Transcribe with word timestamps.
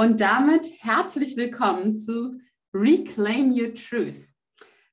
Und 0.00 0.22
damit 0.22 0.72
herzlich 0.78 1.36
willkommen 1.36 1.92
zu 1.92 2.40
Reclaim 2.72 3.52
Your 3.52 3.74
Truth 3.74 4.28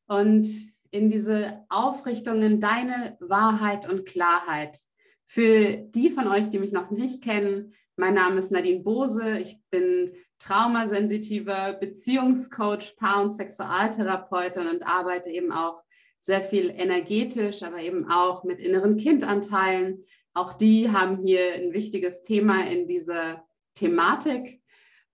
und 0.05 0.45
in 0.91 1.09
diese 1.09 1.63
Aufrichtung 1.69 2.41
in 2.41 2.59
deine 2.59 3.15
Wahrheit 3.21 3.87
und 3.87 4.05
Klarheit. 4.05 4.77
Für 5.25 5.77
die 5.77 6.09
von 6.09 6.27
euch, 6.27 6.49
die 6.49 6.59
mich 6.59 6.73
noch 6.73 6.91
nicht 6.91 7.23
kennen, 7.23 7.73
mein 7.95 8.15
Name 8.15 8.35
ist 8.35 8.51
Nadine 8.51 8.83
Bose. 8.83 9.39
Ich 9.39 9.57
bin 9.69 10.11
traumasensitiver 10.39 11.77
Beziehungscoach, 11.79 12.97
Paar- 12.97 13.21
und 13.21 13.29
Sexualtherapeutin 13.29 14.67
und 14.67 14.85
arbeite 14.85 15.29
eben 15.29 15.53
auch 15.53 15.85
sehr 16.19 16.41
viel 16.41 16.69
energetisch, 16.69 17.63
aber 17.63 17.79
eben 17.79 18.11
auch 18.11 18.43
mit 18.43 18.59
inneren 18.59 18.97
Kindanteilen. 18.97 20.03
Auch 20.33 20.51
die 20.51 20.91
haben 20.91 21.15
hier 21.15 21.53
ein 21.53 21.71
wichtiges 21.71 22.23
Thema 22.23 22.67
in 22.67 22.87
dieser 22.87 23.45
Thematik. 23.73 24.61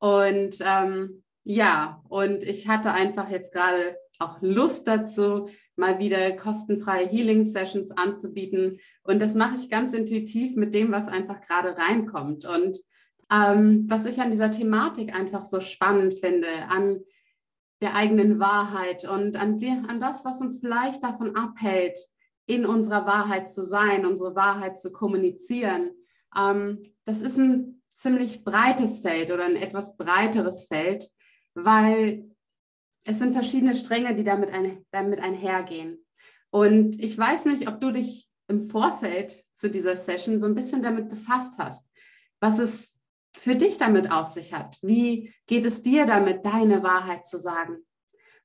Und 0.03 0.57
ähm, 0.59 1.23
ja, 1.45 2.03
und 2.09 2.43
ich 2.43 2.67
hatte 2.67 2.91
einfach 2.91 3.29
jetzt 3.29 3.53
gerade 3.53 3.95
auch 4.19 4.41
Lust 4.41 4.85
dazu, 4.85 5.47
mal 5.77 5.97
wieder 5.97 6.33
kostenfreie 6.33 7.07
Healing-Sessions 7.07 7.91
anzubieten. 7.91 8.81
Und 9.03 9.21
das 9.21 9.33
mache 9.33 9.55
ich 9.55 9.69
ganz 9.69 9.93
intuitiv 9.93 10.57
mit 10.57 10.73
dem, 10.73 10.91
was 10.91 11.07
einfach 11.07 11.39
gerade 11.39 11.77
reinkommt. 11.77 12.43
Und 12.43 12.77
ähm, 13.31 13.85
was 13.87 14.05
ich 14.05 14.19
an 14.19 14.31
dieser 14.31 14.51
Thematik 14.51 15.15
einfach 15.15 15.43
so 15.43 15.61
spannend 15.61 16.15
finde, 16.15 16.49
an 16.67 16.99
der 17.81 17.95
eigenen 17.95 18.41
Wahrheit 18.41 19.07
und 19.07 19.37
an, 19.37 19.57
die, 19.57 19.69
an 19.69 20.01
das, 20.01 20.25
was 20.25 20.41
uns 20.41 20.59
vielleicht 20.59 21.01
davon 21.01 21.37
abhält, 21.37 21.97
in 22.45 22.65
unserer 22.65 23.05
Wahrheit 23.05 23.49
zu 23.49 23.63
sein, 23.63 24.05
unsere 24.05 24.35
Wahrheit 24.35 24.77
zu 24.77 24.91
kommunizieren. 24.91 25.91
Ähm, 26.37 26.91
das 27.05 27.21
ist 27.21 27.37
ein 27.37 27.82
ziemlich 27.93 28.43
breites 28.43 29.01
Feld 29.01 29.31
oder 29.31 29.45
ein 29.45 29.55
etwas 29.55 29.97
breiteres 29.97 30.67
Feld, 30.67 31.09
weil 31.53 32.29
es 33.05 33.19
sind 33.19 33.33
verschiedene 33.33 33.75
Stränge, 33.75 34.15
die 34.15 34.23
damit, 34.23 34.51
ein, 34.51 34.85
damit 34.91 35.19
einhergehen. 35.19 36.05
Und 36.49 37.01
ich 37.01 37.17
weiß 37.17 37.45
nicht, 37.45 37.67
ob 37.67 37.81
du 37.81 37.91
dich 37.91 38.29
im 38.47 38.67
Vorfeld 38.67 39.43
zu 39.53 39.69
dieser 39.69 39.97
Session 39.97 40.39
so 40.39 40.45
ein 40.45 40.55
bisschen 40.55 40.83
damit 40.83 41.09
befasst 41.09 41.57
hast, 41.57 41.91
was 42.39 42.59
es 42.59 42.99
für 43.35 43.55
dich 43.55 43.77
damit 43.77 44.11
auf 44.11 44.27
sich 44.27 44.53
hat. 44.53 44.77
Wie 44.81 45.33
geht 45.47 45.65
es 45.65 45.81
dir 45.81 46.05
damit, 46.05 46.45
deine 46.45 46.83
Wahrheit 46.83 47.25
zu 47.25 47.39
sagen? 47.39 47.77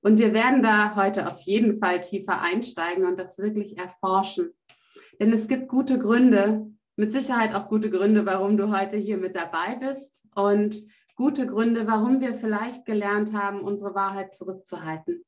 Und 0.01 0.19
wir 0.19 0.33
werden 0.33 0.63
da 0.63 0.95
heute 0.97 1.31
auf 1.31 1.41
jeden 1.43 1.79
Fall 1.79 2.01
tiefer 2.01 2.41
einsteigen 2.41 3.05
und 3.05 3.19
das 3.19 3.39
wirklich 3.39 3.79
erforschen. 3.79 4.53
Denn 5.21 5.33
es 5.33 5.49
gibt 5.49 5.69
gute 5.69 5.99
Gründe, 5.99 6.71
mit 6.99 7.13
Sicherheit 7.13 7.55
auch 7.55 7.69
gute 7.69 7.91
Gründe, 7.91 8.27
warum 8.27 8.57
du 8.57 8.77
heute 8.77 8.97
hier 8.97 9.19
mit 9.19 9.37
dabei 9.37 9.77
bist 9.77 10.27
und 10.35 10.85
gute 11.15 11.47
Gründe, 11.47 11.87
warum 11.87 12.21
wir 12.21 12.35
vielleicht 12.35 12.87
gelernt 12.87 13.33
haben, 13.33 13.61
unsere 13.61 13.95
Wahrheit 13.95 14.33
zurückzuhalten. 14.33 15.25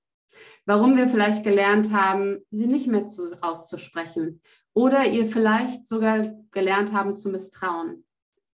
Warum 0.66 0.96
wir 0.96 1.06
vielleicht 1.06 1.44
gelernt 1.44 1.92
haben, 1.92 2.38
sie 2.50 2.66
nicht 2.66 2.88
mehr 2.88 3.06
zu, 3.06 3.41
auszusprechen. 3.41 4.42
Oder 4.74 5.06
ihr 5.06 5.28
vielleicht 5.28 5.86
sogar 5.86 6.32
gelernt 6.50 6.92
haben 6.92 7.14
zu 7.14 7.30
misstrauen. 7.30 8.04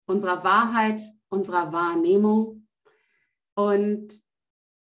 Unserer 0.05 0.45
Wahrheit, 0.45 1.01
unserer 1.31 1.73
Wahrnehmung. 1.73 2.69
Und 3.55 4.21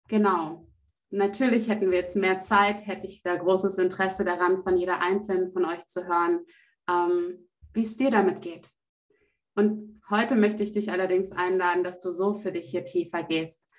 genau, 0.07 0.67
natürlich 1.09 1.67
hätten 1.67 1.91
wir 1.91 1.97
jetzt 1.97 2.15
mehr 2.15 2.39
Zeit, 2.39 2.87
hätte 2.87 3.07
ich 3.07 3.23
da 3.23 3.35
großes 3.35 3.77
Interesse 3.77 4.23
daran, 4.23 4.61
von 4.61 4.77
jeder 4.77 5.01
einzelnen 5.01 5.51
von 5.51 5.65
euch 5.65 5.85
zu 5.85 6.07
hören. 6.07 6.45
Ähm, 6.89 7.49
wie 7.73 7.83
es 7.83 7.97
dir 7.97 8.11
damit 8.11 8.41
geht. 8.41 8.71
Und 9.55 10.01
heute 10.09 10.35
möchte 10.35 10.63
ich 10.63 10.71
dich 10.71 10.91
allerdings 10.91 11.31
einladen, 11.31 11.83
dass 11.83 12.01
du 12.01 12.11
so 12.11 12.33
für 12.33 12.51
dich 12.51 12.69
hier 12.69 12.83
tiefer 12.83 13.23
gehst 13.23 13.69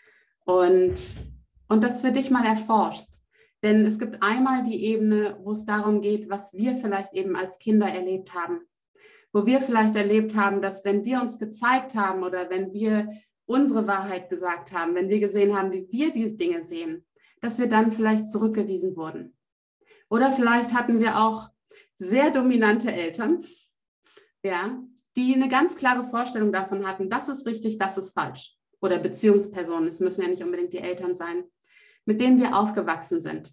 und, 0.45 0.95
und 1.69 1.85
das 1.85 2.01
für 2.01 2.13
dich 2.13 2.31
mal 2.31 2.47
erforschst. 2.47 3.23
Denn 3.63 3.87
es 3.87 3.99
gibt 3.99 4.23
einmal 4.23 4.65
die 4.65 4.85
Ebene, 4.85 5.39
wo 5.43 5.53
es 5.53 5.65
darum 5.65 6.01
geht, 6.01 6.29
was 6.29 6.53
wir 6.55 6.75
vielleicht 6.75 7.13
eben 7.15 7.37
als 7.37 7.59
Kinder 7.59 7.87
erlebt 7.87 8.35
haben. 8.35 8.61
Wo 9.33 9.47
wir 9.47 9.61
vielleicht 9.61 9.95
erlebt 9.95 10.35
haben, 10.35 10.61
dass 10.61 10.85
wenn 10.85 11.05
wir 11.05 11.23
uns 11.23 11.39
gezeigt 11.39 11.95
haben 11.95 12.23
oder 12.23 12.51
wenn 12.51 12.73
wir 12.73 13.09
unsere 13.47 13.87
Wahrheit 13.87 14.29
gesagt 14.31 14.73
haben, 14.73 14.95
wenn 14.95 15.09
wir 15.09 15.21
gesehen 15.21 15.57
haben, 15.57 15.73
wie 15.73 15.87
wir 15.91 16.11
diese 16.11 16.37
Dinge 16.37 16.63
sehen, 16.63 17.05
dass 17.41 17.59
wir 17.59 17.69
dann 17.69 17.93
vielleicht 17.93 18.31
zurückgewiesen 18.31 18.97
wurden. 18.97 19.37
Oder 20.11 20.33
vielleicht 20.33 20.75
hatten 20.75 21.01
wir 21.01 21.19
auch 21.19 21.49
sehr 21.97 22.31
dominante 22.31 22.93
Eltern, 22.93 23.45
ja, 24.43 24.83
die 25.17 25.35
eine 25.35 25.49
ganz 25.49 25.77
klare 25.77 26.05
Vorstellung 26.05 26.53
davon 26.53 26.87
hatten, 26.87 27.11
das 27.11 27.29
ist 27.29 27.47
richtig, 27.47 27.79
das 27.79 27.99
ist 27.99 28.15
falsch. 28.15 28.57
Oder 28.81 28.99
Beziehungspersonen, 28.99 29.89
es 29.89 30.01
müssen 30.01 30.23
ja 30.23 30.29
nicht 30.29 30.43
unbedingt 30.43 30.73
die 30.73 30.79
Eltern 30.79 31.15
sein, 31.15 31.45
mit 32.05 32.21
denen 32.21 32.41
wir 32.41 32.57
aufgewachsen 32.57 33.21
sind. 33.21 33.53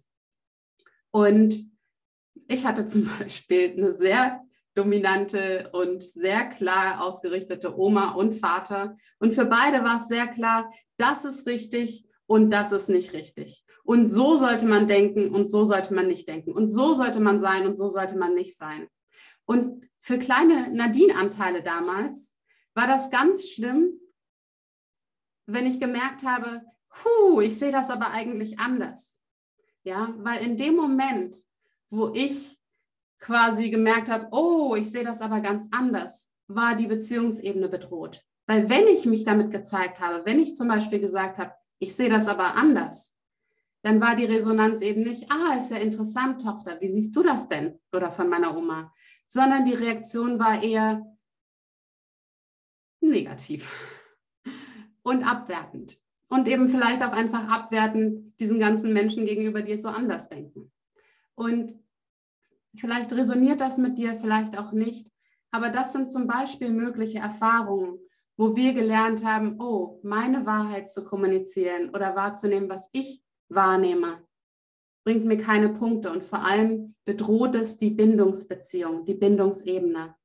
Und 1.11 1.71
ich 2.47 2.65
hatte 2.65 2.85
zum 2.85 3.09
Beispiel 3.19 3.73
eine 3.77 3.93
sehr 3.93 4.41
dominante 4.75 5.69
und 5.73 6.01
sehr 6.03 6.45
klar 6.45 7.03
ausgerichtete 7.03 7.77
Oma 7.77 8.13
und 8.13 8.33
Vater. 8.33 8.95
Und 9.19 9.33
für 9.33 9.45
beide 9.45 9.83
war 9.83 9.97
es 9.97 10.07
sehr 10.07 10.27
klar, 10.27 10.71
das 10.97 11.25
ist 11.25 11.47
richtig 11.47 12.05
und 12.27 12.51
das 12.51 12.71
ist 12.71 12.89
nicht 12.89 13.13
richtig. 13.13 13.65
Und 13.83 14.05
so 14.05 14.37
sollte 14.37 14.65
man 14.65 14.87
denken 14.87 15.33
und 15.33 15.49
so 15.49 15.65
sollte 15.65 15.93
man 15.93 16.07
nicht 16.07 16.27
denken. 16.29 16.51
Und 16.51 16.67
so 16.67 16.93
sollte 16.93 17.19
man 17.19 17.39
sein 17.39 17.65
und 17.65 17.75
so 17.75 17.89
sollte 17.89 18.17
man 18.17 18.35
nicht 18.35 18.57
sein. 18.57 18.87
Und 19.49 19.89
für 19.99 20.19
kleine 20.19 20.69
Nadine-Anteile 20.71 21.63
damals 21.63 22.37
war 22.75 22.85
das 22.85 23.09
ganz 23.09 23.49
schlimm, 23.49 23.99
wenn 25.47 25.65
ich 25.65 25.79
gemerkt 25.79 26.23
habe, 26.23 26.61
hu, 26.93 27.41
ich 27.41 27.57
sehe 27.57 27.71
das 27.71 27.89
aber 27.89 28.11
eigentlich 28.11 28.59
anders. 28.59 29.19
Ja, 29.83 30.13
weil 30.19 30.43
in 30.43 30.55
dem 30.55 30.75
Moment, 30.75 31.35
wo 31.89 32.13
ich 32.13 32.59
quasi 33.17 33.71
gemerkt 33.71 34.07
habe, 34.07 34.27
oh, 34.29 34.75
ich 34.75 34.91
sehe 34.91 35.03
das 35.03 35.19
aber 35.19 35.41
ganz 35.41 35.67
anders, 35.71 36.31
war 36.47 36.75
die 36.75 36.85
Beziehungsebene 36.85 37.69
bedroht. 37.69 38.23
Weil 38.45 38.69
wenn 38.69 38.85
ich 38.85 39.07
mich 39.07 39.23
damit 39.23 39.49
gezeigt 39.49 39.99
habe, 39.99 40.23
wenn 40.27 40.39
ich 40.39 40.53
zum 40.53 40.67
Beispiel 40.67 40.99
gesagt 40.99 41.39
habe, 41.39 41.55
ich 41.79 41.95
sehe 41.95 42.11
das 42.11 42.27
aber 42.27 42.53
anders, 42.53 43.15
dann 43.81 44.01
war 44.01 44.15
die 44.15 44.25
Resonanz 44.25 44.81
eben 44.81 45.03
nicht, 45.03 45.31
ah, 45.31 45.55
ist 45.57 45.71
ja 45.71 45.77
interessant, 45.77 46.41
Tochter, 46.41 46.79
wie 46.81 46.89
siehst 46.89 47.15
du 47.15 47.23
das 47.23 47.47
denn? 47.47 47.79
Oder 47.93 48.11
von 48.11 48.27
meiner 48.27 48.57
Oma, 48.57 48.93
sondern 49.25 49.65
die 49.65 49.73
Reaktion 49.73 50.39
war 50.39 50.61
eher 50.61 51.05
negativ 53.01 54.03
und 55.03 55.23
abwertend. 55.23 55.99
Und 56.27 56.47
eben 56.47 56.69
vielleicht 56.69 57.01
auch 57.03 57.13
einfach 57.13 57.47
abwertend 57.47 58.39
diesen 58.39 58.59
ganzen 58.59 58.93
Menschen 58.93 59.25
gegenüber, 59.25 59.61
die 59.61 59.71
es 59.71 59.81
so 59.81 59.89
anders 59.89 60.29
denken. 60.29 60.71
Und 61.33 61.73
vielleicht 62.75 63.11
resoniert 63.13 63.61
das 63.61 63.77
mit 63.77 63.97
dir, 63.97 64.15
vielleicht 64.15 64.57
auch 64.57 64.71
nicht. 64.71 65.11
Aber 65.51 65.69
das 65.69 65.93
sind 65.93 66.11
zum 66.11 66.27
Beispiel 66.27 66.69
mögliche 66.69 67.17
Erfahrungen, 67.17 67.97
wo 68.37 68.55
wir 68.55 68.73
gelernt 68.73 69.25
haben, 69.25 69.59
oh, 69.59 69.99
meine 70.03 70.45
Wahrheit 70.45 70.89
zu 70.89 71.03
kommunizieren 71.03 71.89
oder 71.89 72.15
wahrzunehmen, 72.15 72.69
was 72.69 72.89
ich 72.93 73.23
wahrnehme, 73.49 74.23
bringt 75.03 75.25
mir 75.25 75.37
keine 75.37 75.69
Punkte 75.69 76.11
und 76.11 76.23
vor 76.23 76.43
allem 76.43 76.95
bedroht 77.05 77.55
es 77.55 77.77
die 77.77 77.89
Bindungsbeziehung, 77.89 79.05
die 79.05 79.15
Bindungsebene. 79.15 80.15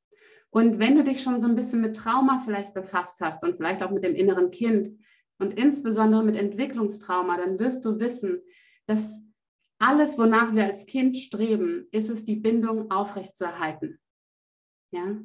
Und 0.50 0.78
wenn 0.78 0.94
du 0.94 1.02
dich 1.02 1.22
schon 1.22 1.40
so 1.40 1.48
ein 1.48 1.56
bisschen 1.56 1.80
mit 1.80 1.96
Trauma 1.96 2.42
vielleicht 2.44 2.74
befasst 2.74 3.20
hast 3.20 3.42
und 3.42 3.56
vielleicht 3.56 3.82
auch 3.82 3.90
mit 3.90 4.04
dem 4.04 4.14
inneren 4.14 4.50
Kind 4.50 4.98
und 5.38 5.54
insbesondere 5.54 6.24
mit 6.24 6.36
Entwicklungstrauma, 6.36 7.36
dann 7.38 7.58
wirst 7.58 7.84
du 7.84 7.98
wissen, 7.98 8.40
dass 8.86 9.24
alles, 9.78 10.18
wonach 10.18 10.54
wir 10.54 10.64
als 10.64 10.86
Kind 10.86 11.16
streben, 11.16 11.88
ist 11.90 12.08
es, 12.08 12.24
die 12.24 12.36
Bindung 12.36 12.90
aufrechtzuerhalten. 12.90 13.98
Ja? 14.92 15.16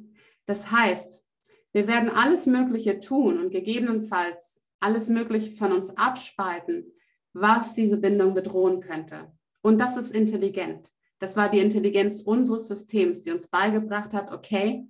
Das 0.46 0.72
heißt, 0.72 1.24
wir 1.72 1.86
werden 1.86 2.10
alles 2.10 2.46
Mögliche 2.46 2.98
tun 2.98 3.38
und 3.38 3.50
gegebenenfalls 3.50 4.62
alles 4.80 5.08
Mögliche 5.08 5.52
von 5.52 5.72
uns 5.72 5.96
abspalten, 5.96 6.92
was 7.32 7.74
diese 7.74 7.96
Bindung 7.96 8.34
bedrohen 8.34 8.80
könnte. 8.80 9.32
Und 9.62 9.80
das 9.80 9.96
ist 9.96 10.14
intelligent. 10.14 10.90
Das 11.18 11.36
war 11.36 11.50
die 11.50 11.60
Intelligenz 11.60 12.22
unseres 12.22 12.68
Systems, 12.68 13.22
die 13.22 13.30
uns 13.30 13.48
beigebracht 13.48 14.14
hat, 14.14 14.32
okay, 14.32 14.88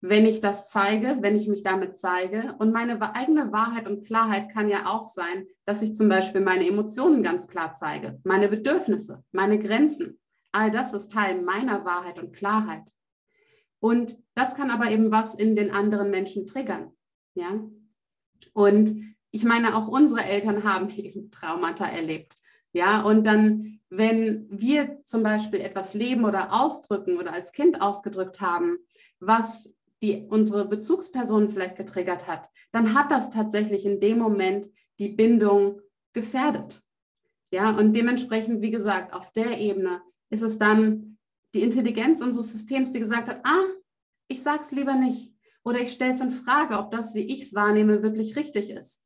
wenn 0.00 0.26
ich 0.26 0.40
das 0.40 0.70
zeige, 0.70 1.18
wenn 1.20 1.36
ich 1.36 1.48
mich 1.48 1.62
damit 1.62 1.96
zeige. 1.96 2.54
Und 2.58 2.72
meine 2.72 3.00
eigene 3.14 3.52
Wahrheit 3.52 3.86
und 3.86 4.06
Klarheit 4.06 4.50
kann 4.50 4.68
ja 4.68 4.86
auch 4.86 5.06
sein, 5.06 5.46
dass 5.64 5.82
ich 5.82 5.94
zum 5.94 6.08
Beispiel 6.08 6.40
meine 6.40 6.66
Emotionen 6.66 7.22
ganz 7.22 7.48
klar 7.48 7.72
zeige, 7.72 8.20
meine 8.24 8.48
Bedürfnisse, 8.48 9.22
meine 9.32 9.58
Grenzen. 9.58 10.18
All 10.52 10.70
das 10.70 10.94
ist 10.94 11.12
Teil 11.12 11.42
meiner 11.42 11.84
Wahrheit 11.84 12.18
und 12.18 12.34
Klarheit. 12.34 12.90
Und 13.80 14.18
das 14.34 14.54
kann 14.54 14.70
aber 14.70 14.90
eben 14.90 15.12
was 15.12 15.34
in 15.34 15.54
den 15.54 15.70
anderen 15.70 16.10
Menschen 16.10 16.46
triggern. 16.46 16.92
Ja. 17.34 17.60
Und 18.52 19.15
ich 19.36 19.44
meine, 19.44 19.76
auch 19.76 19.86
unsere 19.86 20.24
Eltern 20.24 20.64
haben 20.64 20.88
eben 20.88 21.30
Traumata 21.30 21.84
erlebt. 21.84 22.36
Ja, 22.72 23.02
und 23.02 23.26
dann, 23.26 23.80
wenn 23.90 24.46
wir 24.50 25.02
zum 25.02 25.22
Beispiel 25.22 25.60
etwas 25.60 25.92
leben 25.92 26.24
oder 26.24 26.54
ausdrücken 26.54 27.18
oder 27.18 27.34
als 27.34 27.52
Kind 27.52 27.82
ausgedrückt 27.82 28.40
haben, 28.40 28.78
was 29.20 29.74
die 30.02 30.26
unsere 30.26 30.66
Bezugsperson 30.66 31.50
vielleicht 31.50 31.76
getriggert 31.76 32.26
hat, 32.26 32.48
dann 32.72 32.94
hat 32.94 33.10
das 33.10 33.30
tatsächlich 33.30 33.84
in 33.84 34.00
dem 34.00 34.18
Moment 34.18 34.70
die 34.98 35.10
Bindung 35.10 35.82
gefährdet. 36.14 36.80
Ja, 37.50 37.76
und 37.76 37.94
dementsprechend, 37.94 38.62
wie 38.62 38.70
gesagt, 38.70 39.12
auf 39.12 39.32
der 39.32 39.58
Ebene 39.58 40.00
ist 40.30 40.42
es 40.42 40.56
dann 40.56 41.18
die 41.54 41.62
Intelligenz 41.62 42.22
unseres 42.22 42.52
Systems, 42.52 42.90
die 42.90 43.00
gesagt 43.00 43.28
hat, 43.28 43.40
ah, 43.44 43.64
ich 44.28 44.42
sag's 44.42 44.72
lieber 44.72 44.94
nicht. 44.94 45.34
Oder 45.62 45.80
ich 45.80 45.92
stelle 45.92 46.14
es 46.14 46.22
in 46.22 46.30
Frage, 46.30 46.78
ob 46.78 46.90
das, 46.90 47.14
wie 47.14 47.26
ich 47.26 47.42
es 47.42 47.54
wahrnehme, 47.54 48.02
wirklich 48.02 48.34
richtig 48.36 48.70
ist. 48.70 49.05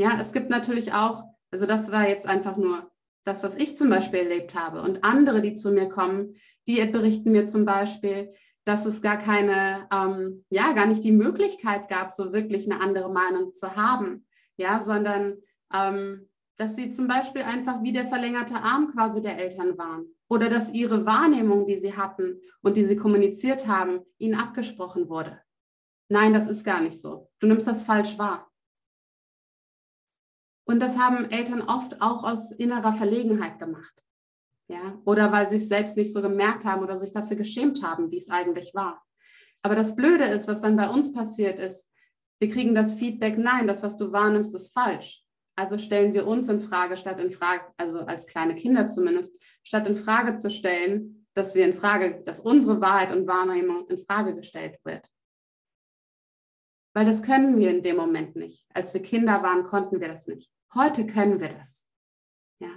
Ja, 0.00 0.16
es 0.18 0.32
gibt 0.32 0.48
natürlich 0.48 0.94
auch, 0.94 1.24
also 1.50 1.66
das 1.66 1.92
war 1.92 2.08
jetzt 2.08 2.26
einfach 2.26 2.56
nur 2.56 2.90
das, 3.24 3.42
was 3.42 3.58
ich 3.58 3.76
zum 3.76 3.90
Beispiel 3.90 4.20
erlebt 4.20 4.54
habe. 4.54 4.80
Und 4.80 5.04
andere, 5.04 5.42
die 5.42 5.52
zu 5.52 5.70
mir 5.72 5.90
kommen, 5.90 6.36
die 6.66 6.82
berichten 6.86 7.32
mir 7.32 7.44
zum 7.44 7.66
Beispiel, 7.66 8.32
dass 8.64 8.86
es 8.86 9.02
gar 9.02 9.18
keine, 9.18 9.86
ähm, 9.92 10.46
ja, 10.48 10.72
gar 10.72 10.86
nicht 10.86 11.04
die 11.04 11.12
Möglichkeit 11.12 11.90
gab, 11.90 12.12
so 12.12 12.32
wirklich 12.32 12.64
eine 12.64 12.80
andere 12.80 13.12
Meinung 13.12 13.52
zu 13.52 13.76
haben. 13.76 14.26
Ja, 14.56 14.80
sondern 14.80 15.36
ähm, 15.70 16.30
dass 16.56 16.76
sie 16.76 16.90
zum 16.90 17.06
Beispiel 17.06 17.42
einfach 17.42 17.82
wie 17.82 17.92
der 17.92 18.06
verlängerte 18.06 18.54
Arm 18.54 18.90
quasi 18.90 19.20
der 19.20 19.36
Eltern 19.36 19.76
waren. 19.76 20.06
Oder 20.30 20.48
dass 20.48 20.72
ihre 20.72 21.04
Wahrnehmung, 21.04 21.66
die 21.66 21.76
sie 21.76 21.94
hatten 21.94 22.40
und 22.62 22.78
die 22.78 22.84
sie 22.84 22.96
kommuniziert 22.96 23.66
haben, 23.66 24.00
ihnen 24.16 24.40
abgesprochen 24.40 25.10
wurde. 25.10 25.42
Nein, 26.08 26.32
das 26.32 26.48
ist 26.48 26.64
gar 26.64 26.80
nicht 26.80 26.98
so. 26.98 27.28
Du 27.38 27.46
nimmst 27.46 27.66
das 27.66 27.82
falsch 27.82 28.16
wahr. 28.16 28.49
Und 30.70 30.78
das 30.78 30.96
haben 30.96 31.28
Eltern 31.32 31.62
oft 31.62 32.00
auch 32.00 32.22
aus 32.22 32.52
innerer 32.52 32.94
Verlegenheit 32.94 33.58
gemacht. 33.58 34.04
Ja, 34.68 35.00
oder 35.04 35.32
weil 35.32 35.48
sie 35.48 35.56
es 35.56 35.68
selbst 35.68 35.96
nicht 35.96 36.12
so 36.12 36.22
gemerkt 36.22 36.64
haben 36.64 36.84
oder 36.84 36.96
sich 36.96 37.10
dafür 37.10 37.36
geschämt 37.36 37.82
haben, 37.82 38.12
wie 38.12 38.18
es 38.18 38.30
eigentlich 38.30 38.72
war. 38.72 39.04
Aber 39.62 39.74
das 39.74 39.96
Blöde 39.96 40.26
ist, 40.26 40.46
was 40.46 40.60
dann 40.60 40.76
bei 40.76 40.88
uns 40.88 41.12
passiert 41.12 41.58
ist, 41.58 41.92
wir 42.38 42.48
kriegen 42.48 42.72
das 42.76 42.94
Feedback, 42.94 43.36
nein, 43.36 43.66
das, 43.66 43.82
was 43.82 43.96
du 43.96 44.12
wahrnimmst, 44.12 44.54
ist 44.54 44.72
falsch. 44.72 45.24
Also 45.56 45.76
stellen 45.76 46.14
wir 46.14 46.28
uns 46.28 46.48
in 46.48 46.60
Frage, 46.60 46.96
statt 46.96 47.18
in 47.18 47.32
Frage, 47.32 47.64
also 47.76 48.02
als 48.02 48.28
kleine 48.28 48.54
Kinder 48.54 48.88
zumindest, 48.88 49.42
statt 49.64 49.88
in 49.88 49.96
Frage 49.96 50.36
zu 50.36 50.52
stellen, 50.52 51.26
dass 51.34 51.56
wir 51.56 51.64
in 51.64 51.74
Frage, 51.74 52.22
dass 52.24 52.38
unsere 52.38 52.80
Wahrheit 52.80 53.10
und 53.10 53.26
Wahrnehmung 53.26 53.88
in 53.88 53.98
Frage 53.98 54.36
gestellt 54.36 54.78
wird. 54.84 55.08
Weil 56.94 57.06
das 57.06 57.24
können 57.24 57.58
wir 57.58 57.70
in 57.70 57.82
dem 57.82 57.96
Moment 57.96 58.36
nicht. 58.36 58.66
Als 58.72 58.94
wir 58.94 59.02
Kinder 59.02 59.42
waren, 59.42 59.64
konnten 59.64 60.00
wir 60.00 60.06
das 60.06 60.28
nicht. 60.28 60.52
Heute 60.74 61.06
können 61.06 61.40
wir 61.40 61.48
das. 61.48 61.86
Ja. 62.60 62.70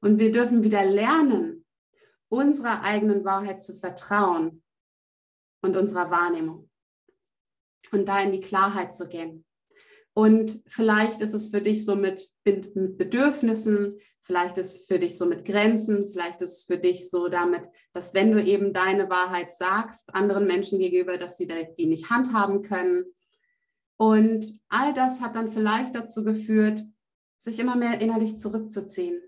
Und 0.00 0.18
wir 0.18 0.32
dürfen 0.32 0.62
wieder 0.62 0.84
lernen, 0.84 1.64
unserer 2.28 2.82
eigenen 2.82 3.24
Wahrheit 3.24 3.62
zu 3.62 3.74
vertrauen 3.74 4.62
und 5.62 5.76
unserer 5.76 6.10
Wahrnehmung. 6.10 6.70
Und 7.90 8.08
da 8.08 8.20
in 8.20 8.32
die 8.32 8.40
Klarheit 8.40 8.94
zu 8.94 9.08
gehen. 9.08 9.44
Und 10.14 10.62
vielleicht 10.66 11.20
ist 11.22 11.32
es 11.32 11.48
für 11.48 11.62
dich 11.62 11.84
so 11.86 11.94
mit, 11.94 12.30
mit 12.44 12.74
Bedürfnissen, 12.98 13.98
vielleicht 14.20 14.58
ist 14.58 14.80
es 14.80 14.86
für 14.86 14.98
dich 14.98 15.16
so 15.16 15.24
mit 15.24 15.44
Grenzen, 15.46 16.10
vielleicht 16.12 16.42
ist 16.42 16.58
es 16.58 16.64
für 16.64 16.76
dich 16.76 17.10
so 17.10 17.28
damit, 17.28 17.62
dass 17.94 18.12
wenn 18.12 18.30
du 18.30 18.42
eben 18.42 18.74
deine 18.74 19.08
Wahrheit 19.08 19.52
sagst, 19.52 20.14
anderen 20.14 20.46
Menschen 20.46 20.78
gegenüber, 20.78 21.16
dass 21.16 21.38
sie 21.38 21.48
die 21.78 21.86
nicht 21.86 22.10
handhaben 22.10 22.62
können. 22.62 23.04
Und 23.96 24.58
all 24.68 24.92
das 24.92 25.22
hat 25.22 25.34
dann 25.34 25.50
vielleicht 25.50 25.94
dazu 25.94 26.24
geführt, 26.24 26.82
sich 27.42 27.58
immer 27.58 27.74
mehr 27.74 28.00
innerlich 28.00 28.36
zurückzuziehen, 28.36 29.20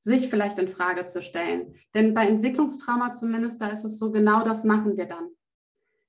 sich 0.00 0.28
vielleicht 0.28 0.58
in 0.58 0.68
Frage 0.68 1.06
zu 1.06 1.22
stellen. 1.22 1.74
Denn 1.94 2.12
bei 2.12 2.26
Entwicklungstrauma 2.26 3.12
zumindest, 3.12 3.60
da 3.62 3.68
ist 3.68 3.84
es 3.84 3.98
so, 3.98 4.10
genau 4.10 4.44
das 4.44 4.64
machen 4.64 4.96
wir 4.98 5.06
dann. 5.06 5.30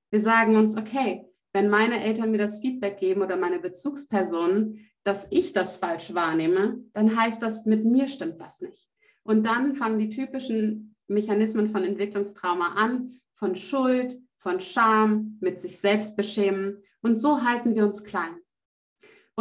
Wir 0.10 0.22
sagen 0.22 0.58
uns, 0.58 0.76
okay, 0.76 1.26
wenn 1.54 1.70
meine 1.70 2.04
Eltern 2.04 2.32
mir 2.32 2.38
das 2.38 2.60
Feedback 2.60 2.98
geben 2.98 3.22
oder 3.22 3.38
meine 3.38 3.60
Bezugspersonen, 3.60 4.86
dass 5.04 5.28
ich 5.32 5.54
das 5.54 5.78
falsch 5.78 6.14
wahrnehme, 6.14 6.84
dann 6.94 7.18
heißt 7.18 7.42
das, 7.42 7.66
mit 7.66 7.86
mir 7.86 8.08
stimmt 8.10 8.40
was 8.40 8.62
nicht. 8.62 8.90
Und 9.24 9.46
dann 9.46 9.76
fangen 9.76 10.00
die 10.00 10.10
typischen 10.10 10.96
Mechanismen 11.08 11.70
von 11.70 11.84
Entwicklungstrauma 11.84 12.74
an, 12.74 13.20
von 13.34 13.56
Schuld, 13.56 14.20
von 14.38 14.60
Scham, 14.60 15.38
mit 15.40 15.60
sich 15.60 15.80
selbst 15.80 16.18
beschämen. 16.18 16.84
Und 17.02 17.18
so 17.18 17.44
halten 17.44 17.74
wir 17.74 17.86
uns 17.86 18.04
klein. 18.04 18.36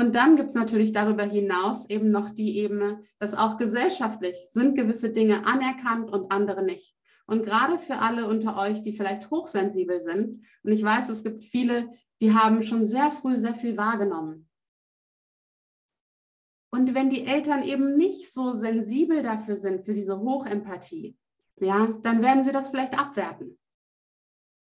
Und 0.00 0.14
dann 0.14 0.36
gibt 0.36 0.48
es 0.48 0.54
natürlich 0.54 0.92
darüber 0.92 1.24
hinaus 1.24 1.90
eben 1.90 2.10
noch 2.10 2.30
die 2.30 2.56
Ebene, 2.56 3.02
dass 3.18 3.34
auch 3.34 3.58
gesellschaftlich 3.58 4.34
sind 4.50 4.74
gewisse 4.74 5.10
Dinge 5.10 5.44
anerkannt 5.44 6.10
und 6.10 6.32
andere 6.32 6.64
nicht. 6.64 6.96
Und 7.26 7.44
gerade 7.44 7.78
für 7.78 7.98
alle 7.98 8.26
unter 8.26 8.56
euch, 8.56 8.80
die 8.80 8.94
vielleicht 8.94 9.30
hochsensibel 9.30 10.00
sind, 10.00 10.42
und 10.62 10.72
ich 10.72 10.82
weiß, 10.82 11.10
es 11.10 11.22
gibt 11.22 11.42
viele, 11.42 11.90
die 12.22 12.32
haben 12.32 12.62
schon 12.62 12.86
sehr 12.86 13.10
früh 13.10 13.36
sehr 13.36 13.54
viel 13.54 13.76
wahrgenommen. 13.76 14.48
Und 16.72 16.94
wenn 16.94 17.10
die 17.10 17.26
Eltern 17.26 17.62
eben 17.62 17.98
nicht 17.98 18.32
so 18.32 18.54
sensibel 18.54 19.22
dafür 19.22 19.56
sind, 19.56 19.84
für 19.84 19.92
diese 19.92 20.18
Hochempathie, 20.18 21.18
ja, 21.60 21.88
dann 22.00 22.22
werden 22.22 22.42
sie 22.42 22.52
das 22.52 22.70
vielleicht 22.70 22.98
abwerten. 22.98 23.58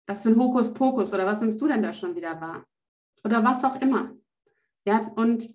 Was 0.06 0.22
für 0.22 0.28
ein 0.28 0.38
Hokuspokus 0.38 1.14
oder 1.14 1.24
was 1.24 1.40
nimmst 1.40 1.62
du 1.62 1.66
denn 1.66 1.82
da 1.82 1.94
schon 1.94 2.14
wieder 2.14 2.38
wahr? 2.42 2.66
Oder 3.24 3.42
was 3.42 3.64
auch 3.64 3.80
immer. 3.80 4.19
Ja, 4.86 5.00
und 5.16 5.54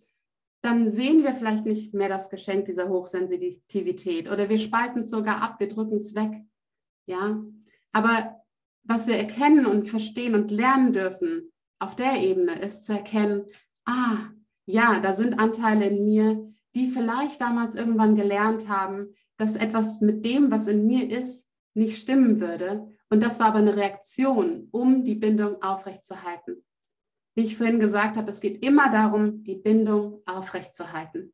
dann 0.61 0.89
sehen 0.89 1.23
wir 1.23 1.33
vielleicht 1.33 1.65
nicht 1.65 1.93
mehr 1.93 2.09
das 2.09 2.29
Geschenk 2.29 2.65
dieser 2.65 2.89
Hochsensitivität 2.89 4.31
oder 4.31 4.49
wir 4.49 4.57
spalten 4.57 4.99
es 4.99 5.11
sogar 5.11 5.41
ab, 5.41 5.59
wir 5.59 5.69
drücken 5.69 5.95
es 5.95 6.15
weg. 6.15 6.43
Ja, 7.05 7.39
aber 7.91 8.41
was 8.83 9.07
wir 9.07 9.15
erkennen 9.15 9.67
und 9.67 9.87
verstehen 9.87 10.33
und 10.33 10.49
lernen 10.49 10.91
dürfen 10.91 11.51
auf 11.79 11.95
der 11.95 12.21
Ebene 12.21 12.59
ist 12.59 12.85
zu 12.85 12.93
erkennen, 12.93 13.45
ah, 13.85 14.17
ja, 14.65 14.99
da 14.99 15.13
sind 15.13 15.39
Anteile 15.39 15.87
in 15.87 16.05
mir, 16.05 16.51
die 16.73 16.87
vielleicht 16.87 17.41
damals 17.41 17.75
irgendwann 17.75 18.15
gelernt 18.15 18.67
haben, 18.67 19.13
dass 19.37 19.55
etwas 19.55 20.01
mit 20.01 20.25
dem, 20.25 20.49
was 20.49 20.67
in 20.67 20.87
mir 20.87 21.09
ist, 21.11 21.47
nicht 21.75 21.97
stimmen 21.97 22.39
würde. 22.39 22.87
Und 23.09 23.23
das 23.23 23.39
war 23.39 23.47
aber 23.47 23.59
eine 23.59 23.75
Reaktion, 23.75 24.67
um 24.71 25.03
die 25.03 25.15
Bindung 25.15 25.61
aufrechtzuerhalten 25.61 26.64
wie 27.35 27.43
ich 27.43 27.57
vorhin 27.57 27.79
gesagt 27.79 28.15
habe, 28.15 28.31
es 28.31 28.39
geht 28.39 28.63
immer 28.63 28.89
darum, 28.89 29.43
die 29.43 29.55
Bindung 29.55 30.21
aufrechtzuerhalten. 30.25 31.33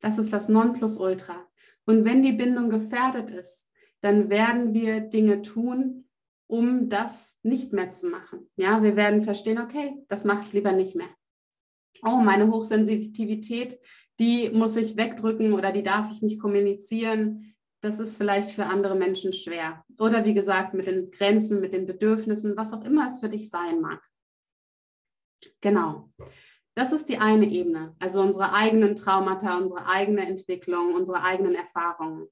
Das 0.00 0.18
ist 0.18 0.32
das 0.32 0.48
Nonplusultra. 0.48 1.46
Und 1.86 2.04
wenn 2.04 2.22
die 2.22 2.32
Bindung 2.32 2.70
gefährdet 2.70 3.30
ist, 3.30 3.70
dann 4.00 4.30
werden 4.30 4.74
wir 4.74 5.00
Dinge 5.00 5.42
tun, 5.42 6.08
um 6.48 6.88
das 6.88 7.38
nicht 7.42 7.72
mehr 7.72 7.90
zu 7.90 8.08
machen. 8.08 8.50
Ja, 8.56 8.82
wir 8.82 8.96
werden 8.96 9.22
verstehen, 9.22 9.58
okay, 9.58 10.02
das 10.08 10.24
mache 10.24 10.44
ich 10.46 10.52
lieber 10.52 10.72
nicht 10.72 10.94
mehr. 10.94 11.08
Oh, 12.04 12.20
meine 12.20 12.50
Hochsensitivität, 12.50 13.78
die 14.20 14.50
muss 14.50 14.76
ich 14.76 14.96
wegdrücken 14.96 15.52
oder 15.52 15.72
die 15.72 15.82
darf 15.82 16.10
ich 16.12 16.22
nicht 16.22 16.40
kommunizieren. 16.40 17.54
Das 17.80 18.00
ist 18.00 18.16
vielleicht 18.16 18.50
für 18.50 18.66
andere 18.66 18.96
Menschen 18.96 19.32
schwer. 19.32 19.84
Oder 19.98 20.24
wie 20.24 20.34
gesagt, 20.34 20.74
mit 20.74 20.86
den 20.86 21.10
Grenzen, 21.10 21.60
mit 21.60 21.72
den 21.72 21.86
Bedürfnissen, 21.86 22.56
was 22.56 22.72
auch 22.72 22.84
immer 22.84 23.06
es 23.06 23.20
für 23.20 23.28
dich 23.28 23.50
sein 23.50 23.80
mag. 23.80 24.00
Genau. 25.60 26.10
Das 26.74 26.92
ist 26.92 27.08
die 27.08 27.18
eine 27.18 27.46
Ebene, 27.46 27.96
also 27.98 28.20
unsere 28.20 28.52
eigenen 28.52 28.94
Traumata, 28.94 29.58
unsere 29.58 29.86
eigene 29.86 30.26
Entwicklung, 30.26 30.94
unsere 30.94 31.24
eigenen 31.24 31.56
Erfahrungen. 31.56 32.28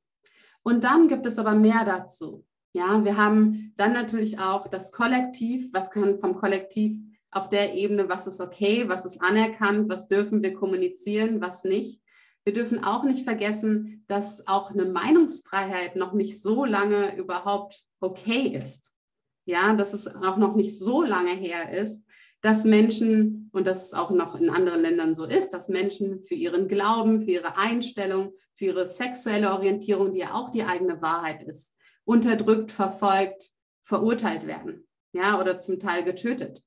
Und 0.63 0.85
dann 0.85 1.09
gibt 1.09 1.27
es 1.27 1.39
aber 1.39 1.55
mehr 1.55 1.85
dazu. 1.85 2.45
Ja, 2.73 3.05
wir 3.05 3.17
haben 3.17 3.73
dann 3.77 3.93
natürlich 3.93 4.39
auch 4.39 4.69
das 4.69 4.93
Kollektiv. 4.93 5.71
Was 5.73 5.91
kann 5.91 6.19
vom 6.19 6.37
Kollektiv 6.37 6.97
auf 7.31 7.49
der 7.49 7.75
Ebene, 7.75 8.09
was 8.09 8.27
ist 8.27 8.41
okay, 8.41 8.89
was 8.89 9.05
ist 9.05 9.21
anerkannt, 9.21 9.89
was 9.89 10.09
dürfen 10.09 10.43
wir 10.43 10.55
kommunizieren, 10.55 11.41
was 11.41 11.65
nicht. 11.65 12.01
Wir 12.45 12.53
dürfen 12.53 12.85
auch 12.85 13.03
nicht 13.03 13.25
vergessen, 13.25 14.05
dass 14.07 14.47
auch 14.47 14.71
eine 14.71 14.85
Meinungsfreiheit 14.85 15.97
noch 15.97 16.13
nicht 16.13 16.41
so 16.41 16.65
lange 16.65 17.17
überhaupt 17.17 17.85
okay 18.01 18.47
ist. 18.49 18.95
Ja, 19.45 19.75
dass 19.75 19.93
es 19.93 20.07
auch 20.15 20.37
noch 20.37 20.55
nicht 20.55 20.79
so 20.79 21.03
lange 21.03 21.33
her 21.33 21.71
ist, 21.71 22.07
dass 22.47 22.63
Menschen, 22.63 23.51
und 23.53 23.67
das 23.67 23.93
auch 23.93 24.13
noch 24.13 24.37
in 24.37 24.51
anderen 24.51 24.81
Ländern 24.81 25.17
so 25.17 25.25
ist, 25.25 25.51
dass 25.51 25.69
Menschen 25.69 26.21
für 26.21 26.37
ihren 26.37 26.69
Glauben, 26.69 27.23
für 27.23 27.33
ihre 27.33 27.59
Einstellung, 27.59 28.35
für 28.55 28.67
ihre 28.67 28.87
sexuelle 28.87 29.51
Orientierung, 29.51 30.13
die 30.13 30.21
ja 30.21 30.33
auch 30.33 30.51
die 30.51 30.63
eigene 30.63 31.03
Wahrheit 31.03 31.43
ist, 31.43 31.77
unterdrückt, 32.05 32.71
verfolgt, 32.71 33.51
verurteilt 33.83 34.47
werden, 34.47 34.87
ja, 35.13 35.41
oder 35.41 35.59
zum 35.59 35.81
Teil 35.81 36.05
getötet. 36.05 36.63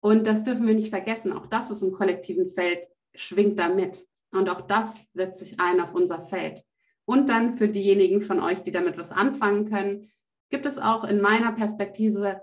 Und 0.00 0.26
das 0.26 0.44
dürfen 0.44 0.66
wir 0.66 0.72
nicht 0.72 0.88
vergessen. 0.88 1.34
Auch 1.34 1.46
das 1.46 1.70
ist 1.70 1.82
im 1.82 1.92
kollektiven 1.92 2.48
Feld, 2.48 2.86
schwingt 3.14 3.58
da 3.58 3.68
mit. 3.68 4.06
Und 4.32 4.48
auch 4.48 4.62
das 4.62 5.10
wirkt 5.12 5.36
sich 5.36 5.60
ein 5.60 5.80
auf 5.80 5.92
unser 5.92 6.22
Feld. 6.22 6.64
Und 7.04 7.28
dann 7.28 7.58
für 7.58 7.68
diejenigen 7.68 8.22
von 8.22 8.40
euch, 8.40 8.62
die 8.62 8.72
damit 8.72 8.96
was 8.96 9.12
anfangen 9.12 9.68
können, 9.68 10.10
gibt 10.48 10.64
es 10.64 10.78
auch 10.78 11.04
in 11.04 11.20
meiner 11.20 11.52
Perspektive 11.52 12.40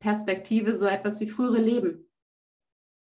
Perspektive 0.00 0.74
so 0.74 0.86
etwas 0.86 1.20
wie 1.20 1.28
frühere 1.28 1.60
Leben. 1.60 2.10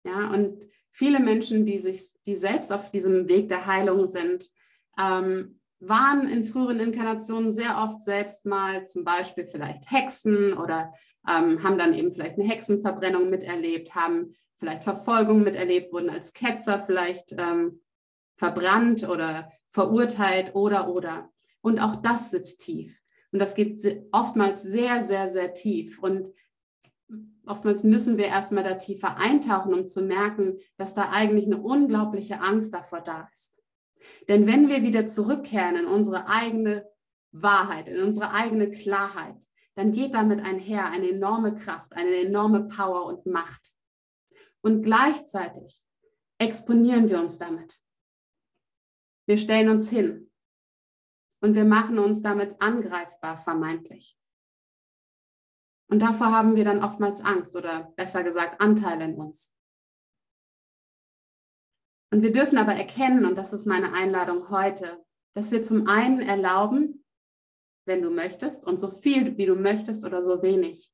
Ja, 0.05 0.31
und 0.31 0.65
viele 0.91 1.19
Menschen, 1.19 1.65
die 1.65 1.79
sich, 1.79 2.01
die 2.25 2.35
selbst 2.35 2.71
auf 2.71 2.91
diesem 2.91 3.27
Weg 3.27 3.49
der 3.49 3.65
Heilung 3.65 4.07
sind, 4.07 4.49
ähm, 4.97 5.59
waren 5.79 6.29
in 6.29 6.45
früheren 6.45 6.79
Inkarnationen 6.79 7.51
sehr 7.51 7.77
oft 7.77 8.01
selbst 8.01 8.45
mal 8.45 8.85
zum 8.87 9.03
Beispiel 9.03 9.45
vielleicht 9.45 9.91
Hexen 9.91 10.53
oder 10.53 10.93
ähm, 11.27 11.61
haben 11.63 11.77
dann 11.77 11.93
eben 11.93 12.11
vielleicht 12.11 12.39
eine 12.39 12.47
Hexenverbrennung 12.47 13.29
miterlebt, 13.29 13.93
haben 13.93 14.33
vielleicht 14.55 14.83
Verfolgung 14.83 15.43
miterlebt, 15.43 15.91
wurden 15.91 16.09
als 16.09 16.33
Ketzer 16.33 16.79
vielleicht 16.79 17.35
ähm, 17.37 17.81
verbrannt 18.37 19.07
oder 19.07 19.51
verurteilt 19.67 20.55
oder 20.55 20.89
oder. 20.89 21.29
Und 21.61 21.79
auch 21.79 21.97
das 21.97 22.31
sitzt 22.31 22.61
tief. 22.61 23.01
Und 23.31 23.39
das 23.39 23.53
geht 23.53 23.75
oftmals 24.11 24.61
sehr, 24.61 25.03
sehr, 25.03 25.29
sehr 25.29 25.53
tief. 25.53 25.99
Und 25.99 26.31
oftmals 27.45 27.83
müssen 27.83 28.17
wir 28.17 28.25
erstmal 28.25 28.63
da 28.63 28.75
tiefer 28.75 29.17
eintauchen, 29.17 29.73
um 29.73 29.85
zu 29.85 30.01
merken, 30.01 30.57
dass 30.77 30.93
da 30.93 31.09
eigentlich 31.11 31.45
eine 31.45 31.61
unglaubliche 31.61 32.41
Angst 32.41 32.73
davor 32.73 33.01
da 33.01 33.29
ist. 33.31 33.63
Denn 34.27 34.47
wenn 34.47 34.67
wir 34.67 34.81
wieder 34.81 35.07
zurückkehren 35.07 35.75
in 35.75 35.85
unsere 35.85 36.27
eigene 36.27 36.87
Wahrheit, 37.31 37.87
in 37.87 38.01
unsere 38.01 38.33
eigene 38.33 38.71
Klarheit, 38.71 39.43
dann 39.75 39.91
geht 39.91 40.13
damit 40.13 40.43
einher 40.43 40.85
eine 40.85 41.09
enorme 41.09 41.53
Kraft, 41.55 41.93
eine 41.93 42.15
enorme 42.15 42.67
Power 42.67 43.05
und 43.05 43.25
Macht. 43.25 43.73
Und 44.61 44.83
gleichzeitig 44.83 45.83
exponieren 46.37 47.09
wir 47.09 47.19
uns 47.19 47.37
damit. 47.37 47.79
Wir 49.27 49.37
stellen 49.37 49.69
uns 49.69 49.89
hin 49.89 50.31
und 51.41 51.55
wir 51.55 51.65
machen 51.65 51.99
uns 51.99 52.21
damit 52.21 52.61
angreifbar 52.61 53.37
vermeintlich. 53.37 54.17
Und 55.87 55.99
davor 55.99 56.31
haben 56.31 56.55
wir 56.55 56.65
dann 56.65 56.83
oftmals 56.83 57.21
Angst 57.21 57.55
oder 57.55 57.93
besser 57.95 58.23
gesagt 58.23 58.59
Anteil 58.59 59.01
in 59.01 59.15
uns. 59.15 59.55
Und 62.11 62.21
wir 62.21 62.31
dürfen 62.31 62.57
aber 62.57 62.73
erkennen, 62.73 63.25
und 63.25 63.37
das 63.37 63.53
ist 63.53 63.65
meine 63.65 63.93
Einladung 63.93 64.49
heute, 64.49 65.03
dass 65.33 65.51
wir 65.51 65.63
zum 65.63 65.87
einen 65.87 66.21
erlauben, 66.21 67.03
wenn 67.85 68.01
du 68.01 68.09
möchtest, 68.09 68.65
und 68.65 68.79
so 68.79 68.89
viel 68.89 69.37
wie 69.37 69.45
du 69.45 69.55
möchtest 69.55 70.05
oder 70.05 70.23
so 70.23 70.41
wenig, 70.41 70.91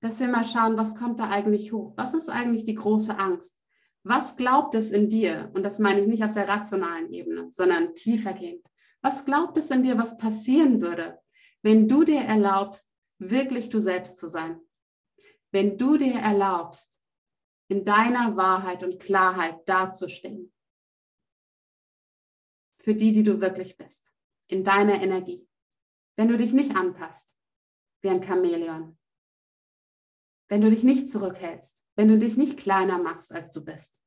dass 0.00 0.20
wir 0.20 0.28
mal 0.28 0.44
schauen, 0.44 0.76
was 0.76 0.94
kommt 0.94 1.18
da 1.18 1.30
eigentlich 1.30 1.72
hoch? 1.72 1.94
Was 1.96 2.14
ist 2.14 2.28
eigentlich 2.28 2.64
die 2.64 2.74
große 2.74 3.18
Angst? 3.18 3.60
Was 4.04 4.36
glaubt 4.36 4.74
es 4.74 4.92
in 4.92 5.08
dir? 5.08 5.50
Und 5.54 5.64
das 5.64 5.78
meine 5.78 6.00
ich 6.00 6.06
nicht 6.06 6.22
auf 6.22 6.32
der 6.32 6.48
rationalen 6.48 7.12
Ebene, 7.12 7.50
sondern 7.50 7.94
tiefergehend. 7.94 8.64
Was 9.02 9.24
glaubt 9.24 9.56
es 9.58 9.70
in 9.70 9.82
dir, 9.82 9.98
was 9.98 10.16
passieren 10.16 10.80
würde, 10.80 11.18
wenn 11.62 11.88
du 11.88 12.04
dir 12.04 12.20
erlaubst, 12.20 12.97
wirklich 13.18 13.68
du 13.68 13.78
selbst 13.78 14.16
zu 14.16 14.28
sein? 14.28 14.60
Wenn 15.50 15.78
du 15.78 15.96
dir 15.96 16.14
erlaubst, 16.14 16.98
in 17.68 17.84
deiner 17.84 18.36
Wahrheit 18.36 18.82
und 18.82 18.98
Klarheit 18.98 19.68
dazustehen. 19.68 20.52
Für 22.78 22.94
die, 22.94 23.12
die 23.12 23.22
du 23.22 23.40
wirklich 23.40 23.76
bist. 23.76 24.14
In 24.48 24.64
deiner 24.64 25.02
Energie. 25.02 25.46
Wenn 26.16 26.28
du 26.28 26.36
dich 26.36 26.52
nicht 26.52 26.74
anpasst, 26.74 27.38
wie 28.02 28.08
ein 28.08 28.22
Chamäleon. 28.22 28.98
Wenn 30.48 30.62
du 30.62 30.70
dich 30.70 30.82
nicht 30.82 31.08
zurückhältst. 31.08 31.86
Wenn 31.94 32.08
du 32.08 32.18
dich 32.18 32.36
nicht 32.36 32.56
kleiner 32.56 32.98
machst, 32.98 33.32
als 33.32 33.52
du 33.52 33.62
bist. 33.62 34.02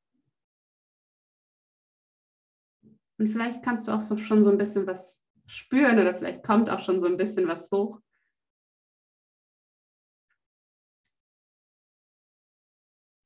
Und 3.18 3.28
vielleicht 3.28 3.62
kannst 3.62 3.86
du 3.86 3.92
auch 3.92 4.00
so 4.00 4.16
schon 4.16 4.42
so 4.42 4.50
ein 4.50 4.58
bisschen 4.58 4.86
was 4.88 5.24
spüren 5.46 6.00
oder 6.00 6.14
vielleicht 6.14 6.42
kommt 6.42 6.68
auch 6.68 6.80
schon 6.80 7.00
so 7.00 7.06
ein 7.06 7.16
bisschen 7.16 7.46
was 7.46 7.70
hoch. 7.70 8.00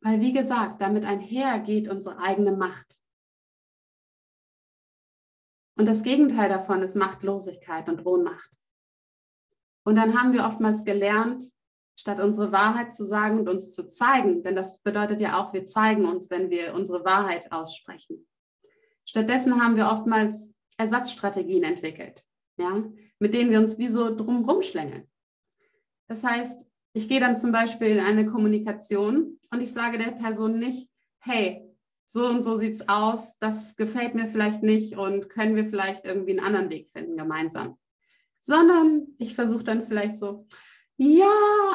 Weil, 0.06 0.20
wie 0.20 0.32
gesagt, 0.32 0.80
damit 0.80 1.04
einher 1.04 1.58
geht 1.58 1.88
unsere 1.88 2.20
eigene 2.20 2.52
Macht. 2.52 3.02
Und 5.76 5.86
das 5.86 6.04
Gegenteil 6.04 6.48
davon 6.48 6.80
ist 6.82 6.94
Machtlosigkeit 6.94 7.88
und 7.88 8.06
Ohnmacht. 8.06 8.56
Und 9.84 9.96
dann 9.96 10.16
haben 10.16 10.32
wir 10.32 10.44
oftmals 10.44 10.84
gelernt, 10.84 11.42
statt 11.96 12.20
unsere 12.20 12.52
Wahrheit 12.52 12.92
zu 12.92 13.04
sagen 13.04 13.40
und 13.40 13.48
uns 13.48 13.74
zu 13.74 13.84
zeigen, 13.84 14.44
denn 14.44 14.54
das 14.54 14.78
bedeutet 14.78 15.20
ja 15.20 15.40
auch, 15.40 15.52
wir 15.52 15.64
zeigen 15.64 16.04
uns, 16.04 16.30
wenn 16.30 16.50
wir 16.50 16.74
unsere 16.74 17.04
Wahrheit 17.04 17.50
aussprechen. 17.50 18.28
Stattdessen 19.06 19.60
haben 19.60 19.74
wir 19.74 19.88
oftmals 19.88 20.56
Ersatzstrategien 20.76 21.64
entwickelt, 21.64 22.24
ja, 22.58 22.84
mit 23.18 23.34
denen 23.34 23.50
wir 23.50 23.58
uns 23.58 23.76
wie 23.78 23.88
so 23.88 24.14
drumherum 24.14 24.62
schlängeln. 24.62 25.10
Das 26.06 26.22
heißt, 26.22 26.64
ich 26.96 27.10
gehe 27.10 27.20
dann 27.20 27.36
zum 27.36 27.52
Beispiel 27.52 27.88
in 27.88 28.00
eine 28.00 28.24
Kommunikation 28.24 29.38
und 29.50 29.60
ich 29.60 29.70
sage 29.70 29.98
der 29.98 30.12
Person 30.12 30.58
nicht, 30.58 30.88
hey, 31.18 31.62
so 32.06 32.24
und 32.24 32.42
so 32.42 32.56
sieht's 32.56 32.88
aus, 32.88 33.38
das 33.38 33.76
gefällt 33.76 34.14
mir 34.14 34.26
vielleicht 34.28 34.62
nicht 34.62 34.96
und 34.96 35.28
können 35.28 35.56
wir 35.56 35.66
vielleicht 35.66 36.06
irgendwie 36.06 36.30
einen 36.30 36.46
anderen 36.46 36.70
Weg 36.70 36.88
finden 36.88 37.18
gemeinsam. 37.18 37.76
Sondern 38.40 39.08
ich 39.18 39.34
versuche 39.34 39.64
dann 39.64 39.82
vielleicht 39.82 40.16
so, 40.16 40.46
ja, 40.96 41.28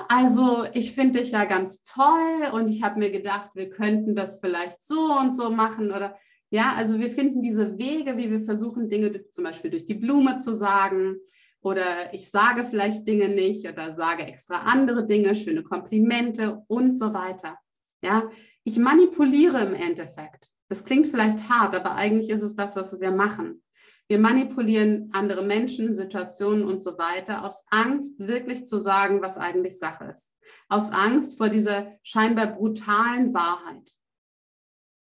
also 0.09 0.65
ich 0.73 0.93
finde 0.93 1.19
dich 1.19 1.31
ja 1.33 1.45
ganz 1.45 1.83
toll 1.83 2.49
und 2.53 2.67
ich 2.67 2.81
habe 2.81 2.97
mir 2.97 3.11
gedacht, 3.11 3.51
wir 3.53 3.69
könnten 3.69 4.15
das 4.15 4.39
vielleicht 4.39 4.81
so 4.81 5.13
und 5.19 5.35
so 5.35 5.51
machen 5.51 5.91
oder 5.91 6.17
ja, 6.49 6.73
also 6.75 6.99
wir 6.99 7.11
finden 7.11 7.43
diese 7.43 7.77
Wege, 7.77 8.17
wie 8.17 8.31
wir 8.31 8.41
versuchen, 8.41 8.89
Dinge 8.89 9.29
zum 9.29 9.43
Beispiel 9.43 9.69
durch 9.69 9.85
die 9.85 9.93
Blume 9.93 10.37
zu 10.37 10.55
sagen 10.55 11.17
oder 11.61 12.13
ich 12.13 12.29
sage 12.29 12.65
vielleicht 12.65 13.07
Dinge 13.07 13.29
nicht 13.29 13.67
oder 13.67 13.93
sage 13.93 14.23
extra 14.23 14.59
andere 14.61 15.05
Dinge, 15.05 15.35
schöne 15.35 15.63
Komplimente 15.63 16.63
und 16.67 16.97
so 16.97 17.13
weiter. 17.13 17.57
Ja, 18.03 18.29
ich 18.63 18.77
manipuliere 18.77 19.63
im 19.63 19.75
Endeffekt. 19.75 20.49
Das 20.69 20.85
klingt 20.85 21.07
vielleicht 21.07 21.49
hart, 21.49 21.75
aber 21.75 21.95
eigentlich 21.95 22.29
ist 22.29 22.41
es 22.41 22.55
das, 22.55 22.75
was 22.75 22.99
wir 22.99 23.11
machen. 23.11 23.61
Wir 24.07 24.19
manipulieren 24.19 25.09
andere 25.13 25.43
Menschen, 25.43 25.93
Situationen 25.93 26.65
und 26.65 26.81
so 26.81 26.97
weiter 26.97 27.45
aus 27.45 27.65
Angst, 27.69 28.19
wirklich 28.19 28.65
zu 28.65 28.79
sagen, 28.79 29.21
was 29.21 29.37
eigentlich 29.37 29.77
Sache 29.77 30.05
ist. 30.05 30.35
Aus 30.67 30.91
Angst 30.91 31.37
vor 31.37 31.49
dieser 31.49 31.93
scheinbar 32.03 32.47
brutalen 32.47 33.33
Wahrheit. 33.33 33.89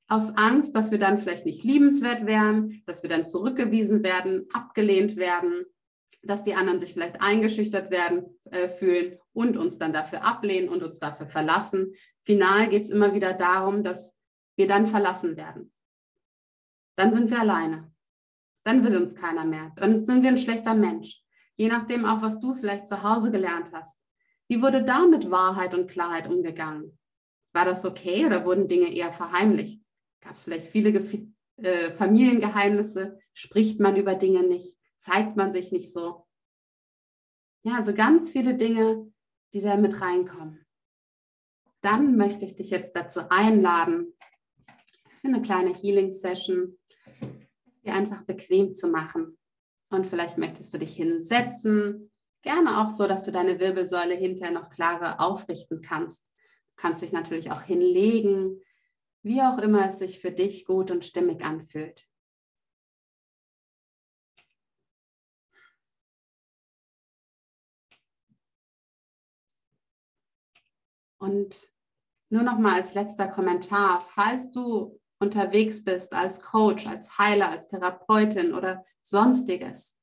Aus 0.08 0.36
Angst, 0.36 0.74
dass 0.74 0.90
wir 0.90 0.98
dann 0.98 1.18
vielleicht 1.18 1.44
nicht 1.44 1.62
liebenswert 1.62 2.26
wären, 2.26 2.82
dass 2.86 3.02
wir 3.02 3.10
dann 3.10 3.24
zurückgewiesen 3.24 4.02
werden, 4.02 4.48
abgelehnt 4.52 5.16
werden 5.16 5.66
dass 6.28 6.42
die 6.42 6.54
anderen 6.54 6.78
sich 6.78 6.92
vielleicht 6.92 7.20
eingeschüchtert 7.22 7.90
werden, 7.90 8.38
äh, 8.50 8.68
fühlen 8.68 9.18
und 9.32 9.56
uns 9.56 9.78
dann 9.78 9.92
dafür 9.92 10.24
ablehnen 10.24 10.68
und 10.68 10.82
uns 10.82 10.98
dafür 10.98 11.26
verlassen. 11.26 11.94
Final 12.22 12.68
geht 12.68 12.82
es 12.84 12.90
immer 12.90 13.14
wieder 13.14 13.32
darum, 13.32 13.82
dass 13.82 14.20
wir 14.56 14.66
dann 14.66 14.86
verlassen 14.86 15.36
werden. 15.36 15.72
Dann 16.96 17.12
sind 17.12 17.30
wir 17.30 17.40
alleine. 17.40 17.90
Dann 18.64 18.84
will 18.84 18.96
uns 18.96 19.14
keiner 19.14 19.44
mehr. 19.44 19.72
Dann 19.76 20.04
sind 20.04 20.22
wir 20.22 20.30
ein 20.30 20.38
schlechter 20.38 20.74
Mensch. 20.74 21.22
Je 21.56 21.68
nachdem 21.68 22.04
auch, 22.04 22.22
was 22.22 22.40
du 22.40 22.54
vielleicht 22.54 22.86
zu 22.86 23.02
Hause 23.02 23.30
gelernt 23.30 23.70
hast. 23.72 24.02
Wie 24.48 24.62
wurde 24.62 24.84
da 24.84 25.06
mit 25.06 25.30
Wahrheit 25.30 25.74
und 25.74 25.90
Klarheit 25.90 26.28
umgegangen? 26.28 26.98
War 27.52 27.64
das 27.64 27.84
okay 27.84 28.26
oder 28.26 28.44
wurden 28.44 28.68
Dinge 28.68 28.92
eher 28.92 29.12
verheimlicht? 29.12 29.82
Gab 30.20 30.34
es 30.34 30.44
vielleicht 30.44 30.66
viele 30.66 30.92
Ge 30.92 31.26
äh, 31.56 31.90
Familiengeheimnisse? 31.90 33.18
Spricht 33.32 33.80
man 33.80 33.96
über 33.96 34.14
Dinge 34.14 34.42
nicht? 34.42 34.77
Zeigt 34.98 35.36
man 35.36 35.52
sich 35.52 35.72
nicht 35.72 35.92
so. 35.92 36.26
Ja, 37.62 37.76
also 37.76 37.94
ganz 37.94 38.32
viele 38.32 38.56
Dinge, 38.56 39.10
die 39.54 39.60
da 39.60 39.76
mit 39.76 40.00
reinkommen. 40.00 40.64
Dann 41.80 42.16
möchte 42.16 42.44
ich 42.44 42.54
dich 42.54 42.70
jetzt 42.70 42.94
dazu 42.94 43.30
einladen, 43.30 44.14
für 45.20 45.28
eine 45.28 45.42
kleine 45.42 45.72
Healing-Session, 45.74 46.78
dir 47.84 47.94
einfach 47.94 48.22
bequem 48.22 48.72
zu 48.72 48.88
machen. 48.88 49.38
Und 49.90 50.06
vielleicht 50.06 50.38
möchtest 50.38 50.74
du 50.74 50.78
dich 50.78 50.94
hinsetzen, 50.96 52.10
gerne 52.42 52.80
auch 52.80 52.90
so, 52.90 53.06
dass 53.06 53.24
du 53.24 53.32
deine 53.32 53.58
Wirbelsäule 53.58 54.14
hinterher 54.14 54.52
noch 54.52 54.70
klarer 54.70 55.20
aufrichten 55.20 55.80
kannst. 55.80 56.30
Du 56.68 56.74
kannst 56.76 57.02
dich 57.02 57.12
natürlich 57.12 57.50
auch 57.50 57.62
hinlegen, 57.62 58.60
wie 59.22 59.40
auch 59.42 59.58
immer 59.58 59.88
es 59.88 59.98
sich 59.98 60.20
für 60.20 60.30
dich 60.30 60.64
gut 60.64 60.90
und 60.90 61.04
stimmig 61.04 61.44
anfühlt. 61.44 62.06
Und 71.18 71.72
nur 72.30 72.42
noch 72.42 72.58
mal 72.58 72.74
als 72.74 72.94
letzter 72.94 73.28
Kommentar, 73.28 74.04
falls 74.06 74.52
du 74.52 75.00
unterwegs 75.20 75.84
bist 75.84 76.14
als 76.14 76.40
Coach, 76.40 76.86
als 76.86 77.18
Heiler, 77.18 77.50
als 77.50 77.68
Therapeutin 77.68 78.54
oder 78.54 78.84
sonstiges, 79.02 79.98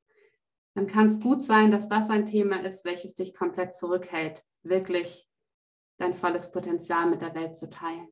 dann 0.75 0.88
kann 0.88 1.07
es 1.07 1.22
gut 1.22 1.41
sein, 1.41 1.72
dass 1.72 1.88
das 1.88 2.10
ein 2.10 2.25
Thema 2.25 2.62
ist, 2.62 2.84
welches 2.84 3.15
dich 3.15 3.34
komplett 3.34 3.74
zurückhält, 3.74 4.43
wirklich 4.63 5.29
dein 5.98 6.13
volles 6.13 6.51
Potenzial 6.51 7.10
mit 7.10 7.22
der 7.22 7.34
Welt 7.34 7.57
zu 7.57 7.69
teilen. 7.69 8.10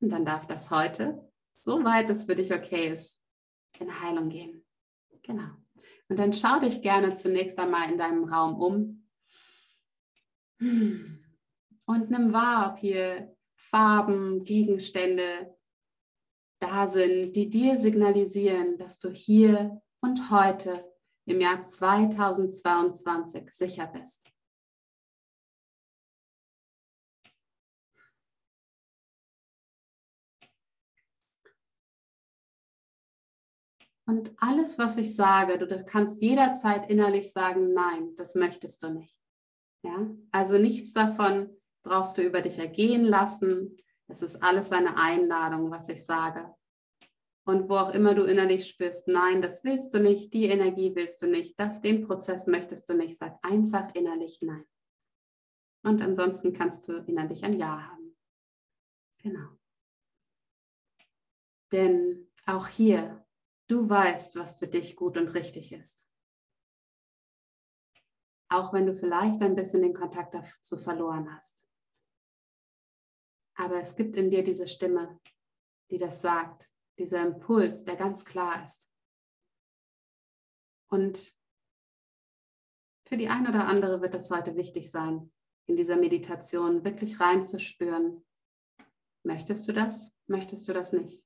Und 0.00 0.08
dann 0.10 0.24
darf 0.24 0.46
das 0.46 0.70
heute, 0.70 1.30
soweit 1.52 2.08
es 2.08 2.24
für 2.24 2.34
dich 2.34 2.54
okay 2.54 2.88
ist, 2.88 3.22
in 3.78 4.00
Heilung 4.00 4.30
gehen. 4.30 4.64
Genau. 5.22 5.50
Und 6.08 6.18
dann 6.18 6.32
schau 6.32 6.60
dich 6.60 6.80
gerne 6.80 7.12
zunächst 7.12 7.58
einmal 7.58 7.90
in 7.90 7.98
deinem 7.98 8.24
Raum 8.24 8.58
um 8.60 9.05
und 10.58 12.10
nimm 12.10 12.32
wahr, 12.32 12.72
ob 12.72 12.78
hier 12.78 13.36
Farben, 13.56 14.44
Gegenstände 14.44 15.56
da 16.60 16.86
sind, 16.88 17.32
die 17.36 17.50
dir 17.50 17.78
signalisieren, 17.78 18.78
dass 18.78 18.98
du 18.98 19.10
hier 19.10 19.82
und 20.00 20.30
heute 20.30 20.90
im 21.26 21.40
Jahr 21.40 21.60
2022 21.60 23.50
sicher 23.50 23.86
bist. 23.86 24.30
Und 34.08 34.30
alles, 34.36 34.78
was 34.78 34.98
ich 34.98 35.16
sage, 35.16 35.58
du 35.58 35.84
kannst 35.84 36.22
jederzeit 36.22 36.88
innerlich 36.88 37.32
sagen, 37.32 37.74
nein, 37.74 38.14
das 38.14 38.36
möchtest 38.36 38.84
du 38.84 38.90
nicht. 38.90 39.25
Ja? 39.82 40.10
Also 40.30 40.58
nichts 40.58 40.92
davon 40.92 41.50
brauchst 41.82 42.18
du 42.18 42.22
über 42.22 42.42
dich 42.42 42.58
ergehen 42.58 43.04
lassen. 43.04 43.76
Es 44.08 44.22
ist 44.22 44.42
alles 44.42 44.72
eine 44.72 44.96
Einladung, 44.96 45.70
was 45.70 45.88
ich 45.88 46.04
sage. 46.04 46.54
Und 47.44 47.68
wo 47.68 47.76
auch 47.76 47.94
immer 47.94 48.14
du 48.14 48.24
innerlich 48.24 48.66
spürst, 48.66 49.06
nein, 49.06 49.40
das 49.40 49.62
willst 49.62 49.94
du 49.94 50.00
nicht, 50.00 50.34
die 50.34 50.46
Energie 50.46 50.92
willst 50.96 51.22
du 51.22 51.28
nicht, 51.28 51.58
das, 51.60 51.80
den 51.80 52.04
Prozess 52.04 52.48
möchtest 52.48 52.88
du 52.88 52.94
nicht, 52.94 53.16
sag 53.16 53.38
einfach 53.42 53.94
innerlich 53.94 54.38
nein. 54.42 54.64
Und 55.84 56.02
ansonsten 56.02 56.52
kannst 56.52 56.88
du 56.88 56.94
innerlich 57.06 57.44
ein 57.44 57.56
Ja 57.56 57.80
haben. 57.80 58.16
Genau. 59.22 59.48
Denn 61.70 62.28
auch 62.46 62.66
hier, 62.66 63.24
du 63.68 63.88
weißt, 63.88 64.34
was 64.34 64.58
für 64.58 64.66
dich 64.66 64.96
gut 64.96 65.16
und 65.16 65.34
richtig 65.34 65.72
ist. 65.72 66.10
Auch 68.48 68.72
wenn 68.72 68.86
du 68.86 68.94
vielleicht 68.94 69.42
ein 69.42 69.56
bisschen 69.56 69.82
den 69.82 69.94
Kontakt 69.94 70.34
dazu 70.34 70.76
verloren 70.76 71.34
hast. 71.34 71.68
Aber 73.56 73.80
es 73.80 73.96
gibt 73.96 74.16
in 74.16 74.30
dir 74.30 74.44
diese 74.44 74.66
Stimme, 74.66 75.20
die 75.90 75.98
das 75.98 76.20
sagt 76.22 76.70
dieser 76.98 77.26
Impuls, 77.26 77.84
der 77.84 77.96
ganz 77.96 78.24
klar 78.24 78.62
ist. 78.62 78.90
Und 80.88 81.36
für 83.06 83.16
die 83.16 83.28
eine 83.28 83.50
oder 83.50 83.68
andere 83.68 84.00
wird 84.00 84.14
es 84.14 84.30
heute 84.30 84.56
wichtig 84.56 84.90
sein, 84.90 85.32
in 85.66 85.76
dieser 85.76 85.96
Meditation 85.96 86.84
wirklich 86.84 87.20
reinzuspüren. 87.20 88.24
Möchtest 89.22 89.68
du 89.68 89.72
das? 89.72 90.16
Möchtest 90.26 90.68
du 90.68 90.72
das 90.72 90.92
nicht? 90.92 91.24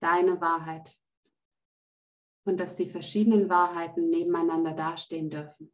Deine 0.00 0.40
Wahrheit. 0.40 0.96
Und 2.44 2.58
dass 2.58 2.76
die 2.76 2.88
verschiedenen 2.88 3.48
Wahrheiten 3.48 4.10
nebeneinander 4.10 4.72
dastehen 4.72 5.30
dürfen. 5.30 5.73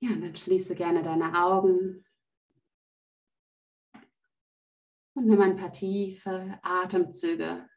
Ja, 0.00 0.10
dann 0.10 0.36
schließe 0.36 0.74
gerne 0.76 1.02
deine 1.02 1.44
Augen 1.44 2.04
Und 5.18 5.26
nimm 5.26 5.40
ein 5.40 5.56
paar 5.56 5.72
tiefe 5.72 6.60
Atemzüge. 6.62 7.68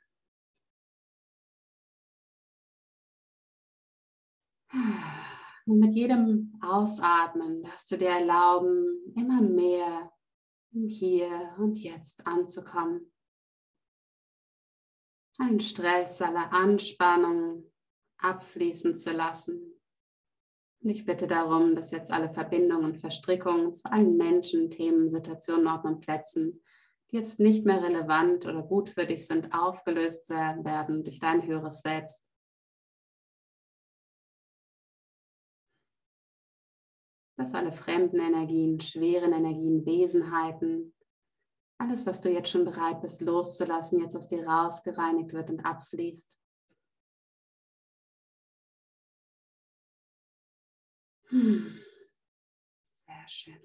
Und 5.66 5.80
mit 5.80 5.94
jedem 5.94 6.56
Ausatmen 6.62 7.64
darfst 7.64 7.90
du 7.90 7.98
dir 7.98 8.10
erlauben, 8.10 9.12
immer 9.16 9.42
mehr 9.42 10.14
im 10.72 10.88
Hier 10.88 11.56
und 11.58 11.80
Jetzt 11.80 12.28
anzukommen. 12.28 13.12
Ein 15.40 15.60
Stress, 15.60 16.22
alle 16.22 16.52
Anspannung 16.52 17.72
abfließen 18.20 18.94
zu 18.94 19.14
lassen. 19.14 19.71
Und 20.84 20.90
ich 20.90 21.06
bitte 21.06 21.28
darum, 21.28 21.76
dass 21.76 21.92
jetzt 21.92 22.12
alle 22.12 22.34
Verbindungen 22.34 22.86
und 22.86 22.98
Verstrickungen 22.98 23.72
zu 23.72 23.92
allen 23.92 24.18
Menschen, 24.18 24.70
Themen, 24.70 25.10
Situationen, 25.10 25.68
Orten 25.68 25.88
und 25.88 26.02
Plätzen 26.02 26.62
die 27.12 27.18
jetzt 27.18 27.40
nicht 27.40 27.66
mehr 27.66 27.84
relevant 27.84 28.46
oder 28.46 28.64
gut 28.64 28.90
für 28.90 29.06
dich 29.06 29.28
sind, 29.28 29.54
aufgelöst 29.54 30.30
werden 30.30 31.04
durch 31.04 31.20
dein 31.20 31.46
höheres 31.46 31.82
Selbst. 31.82 32.28
Dass 37.38 37.54
alle 37.54 37.72
fremden 37.72 38.20
Energien, 38.20 38.80
schweren 38.80 39.34
Energien, 39.34 39.86
Wesenheiten, 39.86 40.94
alles, 41.80 42.06
was 42.06 42.22
du 42.22 42.30
jetzt 42.30 42.50
schon 42.50 42.66
bereit 42.66 43.02
bist 43.02 43.22
loszulassen, 43.22 44.00
jetzt 44.00 44.16
aus 44.16 44.30
dir 44.30 44.48
rausgereinigt 44.48 45.34
wird 45.34 45.50
und 45.50 45.66
abfließt. 45.66 46.41
Sehr 51.32 53.28
schön. 53.28 53.60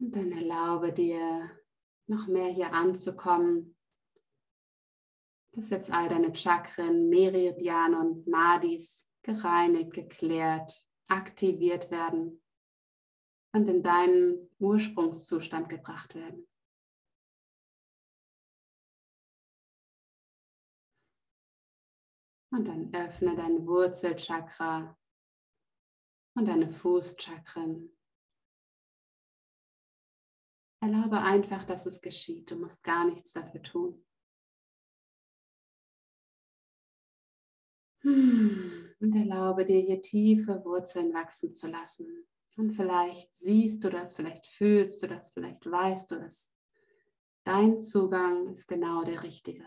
Und 0.00 0.14
dann 0.14 0.30
erlaube 0.32 0.92
dir, 0.92 1.50
noch 2.06 2.26
mehr 2.26 2.48
hier 2.48 2.72
anzukommen, 2.72 3.76
dass 5.52 5.70
jetzt 5.70 5.90
all 5.90 6.08
deine 6.08 6.34
Chakren, 6.36 7.08
Meridiane 7.08 7.98
und 7.98 8.26
Nadis 8.26 9.10
gereinigt, 9.22 9.92
geklärt, 9.92 10.86
aktiviert 11.08 11.90
werden 11.90 12.42
und 13.54 13.68
in 13.68 13.82
deinen 13.82 14.50
Ursprungszustand 14.58 15.68
gebracht 15.68 16.14
werden. 16.14 16.46
Und 22.50 22.66
dann 22.66 22.94
öffne 22.94 23.36
dein 23.36 23.66
Wurzelchakra 23.66 24.98
und 26.34 26.48
deine 26.48 26.70
Fußchakren. 26.70 27.90
Erlaube 30.80 31.20
einfach, 31.20 31.64
dass 31.64 31.86
es 31.86 32.00
geschieht. 32.00 32.50
Du 32.50 32.56
musst 32.56 32.84
gar 32.84 33.04
nichts 33.04 33.32
dafür 33.32 33.62
tun. 33.62 34.06
Hm, 38.02 38.94
und 39.00 39.14
erlaube 39.16 39.64
dir 39.64 39.80
hier 39.80 40.00
tiefe 40.00 40.64
Wurzeln 40.64 41.12
wachsen 41.12 41.52
zu 41.52 41.68
lassen. 41.68 42.26
Und 42.56 42.72
vielleicht 42.72 43.34
siehst 43.36 43.84
du 43.84 43.90
das, 43.90 44.14
vielleicht 44.14 44.46
fühlst 44.46 45.02
du 45.02 45.08
das, 45.08 45.32
vielleicht 45.32 45.64
weißt 45.64 46.12
du 46.12 46.16
es. 46.16 46.54
Dein 47.44 47.80
Zugang 47.80 48.48
ist 48.48 48.66
genau 48.66 49.04
der 49.04 49.22
richtige. 49.22 49.64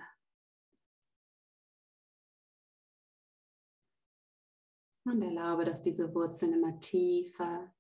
Und 5.04 5.22
erlaube, 5.22 5.66
dass 5.66 5.82
diese 5.82 6.14
Wurzeln 6.14 6.54
immer 6.54 6.80
tiefer 6.80 7.74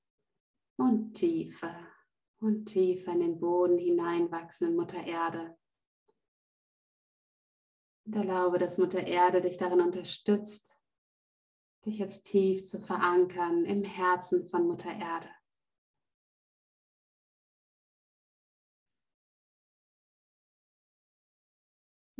und 0.77 1.13
tiefer 1.13 1.87
und 2.39 2.65
tiefer 2.65 3.11
in 3.11 3.19
den 3.19 3.39
Boden 3.39 3.77
hineinwachsen 3.77 4.69
in 4.69 4.75
Mutter 4.75 5.05
Erde. 5.05 5.55
Und 8.05 8.15
erlaube, 8.15 8.57
dass 8.57 8.79
Mutter 8.79 9.05
Erde 9.05 9.41
dich 9.41 9.57
darin 9.57 9.81
unterstützt, 9.81 10.81
dich 11.85 11.99
jetzt 11.99 12.23
tief 12.23 12.65
zu 12.65 12.79
verankern 12.79 13.65
im 13.65 13.83
Herzen 13.83 14.49
von 14.49 14.67
Mutter 14.67 14.91
Erde. 14.91 15.29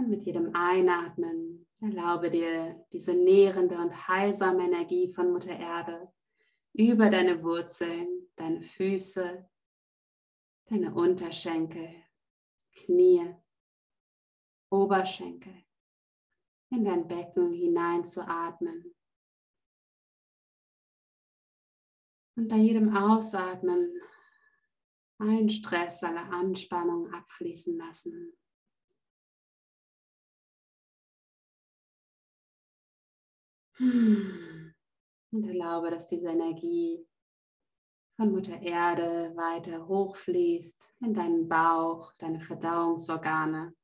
Und 0.02 0.10
mit 0.10 0.24
jedem 0.24 0.56
Einatmen 0.56 1.68
erlaube 1.80 2.32
dir 2.32 2.84
diese 2.92 3.14
nährende 3.14 3.78
und 3.78 4.08
heilsame 4.08 4.64
Energie 4.64 5.14
von 5.14 5.32
Mutter 5.32 5.56
Erde 5.56 6.12
über 6.74 7.12
deine 7.12 7.44
Wurzeln, 7.44 8.28
deine 8.36 8.64
Füße, 8.64 9.48
deine 10.66 10.96
Unterschenkel, 10.96 11.88
Knie, 12.74 13.36
Oberschenkel, 14.72 15.54
in 16.72 16.84
dein 16.84 17.08
Becken 17.08 17.54
hinein 17.54 18.04
zu 18.04 18.28
atmen. 18.28 18.96
Und 22.36 22.48
bei 22.48 22.58
jedem 22.58 22.98
Ausatmen 22.98 24.02
allen 25.20 25.52
Stress, 25.52 26.04
alle 26.04 26.24
Anspannung 26.24 27.14
abfließen 27.14 27.78
lassen. 27.78 28.36
Und 33.82 35.44
erlaube, 35.48 35.90
dass 35.90 36.08
diese 36.08 36.30
Energie 36.30 37.04
von 38.16 38.32
Mutter 38.32 38.62
Erde 38.62 39.36
weiter 39.36 39.88
hochfließt 39.88 40.98
in 41.00 41.16
deinen 41.16 41.48
Bauch, 41.48 42.14
deine 42.20 42.40
Verdauungsorgane, 42.40 43.76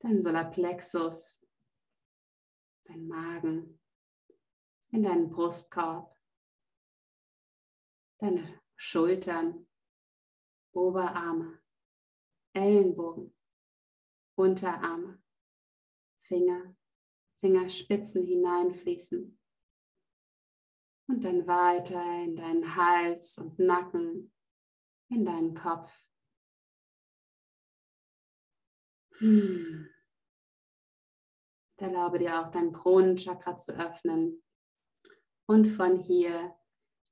dein 0.00 0.20
Solarplexus, 0.20 1.46
dein 2.84 3.06
Magen, 3.06 3.78
in 4.90 5.04
deinen 5.04 5.30
Brustkorb, 5.30 6.18
deine 8.18 8.60
Schultern, 8.74 9.68
Oberarme, 10.72 11.60
Ellenbogen, 12.52 13.32
Unterarme, 14.34 15.22
Finger, 16.18 16.74
Fingerspitzen 17.40 18.24
hineinfließen 18.24 19.38
und 21.08 21.24
dann 21.24 21.46
weiter 21.46 22.02
in 22.22 22.36
deinen 22.36 22.76
Hals 22.76 23.38
und 23.38 23.58
Nacken, 23.58 24.32
in 25.08 25.24
deinen 25.24 25.54
Kopf. 25.54 26.04
Hm. 29.18 29.88
Erlaube 31.76 32.18
dir 32.18 32.40
auch 32.40 32.50
dein 32.50 32.72
Kronenchakra 32.72 33.56
zu 33.56 33.72
öffnen 33.72 34.42
und 35.46 35.66
von 35.66 35.98
hier 35.98 36.54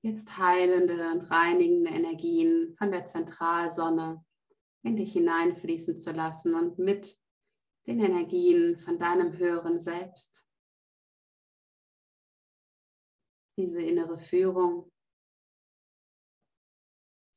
jetzt 0.02 0.38
heilende 0.38 1.10
und 1.12 1.22
reinigende 1.30 1.90
Energien 1.90 2.76
von 2.76 2.90
der 2.90 3.06
Zentralsonne 3.06 4.24
in 4.82 4.96
dich 4.96 5.12
hineinfließen 5.12 5.98
zu 5.98 6.12
lassen 6.12 6.54
und 6.54 6.78
mit 6.78 7.18
den 7.88 8.00
Energien 8.00 8.76
von 8.76 8.98
deinem 8.98 9.38
höheren 9.38 9.80
Selbst. 9.80 10.46
Diese 13.56 13.80
innere 13.80 14.18
Führung. 14.18 14.92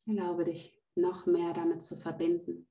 Erlaube 0.06 0.44
dich 0.44 0.78
noch 0.96 1.26
mehr 1.26 1.54
damit 1.54 1.82
zu 1.84 1.98
verbinden. 1.98 2.68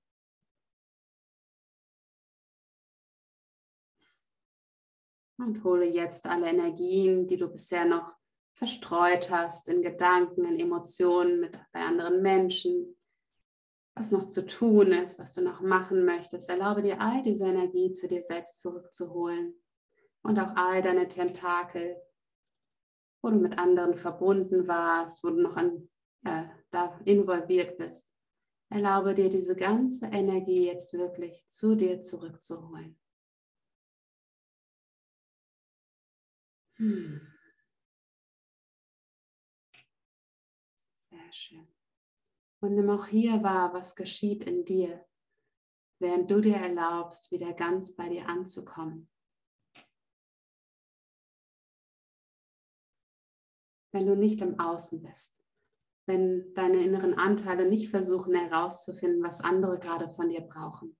Und 5.38 5.64
hole 5.64 5.86
jetzt 5.86 6.26
alle 6.26 6.50
Energien, 6.50 7.26
die 7.26 7.38
du 7.38 7.48
bisher 7.48 7.86
noch 7.86 8.14
verstreut 8.52 9.30
hast, 9.30 9.68
in 9.68 9.80
Gedanken, 9.80 10.44
in 10.44 10.60
Emotionen, 10.60 11.40
mit, 11.40 11.58
bei 11.72 11.80
anderen 11.80 12.20
Menschen, 12.20 12.99
was 14.00 14.12
noch 14.12 14.26
zu 14.26 14.46
tun 14.46 14.92
ist, 14.92 15.18
was 15.18 15.34
du 15.34 15.42
noch 15.42 15.60
machen 15.60 16.06
möchtest. 16.06 16.48
Erlaube 16.48 16.80
dir 16.80 17.02
all 17.02 17.22
diese 17.22 17.46
Energie 17.46 17.90
zu 17.90 18.08
dir 18.08 18.22
selbst 18.22 18.62
zurückzuholen 18.62 19.54
und 20.22 20.38
auch 20.38 20.56
all 20.56 20.80
deine 20.80 21.06
Tentakel, 21.06 22.00
wo 23.22 23.28
du 23.28 23.36
mit 23.36 23.58
anderen 23.58 23.98
verbunden 23.98 24.66
warst, 24.66 25.22
wo 25.22 25.28
du 25.28 25.42
noch 25.42 25.58
an, 25.58 25.90
äh, 26.24 26.44
da 26.70 26.98
involviert 27.04 27.76
bist. 27.76 28.14
Erlaube 28.70 29.14
dir 29.14 29.28
diese 29.28 29.54
ganze 29.54 30.06
Energie 30.06 30.66
jetzt 30.66 30.94
wirklich 30.94 31.46
zu 31.48 31.74
dir 31.74 32.00
zurückzuholen. 32.00 32.98
Hm. 36.78 37.20
Sehr 40.94 41.32
schön. 41.32 41.79
Und 42.60 42.74
nimm 42.74 42.90
auch 42.90 43.06
hier 43.06 43.42
wahr, 43.42 43.72
was 43.72 43.96
geschieht 43.96 44.44
in 44.44 44.64
dir, 44.64 45.04
während 45.98 46.30
du 46.30 46.40
dir 46.40 46.56
erlaubst, 46.56 47.30
wieder 47.30 47.54
ganz 47.54 47.96
bei 47.96 48.08
dir 48.08 48.28
anzukommen. 48.28 49.10
Wenn 53.92 54.06
du 54.06 54.14
nicht 54.14 54.40
im 54.40 54.60
Außen 54.60 55.02
bist, 55.02 55.42
wenn 56.06 56.52
deine 56.54 56.82
inneren 56.84 57.14
Anteile 57.14 57.68
nicht 57.68 57.88
versuchen 57.88 58.34
herauszufinden, 58.34 59.22
was 59.22 59.40
andere 59.40 59.78
gerade 59.78 60.08
von 60.12 60.28
dir 60.28 60.42
brauchen, 60.42 60.96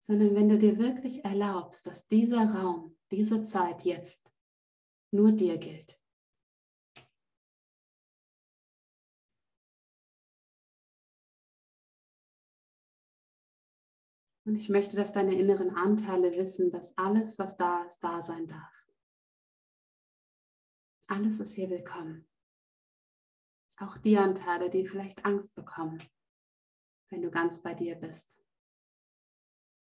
sondern 0.00 0.34
wenn 0.34 0.48
du 0.48 0.56
dir 0.56 0.78
wirklich 0.78 1.24
erlaubst, 1.24 1.86
dass 1.86 2.06
dieser 2.06 2.44
Raum 2.54 2.96
diese 3.10 3.44
Zeit 3.44 3.84
jetzt 3.84 4.34
nur 5.10 5.32
dir 5.32 5.58
gilt. 5.58 5.97
Und 14.48 14.56
ich 14.56 14.70
möchte, 14.70 14.96
dass 14.96 15.12
deine 15.12 15.38
inneren 15.38 15.76
Anteile 15.76 16.32
wissen, 16.32 16.72
dass 16.72 16.96
alles, 16.96 17.38
was 17.38 17.58
da 17.58 17.84
ist, 17.84 18.00
da 18.00 18.22
sein 18.22 18.46
darf. 18.46 18.72
Alles 21.06 21.38
ist 21.38 21.54
hier 21.54 21.68
willkommen. 21.68 22.26
Auch 23.76 23.98
die 23.98 24.16
Anteile, 24.16 24.70
die 24.70 24.86
vielleicht 24.86 25.26
Angst 25.26 25.54
bekommen, 25.54 26.02
wenn 27.10 27.20
du 27.20 27.30
ganz 27.30 27.62
bei 27.62 27.74
dir 27.74 27.96
bist. 27.96 28.42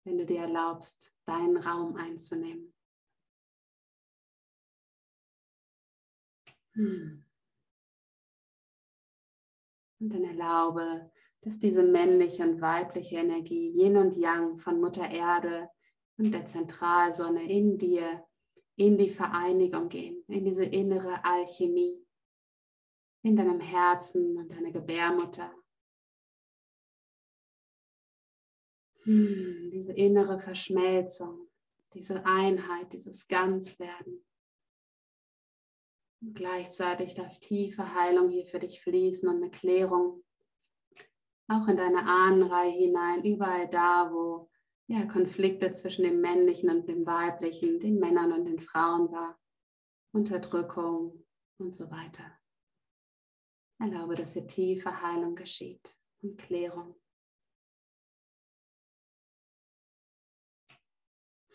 Wenn 0.05 0.19
du 0.19 0.27
dir 0.27 0.43
erlaubst, 0.43 1.13
deinen 1.25 1.57
Raum 1.57 1.97
einzunehmen. 1.97 2.73
Hm. 6.75 7.25
Und 9.99 10.09
dann 10.09 10.23
erlaube, 10.23 11.12
dass 11.43 11.59
diese 11.59 11.83
männliche 11.83 12.45
und 12.45 12.61
weibliche 12.61 13.17
Energie, 13.17 13.71
Yin 13.71 13.97
und 13.97 14.17
Yang 14.17 14.59
von 14.59 14.81
Mutter 14.81 15.09
Erde 15.11 15.69
und 16.17 16.33
der 16.33 16.47
Zentralsonne 16.47 17.51
in 17.51 17.79
dir, 17.79 18.25
in 18.77 18.97
die 18.97 19.11
Vereinigung 19.11 19.89
gehen, 19.89 20.25
in 20.29 20.45
diese 20.45 20.65
innere 20.65 21.25
Alchemie, 21.25 22.07
in 23.23 23.37
deinem 23.37 23.61
Herzen 23.61 24.37
und 24.39 24.51
deiner 24.51 24.71
Gebärmutter. 24.71 25.53
Hm, 29.03 29.71
diese 29.73 29.95
innere 29.95 30.39
Verschmelzung, 30.39 31.51
diese 31.93 32.25
Einheit, 32.25 32.93
dieses 32.93 33.27
Ganzwerden. 33.27 34.25
Und 36.21 36.35
gleichzeitig 36.35 37.17
darf 37.17 37.41
tiefe 37.41 37.97
Heilung 37.97 38.31
hier 38.31 38.47
für 38.47 38.61
dich 38.61 38.81
fließen 38.81 39.29
und 39.29 39.43
eine 39.43 39.51
Klärung 39.51 40.23
auch 41.53 41.69
in 41.69 41.77
deine 41.77 42.05
Ahnenreihe 42.07 42.73
hinein, 42.73 43.25
überall 43.25 43.69
da, 43.69 44.11
wo 44.13 44.51
ja, 44.87 45.05
Konflikte 45.07 45.73
zwischen 45.73 46.05
dem 46.05 46.21
männlichen 46.21 46.71
und 46.71 46.89
dem 46.89 47.07
weiblichen, 47.07 47.81
den 47.81 47.99
Männern 47.99 48.33
und 48.33 48.45
den 48.45 48.61
Frauen 48.61 49.11
war, 49.13 49.39
Unterdrückung 50.13 51.25
und 51.59 51.75
so 51.75 51.91
weiter. 51.91 52.39
Erlaube, 53.79 54.15
dass 54.15 54.35
hier 54.35 54.47
tiefe 54.47 55.03
Heilung 55.03 55.35
geschieht 55.35 55.97
und 56.21 56.39
Klärung. 56.39 56.95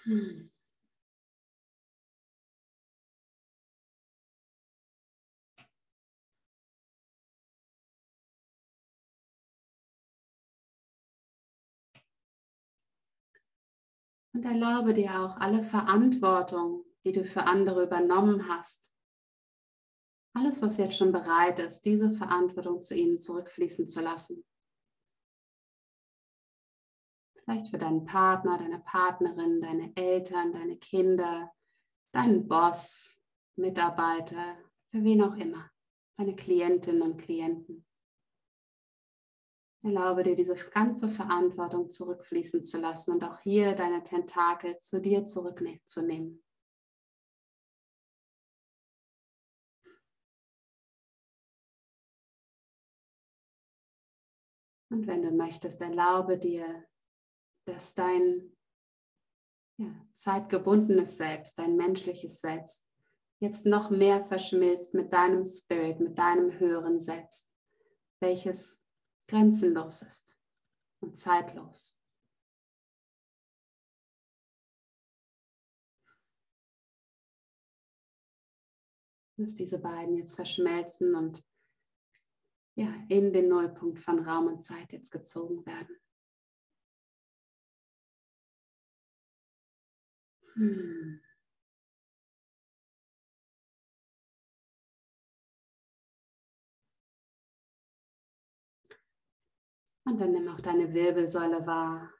Hm. 0.03 0.51
Und 14.37 14.45
erlaube 14.45 14.93
dir 14.93 15.19
auch 15.19 15.37
alle 15.37 15.63
Verantwortung, 15.63 16.85
die 17.03 17.11
du 17.11 17.25
für 17.25 17.45
andere 17.45 17.81
übernommen 17.81 18.47
hast. 18.47 18.93
Alles, 20.35 20.61
was 20.61 20.77
jetzt 20.77 20.95
schon 20.95 21.11
bereit 21.11 21.57
ist, 21.57 21.81
diese 21.85 22.11
Verantwortung 22.11 22.83
zu 22.83 22.93
ihnen 22.93 23.17
zurückfließen 23.17 23.87
zu 23.87 23.99
lassen. 23.99 24.45
Vielleicht 27.33 27.69
für 27.69 27.79
deinen 27.79 28.05
Partner, 28.05 28.59
deine 28.59 28.77
Partnerin, 28.77 29.59
deine 29.59 29.91
Eltern, 29.95 30.53
deine 30.53 30.77
Kinder, 30.77 31.51
deinen 32.11 32.47
Boss, 32.47 33.19
Mitarbeiter, 33.55 34.55
für 34.91 35.03
wen 35.03 35.23
auch 35.23 35.35
immer, 35.35 35.67
deine 36.15 36.35
Klientinnen 36.35 37.01
und 37.01 37.17
Klienten. 37.17 37.86
Erlaube 39.87 40.23
dir 40.23 40.35
diese 40.35 40.53
ganze 40.53 41.07
Verantwortung 41.07 41.89
zurückfließen 41.89 42.61
zu 42.61 42.77
lassen 42.77 43.13
und 43.13 43.23
auch 43.23 43.39
hier 43.39 43.73
deine 43.73 44.03
Tentakel 44.03 44.77
zu 44.79 44.99
dir 44.99 45.23
zurückzunehmen. 45.23 46.43
Und 54.89 55.07
wenn 55.07 55.21
du 55.21 55.31
möchtest, 55.31 55.79
erlaube 55.79 56.37
dir, 56.37 56.85
dass 57.63 57.95
dein 57.95 58.57
ja, 59.77 59.87
zeitgebundenes 60.11 61.15
Selbst, 61.15 61.57
dein 61.57 61.77
menschliches 61.77 62.41
Selbst, 62.41 62.85
jetzt 63.39 63.65
noch 63.65 63.89
mehr 63.89 64.21
verschmilzt 64.21 64.93
mit 64.93 65.13
deinem 65.13 65.45
Spirit, 65.45 66.01
mit 66.01 66.17
deinem 66.17 66.59
höheren 66.59 66.99
Selbst, 66.99 67.55
welches 68.19 68.85
grenzenlos 69.27 70.01
ist 70.01 70.37
und 70.99 71.17
zeitlos. 71.17 72.01
Dass 79.37 79.53
diese 79.53 79.79
beiden 79.79 80.17
jetzt 80.17 80.35
verschmelzen 80.35 81.13
und 81.13 81.43
ja, 82.75 82.93
in 83.09 83.33
den 83.33 83.49
Nullpunkt 83.49 83.99
von 83.99 84.19
Raum 84.19 84.47
und 84.47 84.61
Zeit 84.61 84.91
jetzt 84.91 85.11
gezogen 85.11 85.65
werden. 85.65 85.99
Hm. 90.53 91.26
Und 100.07 100.21
dann 100.21 100.31
nimm 100.31 100.47
auch 100.47 100.61
deine 100.61 100.93
Wirbelsäule 100.93 101.67
wahr. 101.67 102.13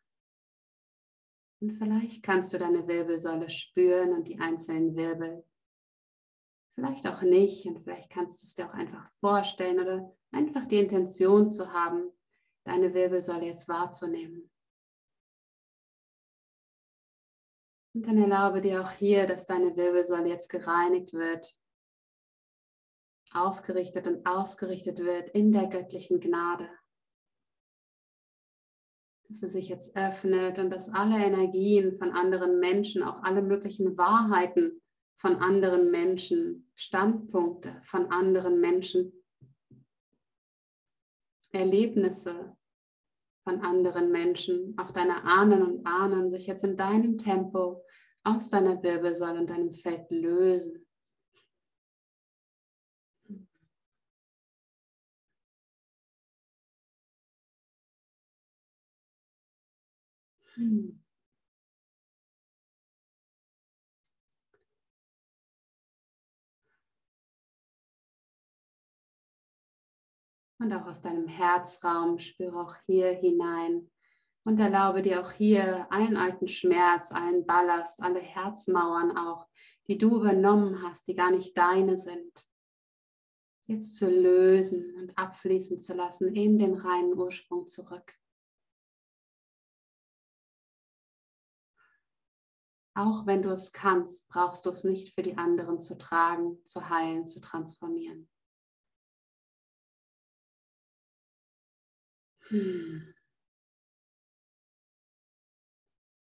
Und 1.62 1.72
vielleicht 1.72 2.22
kannst 2.22 2.54
du 2.54 2.58
deine 2.58 2.86
Wirbelsäule 2.86 3.50
spüren 3.50 4.12
und 4.12 4.28
die 4.28 4.40
einzelnen 4.40 4.96
Wirbel. 4.96 5.46
vielleicht 6.76 7.08
auch 7.08 7.22
nicht 7.24 7.66
und 7.66 7.80
vielleicht 7.80 8.12
kannst 8.12 8.42
du 8.42 8.46
es 8.46 8.54
dir 8.54 8.70
auch 8.70 8.74
einfach 8.74 9.10
vorstellen 9.20 9.80
oder 9.80 10.16
einfach 10.32 10.68
die 10.68 10.80
Intention 10.80 11.50
zu 11.50 11.74
haben, 11.74 12.12
deine 12.66 12.94
Wirbelsäule 12.94 13.46
jetzt 13.46 13.68
wahrzunehmen. 13.68 14.52
Und 17.96 18.06
dann 18.06 18.18
erlaube 18.18 18.62
dir 18.62 18.84
auch 18.84 18.92
hier, 18.92 19.26
dass 19.26 19.48
deine 19.48 19.76
Wirbelsäule 19.76 20.28
jetzt 20.28 20.50
gereinigt 20.50 21.14
wird, 21.14 21.58
aufgerichtet 23.32 24.06
und 24.06 24.28
ausgerichtet 24.28 25.00
wird 25.00 25.30
in 25.30 25.52
der 25.52 25.68
göttlichen 25.68 26.20
Gnade. 26.20 26.70
Dass 29.28 29.42
sie 29.42 29.48
sich 29.48 29.68
jetzt 29.68 29.98
öffnet 29.98 30.58
und 30.58 30.70
dass 30.70 30.94
alle 30.94 31.18
Energien 31.18 31.98
von 31.98 32.12
anderen 32.12 32.60
Menschen, 32.60 33.04
auch 33.04 33.24
alle 33.24 33.42
möglichen 33.42 33.98
Wahrheiten 33.98 34.82
von 35.18 35.36
anderen 35.38 35.92
Menschen, 35.92 36.72
Standpunkte 36.76 37.82
von 37.84 38.10
anderen 38.12 38.62
Menschen, 38.62 39.12
Erlebnisse 41.52 42.56
von 43.44 43.62
anderen 43.62 44.12
Menschen, 44.12 44.76
auch 44.78 44.92
deine 44.92 45.24
Ahnen 45.24 45.62
und 45.62 45.86
Ahnen 45.86 46.30
sich 46.30 46.48
jetzt 46.48 46.64
in 46.64 46.78
deinem 46.78 47.18
Tempo 47.18 47.84
aus 48.24 48.50
deiner 48.50 48.82
Wirbelsäule 48.84 49.40
und 49.40 49.50
deinem 49.50 49.74
Feld 49.74 50.10
lösen. 50.10 50.87
Hm. 60.58 61.00
Und 70.60 70.74
auch 70.74 70.88
aus 70.88 71.02
deinem 71.02 71.28
Herzraum 71.28 72.18
spüre 72.18 72.60
auch 72.60 72.76
hier 72.88 73.10
hinein 73.10 73.92
und 74.44 74.60
erlaube 74.60 75.04
dir 75.04 75.22
auch 75.22 75.32
hier 75.32 75.86
allen 75.92 76.18
alten 76.18 76.48
Schmerz, 76.48 77.12
allen 77.12 77.46
Ballast, 77.46 78.02
alle 78.02 78.20
Herzmauern 78.20 79.16
auch, 79.16 79.48
die 79.88 80.00
du 80.00 80.16
übernommen 80.16 80.82
hast, 80.82 81.08
die 81.08 81.16
gar 81.16 81.30
nicht 81.30 81.56
deine 81.56 81.96
sind, 81.96 82.48
jetzt 83.68 83.98
zu 83.98 84.10
lösen 84.10 84.96
und 84.96 85.16
abfließen 85.16 85.80
zu 85.80 85.94
lassen 85.94 86.34
in 86.34 86.58
den 86.58 86.74
reinen 86.74 87.16
Ursprung 87.16 87.68
zurück. 87.68 88.18
Auch 92.98 93.28
wenn 93.28 93.44
du 93.44 93.52
es 93.52 93.74
kannst, 93.74 94.28
brauchst 94.28 94.66
du 94.66 94.72
es 94.72 94.84
nicht 94.84 95.14
für 95.14 95.22
die 95.22 95.38
anderen 95.38 95.80
zu 95.80 96.00
tragen, 96.00 96.58
zu 96.66 96.90
heilen, 96.90 97.28
zu 97.28 97.40
transformieren. 97.40 98.28
Hm. 102.50 103.14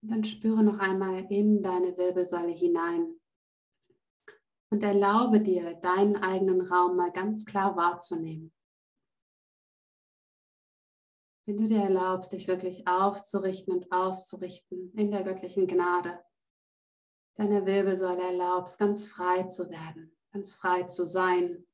dann 0.01 0.23
spüre 0.23 0.63
noch 0.63 0.79
einmal 0.79 1.25
in 1.31 1.61
deine 1.61 1.95
Wirbelsäule 1.97 2.51
hinein 2.51 3.19
und 4.71 4.83
erlaube 4.83 5.41
dir, 5.41 5.75
deinen 5.75 6.15
eigenen 6.17 6.61
Raum 6.61 6.97
mal 6.97 7.11
ganz 7.11 7.45
klar 7.45 7.75
wahrzunehmen. 7.75 8.51
Wenn 11.45 11.57
du 11.57 11.67
dir 11.67 11.81
erlaubst, 11.81 12.31
dich 12.31 12.47
wirklich 12.47 12.87
aufzurichten 12.87 13.73
und 13.73 13.91
auszurichten 13.91 14.91
in 14.93 15.11
der 15.11 15.23
göttlichen 15.23 15.67
Gnade, 15.67 16.23
deine 17.35 17.65
Wirbelsäule 17.65 18.23
erlaubst, 18.23 18.79
ganz 18.79 19.07
frei 19.07 19.43
zu 19.43 19.69
werden, 19.69 20.15
ganz 20.31 20.53
frei 20.53 20.83
zu 20.83 21.05
sein, 21.05 21.65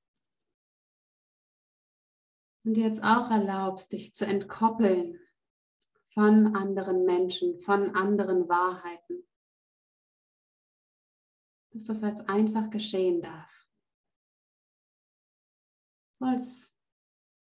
und 2.70 2.78
jetzt 2.78 3.04
auch 3.04 3.32
erlaubst, 3.32 3.94
dich 3.94 4.14
zu 4.14 4.26
entkoppeln 4.26 5.20
von 6.14 6.56
anderen 6.56 7.06
Menschen, 7.06 7.60
von 7.62 7.96
anderen 7.96 8.50
Wahrheiten. 8.50 9.28
Dass 11.72 11.86
das 11.86 12.04
als 12.04 12.28
einfach 12.28 12.70
geschehen 12.70 13.22
darf. 13.22 13.68
So 16.12 16.26
als 16.26 16.76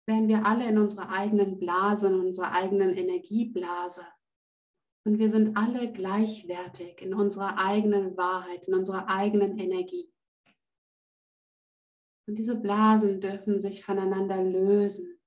wären 0.05 0.27
wir 0.27 0.45
alle 0.45 0.69
in 0.69 0.77
unserer 0.77 1.09
eigenen 1.09 1.57
Blase, 1.59 2.07
in 2.07 2.19
unserer 2.19 2.51
eigenen 2.51 2.95
Energieblase. 2.95 4.05
Und 5.07 5.19
wir 5.19 5.29
sind 5.29 5.55
alle 5.55 5.89
gleichwertig 5.89 7.01
in 7.01 7.13
unserer 7.13 7.57
eigenen 7.57 8.17
Wahrheit, 8.17 8.65
in 8.65 8.73
unserer 8.73 9.07
eigenen 9.07 9.57
Energie. 9.57 10.11
Und 12.27 12.35
diese 12.37 12.59
Blasen 12.59 13.21
dürfen 13.21 13.57
sich 13.57 13.85
voneinander 13.85 14.43
lösen, 14.43 15.17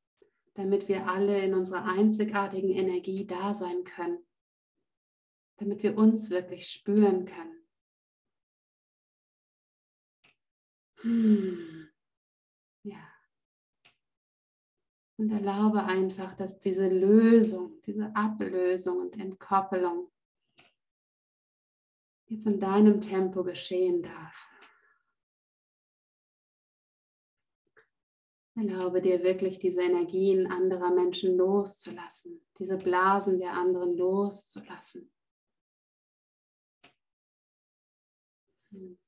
damit 0.52 0.86
wir 0.88 1.06
alle 1.06 1.42
in 1.42 1.54
unserer 1.54 1.86
einzigartigen 1.86 2.68
Energie 2.68 3.26
da 3.26 3.54
sein 3.54 3.84
können, 3.84 4.18
damit 5.56 5.82
wir 5.82 5.96
uns 5.96 6.28
wirklich 6.28 6.68
spüren 6.68 7.24
können. 7.24 7.66
Hm. 10.96 11.88
Ja. 12.82 13.10
Und 15.20 15.30
erlaube 15.32 15.84
einfach, 15.84 16.32
dass 16.32 16.60
diese 16.60 16.88
Lösung, 16.88 17.82
diese 17.82 18.16
Ablösung 18.16 19.00
und 19.00 19.20
Entkoppelung 19.20 20.10
jetzt 22.28 22.46
in 22.46 22.58
deinem 22.58 23.02
Tempo 23.02 23.44
geschehen 23.44 24.02
darf. 24.02 24.48
Erlaube 28.54 29.02
dir 29.02 29.22
wirklich 29.22 29.58
diese 29.58 29.82
Energien 29.82 30.50
anderer 30.50 30.90
Menschen 30.90 31.36
loszulassen, 31.36 32.40
diese 32.58 32.78
Blasen 32.78 33.36
der 33.36 33.52
anderen 33.52 33.98
loszulassen. 33.98 35.12
Hm. 38.70 38.99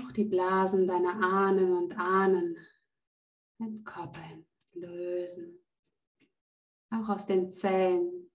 Auch 0.00 0.12
die 0.12 0.24
Blasen 0.24 0.86
deiner 0.86 1.22
Ahnen 1.22 1.76
und 1.76 1.98
Ahnen 1.98 2.56
entkoppeln, 3.58 4.46
lösen. 4.72 5.62
Auch 6.90 7.08
aus 7.08 7.26
den 7.26 7.50
Zellen 7.50 8.30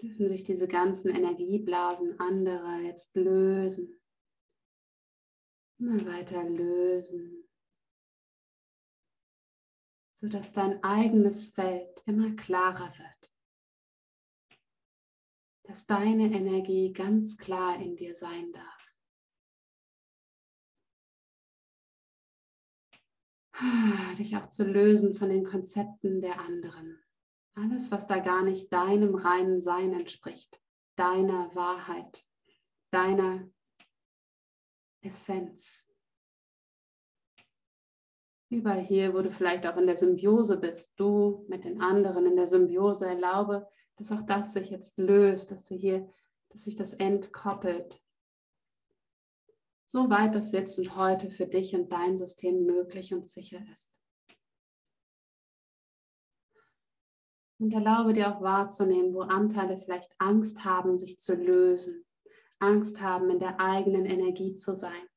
dürfen 0.00 0.28
sich 0.28 0.42
diese 0.42 0.68
ganzen 0.68 1.14
Energieblasen 1.14 2.18
anderer 2.20 2.80
jetzt 2.80 3.14
lösen. 3.14 4.00
Immer 5.78 6.04
weiter 6.06 6.44
lösen, 6.44 7.48
sodass 10.14 10.52
dein 10.52 10.82
eigenes 10.84 11.52
Feld 11.52 12.02
immer 12.06 12.36
klarer 12.36 12.92
wird. 12.98 13.32
Dass 15.62 15.86
deine 15.86 16.24
Energie 16.24 16.92
ganz 16.92 17.38
klar 17.38 17.80
in 17.80 17.96
dir 17.96 18.14
sein 18.14 18.52
darf. 18.52 18.79
Dich 24.18 24.36
auch 24.36 24.48
zu 24.48 24.64
lösen 24.64 25.14
von 25.14 25.28
den 25.28 25.44
Konzepten 25.44 26.20
der 26.20 26.40
anderen. 26.40 26.98
Alles, 27.54 27.90
was 27.90 28.06
da 28.06 28.18
gar 28.18 28.42
nicht 28.42 28.72
deinem 28.72 29.14
reinen 29.14 29.60
Sein 29.60 29.92
entspricht, 29.92 30.62
deiner 30.96 31.54
Wahrheit, 31.54 32.24
deiner 32.90 33.50
Essenz. 35.02 35.86
Überall 38.48 38.80
hier, 38.80 39.14
wo 39.14 39.22
du 39.22 39.30
vielleicht 39.30 39.66
auch 39.66 39.76
in 39.76 39.86
der 39.86 39.96
Symbiose 39.96 40.56
bist, 40.56 40.94
du 40.96 41.44
mit 41.48 41.64
den 41.64 41.80
anderen 41.80 42.26
in 42.26 42.36
der 42.36 42.46
Symbiose, 42.46 43.06
erlaube, 43.06 43.68
dass 43.96 44.10
auch 44.10 44.22
das 44.22 44.54
sich 44.54 44.70
jetzt 44.70 44.98
löst, 44.98 45.50
dass 45.50 45.64
du 45.64 45.74
hier, 45.74 46.10
dass 46.48 46.64
sich 46.64 46.74
das 46.76 46.94
entkoppelt. 46.94 48.02
Soweit 49.92 50.36
das 50.36 50.52
jetzt 50.52 50.78
und 50.78 50.94
heute 50.94 51.30
für 51.30 51.46
dich 51.46 51.74
und 51.74 51.90
dein 51.90 52.16
System 52.16 52.62
möglich 52.62 53.12
und 53.12 53.26
sicher 53.26 53.58
ist. 53.72 54.00
Und 57.58 57.72
erlaube 57.72 58.12
dir 58.12 58.32
auch 58.32 58.40
wahrzunehmen, 58.40 59.12
wo 59.12 59.22
Anteile 59.22 59.76
vielleicht 59.76 60.14
Angst 60.18 60.64
haben, 60.64 60.96
sich 60.96 61.18
zu 61.18 61.34
lösen, 61.34 62.04
Angst 62.60 63.02
haben, 63.02 63.30
in 63.30 63.40
der 63.40 63.58
eigenen 63.58 64.06
Energie 64.06 64.54
zu 64.54 64.76
sein. 64.76 65.08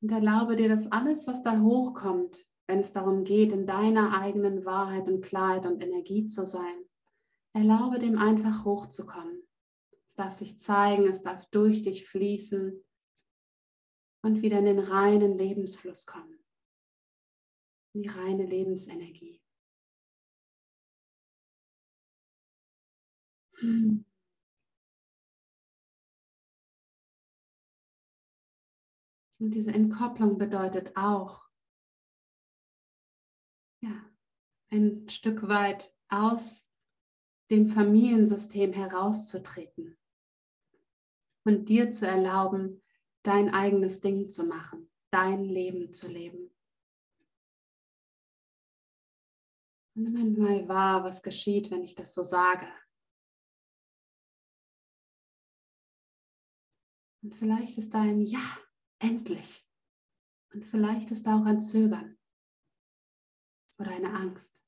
Und 0.00 0.10
erlaube 0.10 0.56
dir, 0.56 0.68
dass 0.68 0.90
alles, 0.90 1.28
was 1.28 1.44
da 1.44 1.60
hochkommt, 1.60 2.44
wenn 2.66 2.80
es 2.80 2.92
darum 2.92 3.22
geht, 3.22 3.52
in 3.52 3.68
deiner 3.68 4.18
eigenen 4.20 4.64
Wahrheit 4.64 5.08
und 5.08 5.22
Klarheit 5.22 5.66
und 5.66 5.84
Energie 5.84 6.26
zu 6.26 6.44
sein, 6.44 6.84
erlaube 7.52 8.00
dem 8.00 8.18
einfach 8.18 8.64
hochzukommen. 8.64 9.31
Es 10.12 10.16
darf 10.16 10.34
sich 10.34 10.58
zeigen, 10.58 11.08
es 11.08 11.22
darf 11.22 11.46
durch 11.52 11.80
dich 11.80 12.06
fließen 12.06 12.84
und 14.20 14.42
wieder 14.42 14.58
in 14.58 14.66
den 14.66 14.78
reinen 14.78 15.38
Lebensfluss 15.38 16.04
kommen. 16.04 16.38
Die 17.94 18.06
reine 18.08 18.44
Lebensenergie. 18.44 19.42
Und 23.62 23.94
diese 29.38 29.72
Entkopplung 29.72 30.36
bedeutet 30.36 30.94
auch, 30.94 31.48
ja, 33.80 34.12
ein 34.70 35.08
Stück 35.08 35.48
weit 35.48 35.96
aus 36.10 36.68
dem 37.50 37.66
Familiensystem 37.66 38.74
herauszutreten 38.74 39.96
und 41.44 41.68
dir 41.68 41.90
zu 41.90 42.06
erlauben, 42.06 42.82
dein 43.22 43.52
eigenes 43.52 44.00
Ding 44.00 44.28
zu 44.28 44.44
machen, 44.44 44.90
dein 45.10 45.44
Leben 45.44 45.92
zu 45.92 46.08
leben. 46.08 46.54
Und 49.94 50.04
nimm 50.04 50.38
mal 50.38 50.68
wahr, 50.68 51.04
was 51.04 51.22
geschieht, 51.22 51.70
wenn 51.70 51.82
ich 51.82 51.94
das 51.94 52.14
so 52.14 52.22
sage. 52.22 52.66
Und 57.22 57.36
vielleicht 57.36 57.78
ist 57.78 57.92
da 57.94 58.00
ein 58.02 58.20
Ja, 58.20 58.58
endlich. 58.98 59.68
Und 60.52 60.64
vielleicht 60.64 61.10
ist 61.10 61.26
da 61.26 61.38
auch 61.38 61.44
ein 61.44 61.60
Zögern 61.60 62.18
oder 63.78 63.90
eine 63.92 64.12
Angst. 64.12 64.64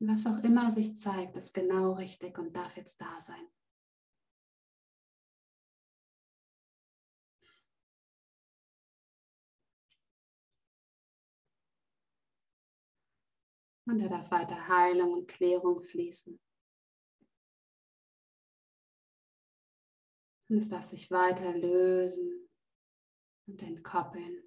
Was 0.00 0.26
auch 0.26 0.38
immer 0.44 0.70
sich 0.70 0.94
zeigt, 0.94 1.36
ist 1.36 1.54
genau 1.54 1.94
richtig 1.94 2.38
und 2.38 2.54
darf 2.54 2.76
jetzt 2.76 3.00
da 3.00 3.18
sein. 3.18 3.48
Und 13.88 14.02
er 14.02 14.10
darf 14.10 14.30
weiter 14.30 14.68
Heilung 14.68 15.14
und 15.14 15.28
Klärung 15.28 15.80
fließen. 15.80 16.38
Und 20.50 20.58
es 20.58 20.68
darf 20.68 20.84
sich 20.84 21.10
weiter 21.10 21.56
lösen 21.56 22.50
und 23.46 23.62
entkoppeln. 23.62 24.42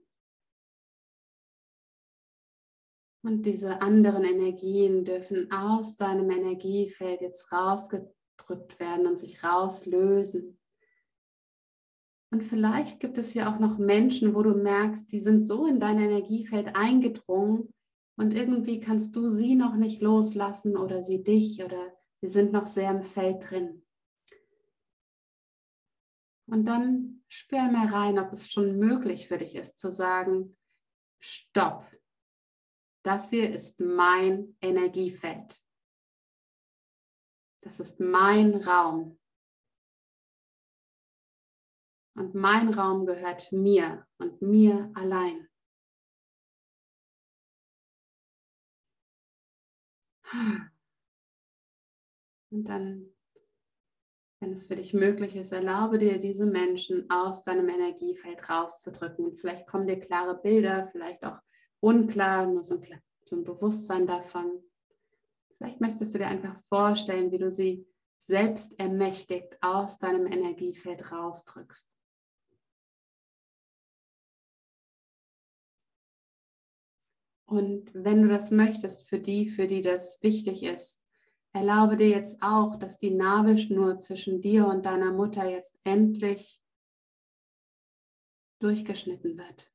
Und 3.24 3.48
diese 3.48 3.82
anderen 3.82 4.24
Energien 4.24 5.06
dürfen 5.06 5.52
aus 5.52 5.98
deinem 5.98 6.30
Energiefeld 6.30 7.22
jetzt 7.22 7.52
rausgedrückt 7.52 8.80
werden 8.80 9.08
und 9.08 9.18
sich 9.18 9.44
rauslösen. 9.44 10.60
Und 12.32 12.44
vielleicht 12.44 13.00
gibt 13.00 13.18
es 13.18 13.34
ja 13.34 13.52
auch 13.52 13.60
noch 13.60 13.80
Menschen, 13.80 14.36
wo 14.36 14.44
du 14.44 14.54
merkst, 14.54 15.12
die 15.12 15.20
sind 15.20 15.40
so 15.40 15.66
in 15.66 15.80
dein 15.80 15.98
Energiefeld 16.00 16.76
eingedrungen 16.76 17.74
und 18.18 18.34
irgendwie 18.34 18.80
kannst 18.80 19.16
du 19.16 19.30
sie 19.30 19.56
noch 19.56 19.76
nicht 19.76 20.02
loslassen 20.02 20.78
oder 20.78 21.02
sie 21.02 21.24
dich 21.24 21.64
oder 21.64 21.96
sie 22.16 22.28
sind 22.28 22.52
noch 22.52 22.68
sehr 22.68 22.92
im 22.92 23.04
Feld 23.04 23.50
drin. 23.50 23.86
Und 26.48 26.66
dann 26.66 27.24
spür 27.30 27.64
mal 27.72 27.88
rein, 27.88 28.20
ob 28.20 28.34
es 28.34 28.52
schon 28.52 28.78
möglich 28.78 29.28
für 29.28 29.38
dich 29.38 29.56
ist 29.56 29.80
zu 29.80 29.90
sagen, 29.90 30.58
stopp, 31.22 31.90
das 33.04 33.30
hier 33.30 33.50
ist 33.50 33.80
mein 33.80 34.58
Energiefeld. 34.62 35.64
Das 37.62 37.80
ist 37.80 38.00
mein 38.00 38.56
Raum. 38.56 39.20
Und 42.16 42.36
mein 42.36 42.74
Raum 42.74 43.06
gehört 43.06 43.52
mir 43.52 44.06
und 44.18 44.42
mir 44.42 44.92
allein. 44.96 45.51
Und 52.52 52.66
dann, 52.66 53.10
wenn 54.40 54.52
es 54.52 54.68
für 54.68 54.76
dich 54.76 54.94
möglich 54.94 55.36
ist, 55.36 55.52
erlaube 55.52 55.98
dir, 55.98 56.20
diese 56.20 56.46
Menschen 56.46 57.10
aus 57.10 57.44
deinem 57.44 57.70
Energiefeld 57.70 58.50
rauszudrücken. 58.50 59.26
Und 59.26 59.40
vielleicht 59.40 59.68
kommen 59.68 59.88
dir 59.88 60.00
klare 60.00 60.40
Bilder, 60.42 60.88
vielleicht 60.88 61.24
auch 61.26 61.40
unklar, 61.80 62.48
nur 62.48 62.64
so 62.64 62.76
ein, 62.76 63.02
so 63.26 63.38
ein 63.38 63.44
Bewusstsein 63.44 64.06
davon. 64.06 64.62
Vielleicht 65.58 65.80
möchtest 65.80 66.14
du 66.14 66.20
dir 66.20 66.28
einfach 66.28 66.60
vorstellen, 66.70 67.32
wie 67.32 67.38
du 67.38 67.50
sie 67.50 67.88
selbst 68.18 68.80
ermächtigt 68.80 69.58
aus 69.62 69.98
deinem 69.98 70.28
Energiefeld 70.28 71.12
rausdrückst. 71.12 71.98
Und 77.52 77.92
wenn 77.94 78.22
du 78.22 78.30
das 78.30 78.50
möchtest, 78.52 79.10
für 79.10 79.20
die, 79.20 79.50
für 79.50 79.68
die 79.68 79.82
das 79.82 80.24
wichtig 80.24 80.64
ist, 80.64 81.04
erlaube 81.52 81.98
dir 81.98 82.08
jetzt 82.08 82.42
auch, 82.42 82.78
dass 82.78 82.98
die 82.98 83.12
Nabelschnur 83.12 83.98
zwischen 83.98 84.40
dir 84.40 84.68
und 84.68 84.86
deiner 84.86 85.12
Mutter 85.12 85.50
jetzt 85.50 85.82
endlich 85.84 86.62
durchgeschnitten 88.60 89.38
wird. 89.38 89.70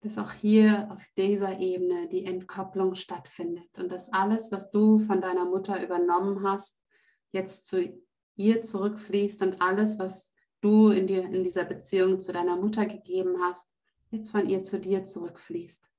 dass 0.00 0.16
auch 0.16 0.32
hier 0.32 0.88
auf 0.92 1.04
dieser 1.16 1.58
Ebene 1.58 2.08
die 2.08 2.24
Entkopplung 2.24 2.94
stattfindet 2.94 3.78
und 3.78 3.90
dass 3.90 4.12
alles, 4.12 4.52
was 4.52 4.70
du 4.70 5.00
von 5.00 5.20
deiner 5.20 5.44
Mutter 5.44 5.82
übernommen 5.82 6.44
hast, 6.44 6.86
jetzt 7.32 7.66
zu 7.66 8.00
ihr 8.36 8.62
zurückfließt 8.62 9.42
und 9.42 9.60
alles, 9.60 9.98
was 9.98 10.34
du 10.60 10.90
in, 10.90 11.08
dir, 11.08 11.24
in 11.24 11.42
dieser 11.42 11.64
Beziehung 11.64 12.20
zu 12.20 12.32
deiner 12.32 12.56
Mutter 12.56 12.86
gegeben 12.86 13.42
hast, 13.42 13.77
jetzt 14.10 14.30
von 14.30 14.48
ihr 14.48 14.62
zu 14.62 14.78
dir 14.80 15.04
zurückfließt. 15.04 15.92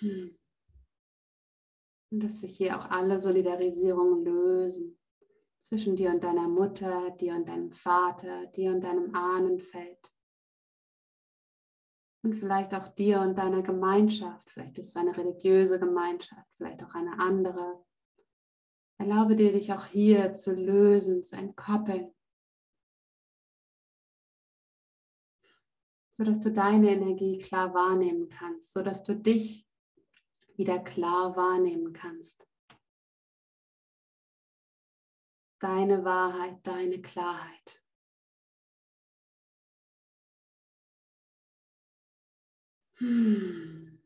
Hm. 0.00 0.36
Und 2.10 2.20
dass 2.20 2.40
sich 2.40 2.56
hier 2.56 2.78
auch 2.78 2.90
alle 2.90 3.20
Solidarisierungen 3.20 4.24
lösen 4.24 4.98
zwischen 5.58 5.96
dir 5.96 6.10
und 6.10 6.24
deiner 6.24 6.48
Mutter, 6.48 7.10
dir 7.10 7.34
und 7.34 7.48
deinem 7.48 7.70
Vater, 7.70 8.46
dir 8.46 8.72
und 8.72 8.82
deinem 8.82 9.14
Ahnenfeld. 9.14 10.12
Und 12.22 12.34
vielleicht 12.34 12.74
auch 12.74 12.88
dir 12.88 13.20
und 13.20 13.38
deiner 13.38 13.62
Gemeinschaft. 13.62 14.50
Vielleicht 14.50 14.78
ist 14.78 14.88
es 14.88 14.96
eine 14.96 15.16
religiöse 15.16 15.78
Gemeinschaft, 15.78 16.48
vielleicht 16.56 16.82
auch 16.82 16.94
eine 16.94 17.18
andere. 17.18 17.84
Erlaube 18.98 19.36
dir, 19.36 19.52
dich 19.52 19.72
auch 19.72 19.86
hier 19.86 20.32
zu 20.32 20.52
lösen, 20.52 21.22
zu 21.22 21.36
entkoppeln. 21.36 22.12
sodass 26.18 26.40
du 26.40 26.50
deine 26.50 26.90
Energie 26.90 27.38
klar 27.38 27.72
wahrnehmen 27.74 28.28
kannst, 28.28 28.72
sodass 28.72 29.04
du 29.04 29.14
dich 29.14 29.64
wieder 30.56 30.80
klar 30.80 31.36
wahrnehmen 31.36 31.92
kannst. 31.92 32.48
Deine 35.60 36.04
Wahrheit, 36.04 36.58
deine 36.66 37.00
Klarheit. 37.00 37.84
Hm. 42.98 43.97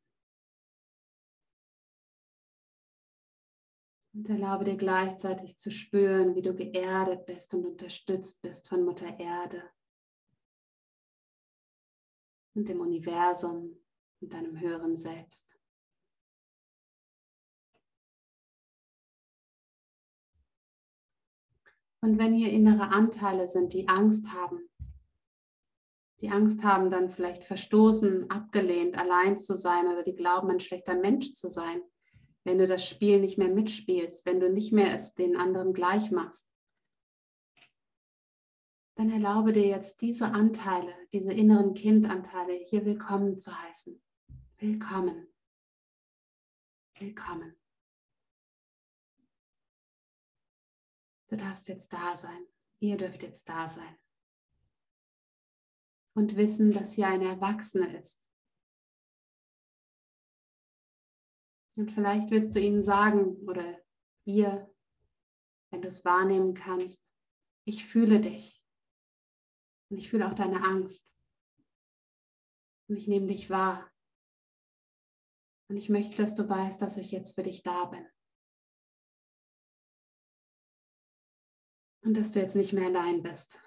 Und 4.14 4.28
erlaube 4.28 4.64
dir 4.64 4.76
gleichzeitig 4.76 5.56
zu 5.56 5.70
spüren, 5.70 6.34
wie 6.34 6.42
du 6.42 6.54
geerdet 6.54 7.24
bist 7.24 7.54
und 7.54 7.64
unterstützt 7.64 8.42
bist 8.42 8.68
von 8.68 8.84
Mutter 8.84 9.18
Erde 9.18 9.62
und 12.54 12.68
dem 12.68 12.80
Universum 12.80 13.82
und 14.20 14.32
deinem 14.32 14.60
höheren 14.60 14.96
Selbst. 14.96 15.58
Und 22.04 22.18
wenn 22.18 22.34
hier 22.34 22.50
innere 22.50 22.88
Anteile 22.88 23.46
sind, 23.46 23.72
die 23.72 23.88
Angst 23.88 24.32
haben, 24.32 24.68
die 26.20 26.30
Angst 26.30 26.64
haben, 26.64 26.90
dann 26.90 27.10
vielleicht 27.10 27.44
verstoßen, 27.44 28.28
abgelehnt, 28.28 28.98
allein 28.98 29.38
zu 29.38 29.54
sein 29.54 29.86
oder 29.86 30.02
die 30.02 30.14
glauben, 30.14 30.50
ein 30.50 30.60
schlechter 30.60 30.96
Mensch 30.96 31.32
zu 31.32 31.48
sein, 31.48 31.80
wenn 32.44 32.58
du 32.58 32.66
das 32.66 32.88
Spiel 32.88 33.20
nicht 33.20 33.38
mehr 33.38 33.48
mitspielst, 33.48 34.26
wenn 34.26 34.40
du 34.40 34.50
nicht 34.50 34.72
mehr 34.72 34.94
es 34.94 35.14
den 35.14 35.36
anderen 35.36 35.72
gleich 35.72 36.10
machst, 36.10 36.52
dann 38.96 39.10
erlaube 39.10 39.52
dir 39.52 39.66
jetzt 39.66 40.00
diese 40.00 40.32
Anteile, 40.32 40.94
diese 41.12 41.32
inneren 41.32 41.74
Kindanteile 41.74 42.54
hier 42.54 42.84
willkommen 42.84 43.38
zu 43.38 43.56
heißen. 43.62 44.02
Willkommen. 44.58 45.28
Willkommen. 46.98 47.56
Du 51.28 51.36
darfst 51.36 51.68
jetzt 51.68 51.92
da 51.92 52.14
sein. 52.14 52.46
Ihr 52.80 52.96
dürft 52.96 53.22
jetzt 53.22 53.48
da 53.48 53.66
sein. 53.66 53.96
Und 56.14 56.36
wissen, 56.36 56.72
dass 56.74 56.94
hier 56.94 57.08
eine 57.08 57.28
Erwachsene 57.28 57.98
ist. 57.98 58.31
Und 61.76 61.90
vielleicht 61.90 62.30
willst 62.30 62.54
du 62.54 62.60
ihnen 62.60 62.82
sagen 62.82 63.36
oder 63.48 63.80
ihr, 64.24 64.70
wenn 65.70 65.80
du 65.80 65.88
es 65.88 66.04
wahrnehmen 66.04 66.54
kannst, 66.54 67.12
ich 67.64 67.86
fühle 67.86 68.20
dich. 68.20 68.62
Und 69.90 69.98
ich 69.98 70.10
fühle 70.10 70.28
auch 70.28 70.34
deine 70.34 70.62
Angst. 70.64 71.18
Und 72.88 72.96
ich 72.96 73.08
nehme 73.08 73.26
dich 73.26 73.48
wahr. 73.48 73.90
Und 75.68 75.76
ich 75.76 75.88
möchte, 75.88 76.16
dass 76.16 76.34
du 76.34 76.46
weißt, 76.46 76.82
dass 76.82 76.98
ich 76.98 77.10
jetzt 77.10 77.34
für 77.34 77.42
dich 77.42 77.62
da 77.62 77.86
bin. 77.86 78.06
Und 82.04 82.14
dass 82.16 82.32
du 82.32 82.40
jetzt 82.40 82.56
nicht 82.56 82.72
mehr 82.72 82.86
allein 82.86 83.22
bist. 83.22 83.62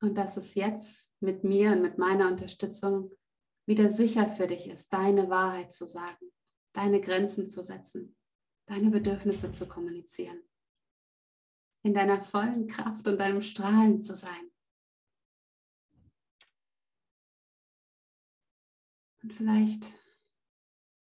Und 0.00 0.14
dass 0.14 0.36
es 0.36 0.54
jetzt 0.54 1.13
mit 1.24 1.42
mir 1.42 1.72
und 1.72 1.82
mit 1.82 1.98
meiner 1.98 2.28
Unterstützung 2.28 3.10
wieder 3.66 3.90
sicher 3.90 4.28
für 4.28 4.46
dich 4.46 4.68
ist, 4.68 4.92
deine 4.92 5.30
Wahrheit 5.30 5.72
zu 5.72 5.86
sagen, 5.86 6.30
deine 6.74 7.00
Grenzen 7.00 7.48
zu 7.48 7.62
setzen, 7.62 8.16
deine 8.66 8.90
Bedürfnisse 8.90 9.50
zu 9.52 9.66
kommunizieren, 9.66 10.42
in 11.82 11.94
deiner 11.94 12.22
vollen 12.22 12.66
Kraft 12.66 13.08
und 13.08 13.18
deinem 13.18 13.42
Strahlen 13.42 14.00
zu 14.00 14.14
sein. 14.14 14.50
Und 19.22 19.32
vielleicht 19.32 19.90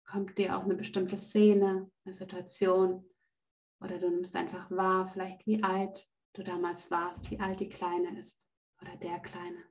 kommt 0.06 0.38
dir 0.38 0.56
auch 0.56 0.64
eine 0.64 0.74
bestimmte 0.74 1.18
Szene, 1.18 1.90
eine 2.04 2.14
Situation 2.14 3.04
oder 3.80 3.98
du 3.98 4.08
nimmst 4.08 4.34
einfach 4.34 4.70
wahr, 4.70 5.06
vielleicht 5.08 5.46
wie 5.46 5.62
alt 5.62 6.08
du 6.32 6.42
damals 6.42 6.90
warst, 6.90 7.30
wie 7.30 7.38
alt 7.38 7.60
die 7.60 7.68
Kleine 7.68 8.18
ist 8.18 8.48
oder 8.80 8.96
der 8.96 9.18
Kleine. 9.20 9.62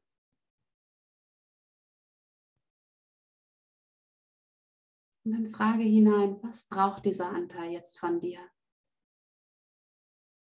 Und 5.27 5.33
dann 5.33 5.49
frage 5.49 5.83
hinein, 5.83 6.41
was 6.41 6.67
braucht 6.69 7.03
dieser 7.03 7.29
Anteil 7.29 7.69
jetzt 7.73 7.99
von 7.99 8.17
dir? 8.17 8.39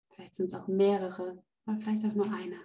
Vielleicht 0.08 0.34
sind 0.34 0.46
es 0.46 0.54
auch 0.54 0.68
mehrere, 0.68 1.44
aber 1.66 1.76
vielleicht 1.76 2.02
auch 2.06 2.14
nur 2.14 2.32
einer. 2.32 2.64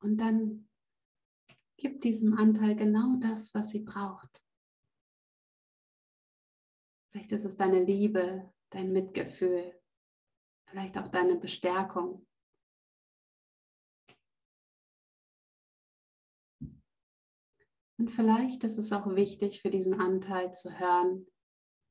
Und 0.00 0.16
dann 0.16 0.68
gib 1.76 2.00
diesem 2.00 2.36
Anteil 2.36 2.74
genau 2.74 3.20
das, 3.20 3.54
was 3.54 3.70
sie 3.70 3.84
braucht. 3.84 4.44
Vielleicht 7.12 7.30
ist 7.30 7.44
es 7.44 7.56
deine 7.56 7.84
Liebe, 7.84 8.52
dein 8.70 8.92
Mitgefühl, 8.92 9.80
vielleicht 10.72 10.96
auch 10.96 11.08
deine 11.08 11.36
Bestärkung. 11.36 12.26
Und 17.98 18.08
vielleicht 18.08 18.64
ist 18.64 18.78
es 18.78 18.90
auch 18.92 19.14
wichtig 19.14 19.60
für 19.60 19.70
diesen 19.70 20.00
Anteil 20.00 20.52
zu 20.52 20.76
hören, 20.78 21.26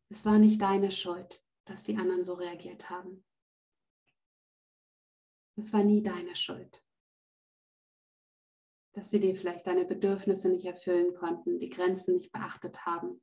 es 0.09 0.25
war 0.25 0.39
nicht 0.39 0.61
deine 0.61 0.91
Schuld, 0.91 1.41
dass 1.65 1.83
die 1.83 1.95
anderen 1.95 2.23
so 2.23 2.33
reagiert 2.33 2.89
haben. 2.89 3.23
Es 5.57 5.71
war 5.73 5.83
nie 5.83 6.01
deine 6.01 6.35
Schuld, 6.35 6.83
dass 8.93 9.11
sie 9.11 9.19
dir 9.19 9.35
vielleicht 9.35 9.67
deine 9.67 9.85
Bedürfnisse 9.85 10.49
nicht 10.49 10.65
erfüllen 10.65 11.13
konnten, 11.13 11.59
die 11.59 11.69
Grenzen 11.69 12.15
nicht 12.15 12.31
beachtet 12.31 12.85
haben, 12.85 13.21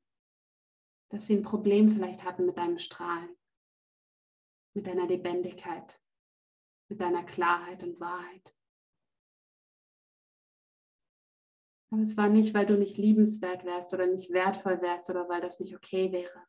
dass 1.10 1.26
sie 1.26 1.36
ein 1.36 1.42
Problem 1.42 1.90
vielleicht 1.90 2.24
hatten 2.24 2.46
mit 2.46 2.56
deinem 2.56 2.78
Strahlen 2.78 3.37
mit 4.78 4.86
deiner 4.86 5.08
Lebendigkeit, 5.08 6.00
mit 6.88 7.00
deiner 7.00 7.24
Klarheit 7.24 7.82
und 7.82 7.98
Wahrheit. 7.98 8.54
Aber 11.90 12.02
es 12.02 12.16
war 12.16 12.28
nicht, 12.28 12.54
weil 12.54 12.64
du 12.64 12.78
nicht 12.78 12.96
liebenswert 12.96 13.64
wärst 13.64 13.92
oder 13.92 14.06
nicht 14.06 14.30
wertvoll 14.30 14.80
wärst 14.80 15.10
oder 15.10 15.28
weil 15.28 15.40
das 15.40 15.58
nicht 15.58 15.74
okay 15.74 16.12
wäre, 16.12 16.46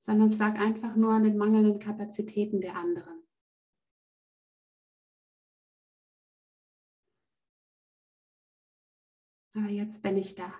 sondern 0.00 0.26
es 0.26 0.38
lag 0.38 0.58
einfach 0.58 0.96
nur 0.96 1.12
an 1.12 1.22
den 1.22 1.36
mangelnden 1.36 1.78
Kapazitäten 1.78 2.60
der 2.60 2.74
anderen. 2.74 3.22
Aber 9.54 9.68
jetzt 9.68 10.02
bin 10.02 10.16
ich 10.16 10.34
da. 10.34 10.52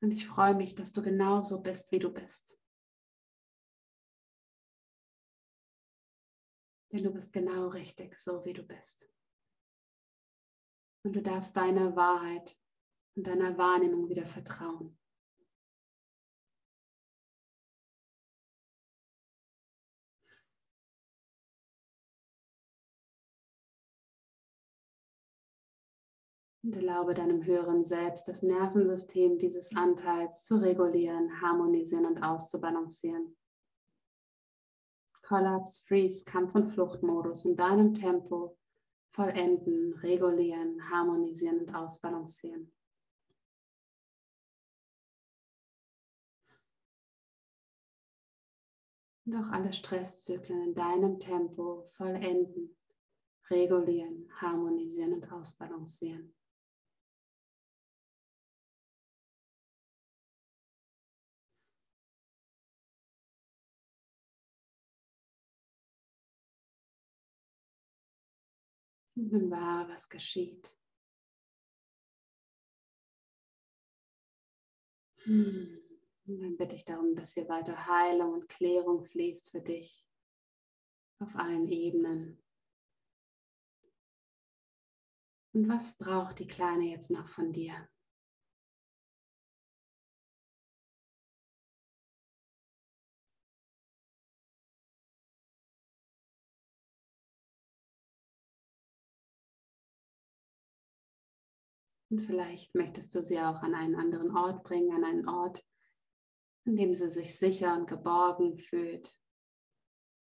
Und 0.00 0.12
ich 0.12 0.26
freue 0.26 0.54
mich, 0.54 0.74
dass 0.74 0.92
du 0.92 1.02
genauso 1.02 1.60
bist, 1.60 1.90
wie 1.92 1.98
du 1.98 2.10
bist. 2.10 2.58
Denn 6.92 7.04
du 7.04 7.12
bist 7.12 7.32
genau 7.32 7.68
richtig, 7.68 8.16
so 8.16 8.44
wie 8.44 8.52
du 8.52 8.62
bist. 8.62 9.10
Und 11.04 11.14
du 11.14 11.22
darfst 11.22 11.56
deiner 11.56 11.94
Wahrheit 11.96 12.56
und 13.14 13.26
deiner 13.26 13.56
Wahrnehmung 13.58 14.08
wieder 14.08 14.26
vertrauen. 14.26 14.97
Und 26.68 26.76
erlaube 26.76 27.14
deinem 27.14 27.46
höheren 27.46 27.82
Selbst, 27.82 28.28
das 28.28 28.42
Nervensystem 28.42 29.38
dieses 29.38 29.74
Anteils 29.74 30.42
zu 30.44 30.56
regulieren, 30.60 31.40
harmonisieren 31.40 32.04
und 32.04 32.22
auszubalancieren. 32.22 33.38
Kollaps, 35.22 35.78
Freeze, 35.88 36.26
Kampf- 36.30 36.54
und 36.54 36.68
Fluchtmodus 36.68 37.46
in 37.46 37.56
deinem 37.56 37.94
Tempo 37.94 38.58
vollenden, 39.12 39.94
regulieren, 39.94 40.90
harmonisieren 40.90 41.60
und 41.60 41.74
ausbalancieren. 41.74 42.70
Und 49.24 49.36
auch 49.36 49.48
alle 49.52 49.72
Stresszyklen 49.72 50.64
in 50.64 50.74
deinem 50.74 51.18
Tempo 51.18 51.88
vollenden, 51.92 52.76
regulieren, 53.48 54.30
harmonisieren 54.42 55.14
und 55.14 55.32
ausbalancieren. 55.32 56.34
Nimm 69.20 69.50
wahr, 69.50 69.88
was 69.88 70.08
geschieht. 70.08 70.76
Hm. 75.24 75.82
Und 76.26 76.40
dann 76.40 76.56
bitte 76.56 76.76
ich 76.76 76.84
darum, 76.84 77.16
dass 77.16 77.34
hier 77.34 77.48
weiter 77.48 77.86
Heilung 77.88 78.34
und 78.34 78.48
Klärung 78.48 79.04
fließt 79.04 79.50
für 79.50 79.60
dich 79.60 80.06
auf 81.18 81.34
allen 81.34 81.68
Ebenen. 81.68 82.40
Und 85.52 85.68
was 85.68 85.96
braucht 85.96 86.38
die 86.38 86.46
Kleine 86.46 86.84
jetzt 86.84 87.10
noch 87.10 87.26
von 87.26 87.52
dir? 87.52 87.88
Und 102.10 102.20
vielleicht 102.20 102.74
möchtest 102.74 103.14
du 103.14 103.22
sie 103.22 103.38
auch 103.38 103.62
an 103.62 103.74
einen 103.74 103.96
anderen 103.96 104.34
Ort 104.34 104.64
bringen, 104.64 104.92
an 104.92 105.04
einen 105.04 105.28
Ort, 105.28 105.64
an 106.64 106.76
dem 106.76 106.94
sie 106.94 107.08
sich 107.08 107.36
sicher 107.36 107.76
und 107.76 107.86
geborgen 107.86 108.58
fühlt, 108.58 109.18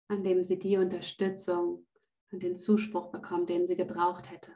an 0.08 0.24
dem 0.24 0.42
sie 0.42 0.58
die 0.58 0.76
Unterstützung 0.76 1.86
und 2.32 2.42
den 2.42 2.56
Zuspruch 2.56 3.10
bekommt, 3.10 3.48
den 3.48 3.66
sie 3.66 3.76
gebraucht 3.76 4.30
hätte. 4.30 4.52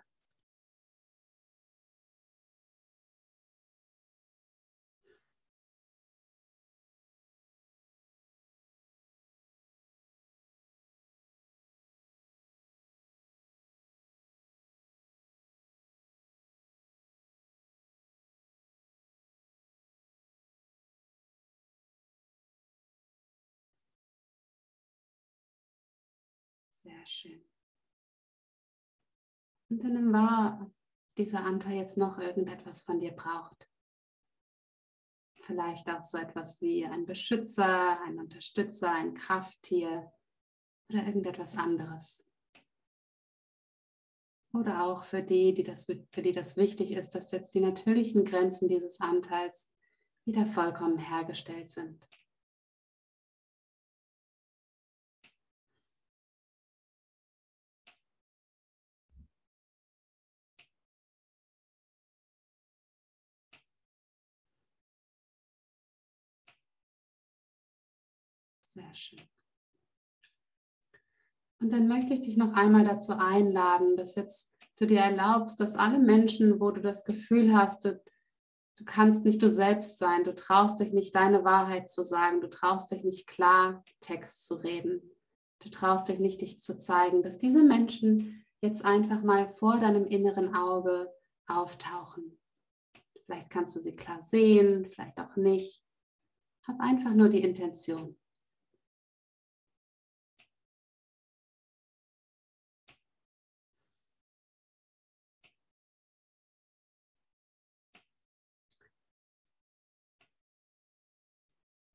Sehr 26.83 27.07
schön. 27.07 27.45
Und 29.71 29.83
dann 29.85 30.63
ob 30.63 30.73
dieser 31.17 31.45
Anteil 31.45 31.77
jetzt 31.77 31.97
noch 31.97 32.19
irgendetwas 32.19 32.83
von 32.83 32.99
dir 32.99 33.13
braucht. 33.13 33.69
Vielleicht 35.43 35.89
auch 35.89 36.03
so 36.03 36.19
etwas 36.19 36.61
wie 36.61 36.85
ein 36.85 37.05
Beschützer, 37.05 38.01
ein 38.03 38.19
Unterstützer, 38.19 38.93
ein 38.93 38.93
Beschützer, 38.93 38.93
ein 38.93 38.93
Unterstützer, 38.93 38.93
ein 38.93 39.15
Krafttier 39.15 40.13
oder 40.89 41.07
irgendetwas 41.07 41.57
anderes. 41.57 42.29
Oder 44.53 44.85
auch 44.85 45.03
für 45.03 45.23
die, 45.23 45.55
die 45.55 45.63
das, 45.63 45.87
für 45.87 46.23
die 46.23 46.33
das 46.33 46.57
wichtig 46.57 46.93
ist, 46.93 47.15
dass 47.15 47.33
jetzt 47.33 47.55
die 47.55 47.61
natürlichen 47.61 48.25
Grenzen 48.25 48.69
dieses 48.69 49.01
Anteils 49.01 49.75
wieder 50.27 50.47
vollkommen 50.47 50.99
hergestellt 50.99 51.71
sind. 51.71 52.07
Sehr 68.73 68.95
schön. 68.95 69.21
Und 71.61 71.71
dann 71.73 71.89
möchte 71.89 72.15
ich 72.15 72.23
dich 72.23 72.39
noch 72.39 72.55
einmal 72.55 72.85
dazu 72.85 73.13
einladen, 73.13 73.99
dass 73.99 74.15
jetzt 74.15 74.55
du 74.77 74.87
dir 74.87 75.01
erlaubst, 75.01 75.61
dass 75.61 75.77
alle 75.77 75.99
Menschen, 75.99 76.59
wo 76.59 76.71
du 76.71 76.81
das 76.81 77.05
Gefühl 77.05 77.55
hast, 77.55 77.85
du, 77.85 78.03
du 78.77 78.85
kannst 78.87 79.27
nicht 79.27 79.43
du 79.43 79.51
selbst 79.51 79.99
sein, 79.99 80.25
du 80.25 80.35
traust 80.35 80.81
dich 80.81 80.95
nicht 80.95 81.15
deine 81.15 81.45
Wahrheit 81.45 81.91
zu 81.91 82.03
sagen, 82.03 82.41
du 82.41 82.49
traust 82.49 82.91
dich 82.93 83.05
nicht 83.05 83.27
klar 83.27 83.85
Text 84.01 84.47
zu 84.47 84.55
reden, 84.55 85.03
du 85.61 85.69
traust 85.69 86.09
dich 86.09 86.19
nicht 86.19 86.41
dich 86.41 86.59
zu 86.59 86.75
zeigen, 86.75 87.23
dass 87.23 87.39
diese 87.39 87.63
Menschen 87.63 88.43
jetzt 88.63 88.87
einfach 88.87 89.23
mal 89.23 89.53
vor 89.53 89.81
deinem 89.81 90.07
inneren 90.07 90.55
Auge 90.55 91.13
auftauchen. 91.47 92.39
Vielleicht 93.27 93.51
kannst 93.51 93.77
du 93.77 93.81
sie 93.81 93.97
klar 93.97 94.23
sehen, 94.23 94.89
vielleicht 94.91 95.19
auch 95.19 95.37
nicht. 95.37 95.85
Hab 96.67 96.81
einfach 96.81 97.13
nur 97.13 97.29
die 97.29 97.43
Intention. 97.45 98.17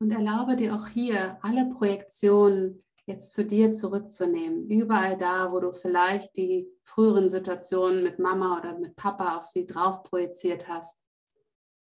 Und 0.00 0.12
erlaube 0.12 0.54
dir 0.54 0.76
auch 0.76 0.86
hier 0.86 1.38
alle 1.42 1.70
Projektionen 1.70 2.84
jetzt 3.06 3.32
zu 3.32 3.44
dir 3.44 3.72
zurückzunehmen. 3.72 4.70
Überall 4.70 5.16
da, 5.16 5.50
wo 5.50 5.58
du 5.58 5.72
vielleicht 5.72 6.36
die 6.36 6.68
früheren 6.84 7.28
Situationen 7.28 8.04
mit 8.04 8.18
Mama 8.18 8.58
oder 8.58 8.78
mit 8.78 8.94
Papa 8.94 9.38
auf 9.38 9.46
sie 9.46 9.66
drauf 9.66 10.04
projiziert 10.04 10.68
hast. 10.68 11.08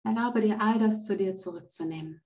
Erlaube 0.06 0.40
dir 0.40 0.62
all 0.62 0.80
das 0.80 1.06
zu 1.06 1.18
dir 1.18 1.36
zurückzunehmen. 1.36 2.22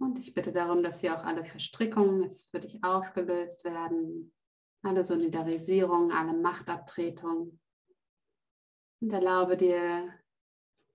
Und 0.00 0.18
ich 0.18 0.34
bitte 0.34 0.52
darum, 0.52 0.82
dass 0.82 1.00
hier 1.00 1.16
auch 1.18 1.24
alle 1.24 1.44
Verstrickungen 1.44 2.22
jetzt 2.22 2.50
für 2.50 2.60
dich 2.60 2.84
aufgelöst 2.84 3.64
werden 3.64 4.32
alle 4.82 5.04
Solidarisierung, 5.04 6.12
alle 6.12 6.34
Machtabtretung. 6.34 7.58
Und 9.00 9.12
erlaube 9.12 9.56
dir 9.56 10.12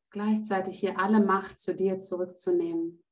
gleichzeitig 0.09 0.79
hier 0.79 0.99
alle 0.99 1.19
Macht 1.19 1.59
zu 1.59 1.73
dir 1.73 1.99
zurückzunehmen. 1.99 3.03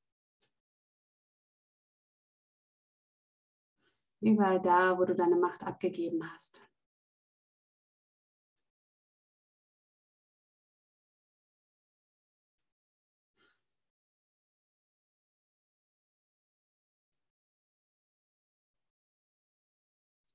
Überall 4.21 4.61
da, 4.61 4.97
wo 4.99 5.05
du 5.05 5.15
deine 5.15 5.35
Macht 5.35 5.63
abgegeben 5.63 6.21
hast. 6.31 6.70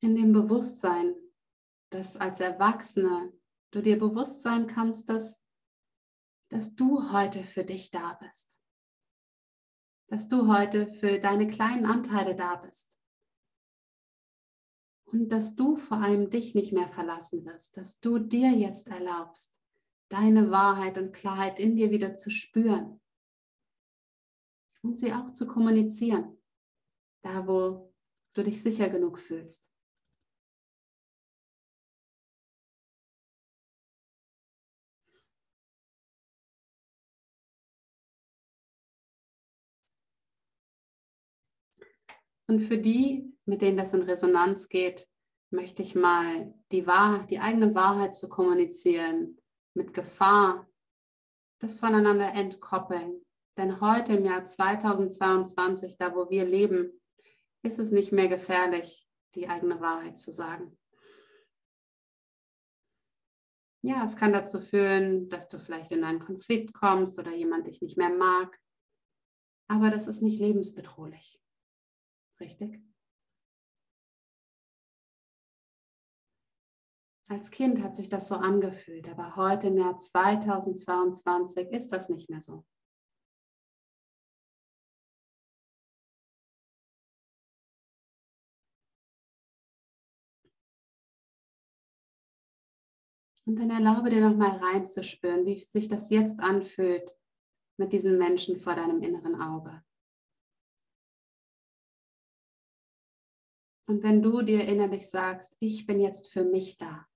In 0.07 0.15
dem 0.15 0.33
Bewusstsein, 0.33 1.17
dass 1.91 2.17
als 2.17 2.39
Erwachsene 2.39 3.33
du 3.73 3.83
dir 3.83 3.99
bewusst 3.99 4.43
sein 4.43 4.69
kannst, 4.69 5.09
dass, 5.09 5.45
dass 6.49 6.77
du 6.77 7.11
heute 7.11 7.43
für 7.43 7.65
dich 7.65 7.91
da 7.91 8.15
bist. 8.15 8.61
Dass 10.09 10.29
du 10.29 10.47
heute 10.47 10.87
für 10.87 11.19
deine 11.19 11.49
kleinen 11.49 11.85
Anteile 11.85 12.37
da 12.37 12.55
bist. 12.57 13.01
Und 15.07 15.29
dass 15.31 15.57
du 15.57 15.77
vor 15.77 15.99
allem 15.99 16.31
dich 16.31 16.55
nicht 16.55 16.73
mehr 16.73 16.89
verlassen 16.89 17.45
wirst, 17.45 17.77
dass 17.77 17.99
du 17.99 18.19
dir 18.19 18.53
jetzt 18.53 18.87
erlaubst, 18.87 19.61
deine 20.09 20.53
Wahrheit 20.53 20.99
und 20.99 21.13
Klarheit 21.13 21.59
in 21.59 21.75
dir 21.75 21.91
wieder 21.91 22.15
zu 22.15 22.31
spüren 22.31 23.01
und 24.83 24.97
sie 24.97 25.13
auch 25.13 25.33
zu 25.33 25.49
kommunizieren, 25.49 26.41
da 27.23 27.47
wo 27.49 27.93
du 28.35 28.45
dich 28.45 28.63
sicher 28.63 28.89
genug 28.89 29.19
fühlst. 29.19 29.76
Und 42.49 42.61
für 42.61 42.79
die, 42.79 43.33
mit 43.45 43.63
denen 43.63 43.77
das 43.77 43.93
in 43.95 44.03
Resonanz 44.03 44.69
geht, 44.69 45.09
möchte 45.51 45.83
ich 45.83 45.95
mal 45.95 46.55
die, 46.73 46.87
Wahrheit, 46.87 47.31
die 47.31 47.39
eigene 47.39 47.75
Wahrheit 47.75 48.15
zu 48.15 48.29
kommunizieren, 48.29 49.39
mit 49.75 49.95
Gefahr, 49.95 50.69
das 51.61 51.79
voneinander 51.79 52.33
entkoppeln. 52.35 53.25
Denn 53.57 53.81
heute 53.81 54.15
im 54.15 54.25
Jahr 54.25 54.45
2022, 54.45 55.97
da 55.99 56.15
wo 56.15 56.31
wir 56.31 56.45
leben, 56.45 57.01
ist 57.63 57.79
es 57.79 57.91
nicht 57.91 58.13
mehr 58.13 58.29
gefährlich, 58.29 59.07
die 59.35 59.49
eigene 59.49 59.81
Wahrheit 59.81 60.19
zu 60.19 60.31
sagen. 60.31 60.77
Ja, 63.83 64.03
es 64.05 64.17
kann 64.17 64.33
dazu 64.33 64.61
führen, 64.61 65.29
dass 65.29 65.49
du 65.49 65.59
vielleicht 65.59 65.93
in 65.93 66.05
einen 66.05 66.19
Konflikt 66.19 66.75
kommst 66.75 67.19
oder 67.19 67.35
jemand 67.35 67.67
dich 67.67 67.81
nicht 67.83 67.97
mehr 67.97 68.11
mag. 68.11 68.59
Aber 69.69 69.91
das 69.91 70.09
ist 70.09 70.23
nicht 70.23 70.41
lebensbedrohlich. 70.41 71.41
Richtig? 72.41 72.81
Als 77.29 77.51
Kind 77.51 77.83
hat 77.83 77.95
sich 77.95 78.09
das 78.09 78.29
so 78.29 78.37
angefühlt, 78.37 79.09
aber 79.09 79.35
heute 79.35 79.67
im 79.69 79.77
Jahr 79.79 79.97
2022 79.97 81.69
ist 81.73 81.93
das 81.93 82.09
nicht 82.09 82.31
mehr 82.31 82.41
so. 82.41 82.65
Und 93.45 93.61
dann 93.61 93.71
erlaube 93.71 94.11
dir 94.11 94.21
nochmal 94.21 94.59
reinzuspüren, 94.59 95.47
wie 95.47 95.59
sich 95.65 95.87
das 95.89 96.11
jetzt 96.11 96.41
anfühlt 96.41 97.17
mit 97.77 97.93
diesen 97.93 98.19
Menschen 98.19 98.59
vor 98.59 98.75
deinem 98.75 99.03
inneren 99.03 99.41
Auge. 99.41 99.83
Und 103.87 104.03
wenn 104.03 104.21
du 104.21 104.43
dir 104.43 104.65
innerlich 104.67 105.09
sagst, 105.09 105.57
ich 105.61 105.87
bin 105.87 106.01
jetzt 106.01 106.33
für 106.33 106.45
mich 106.45 106.77
da, 106.77 107.07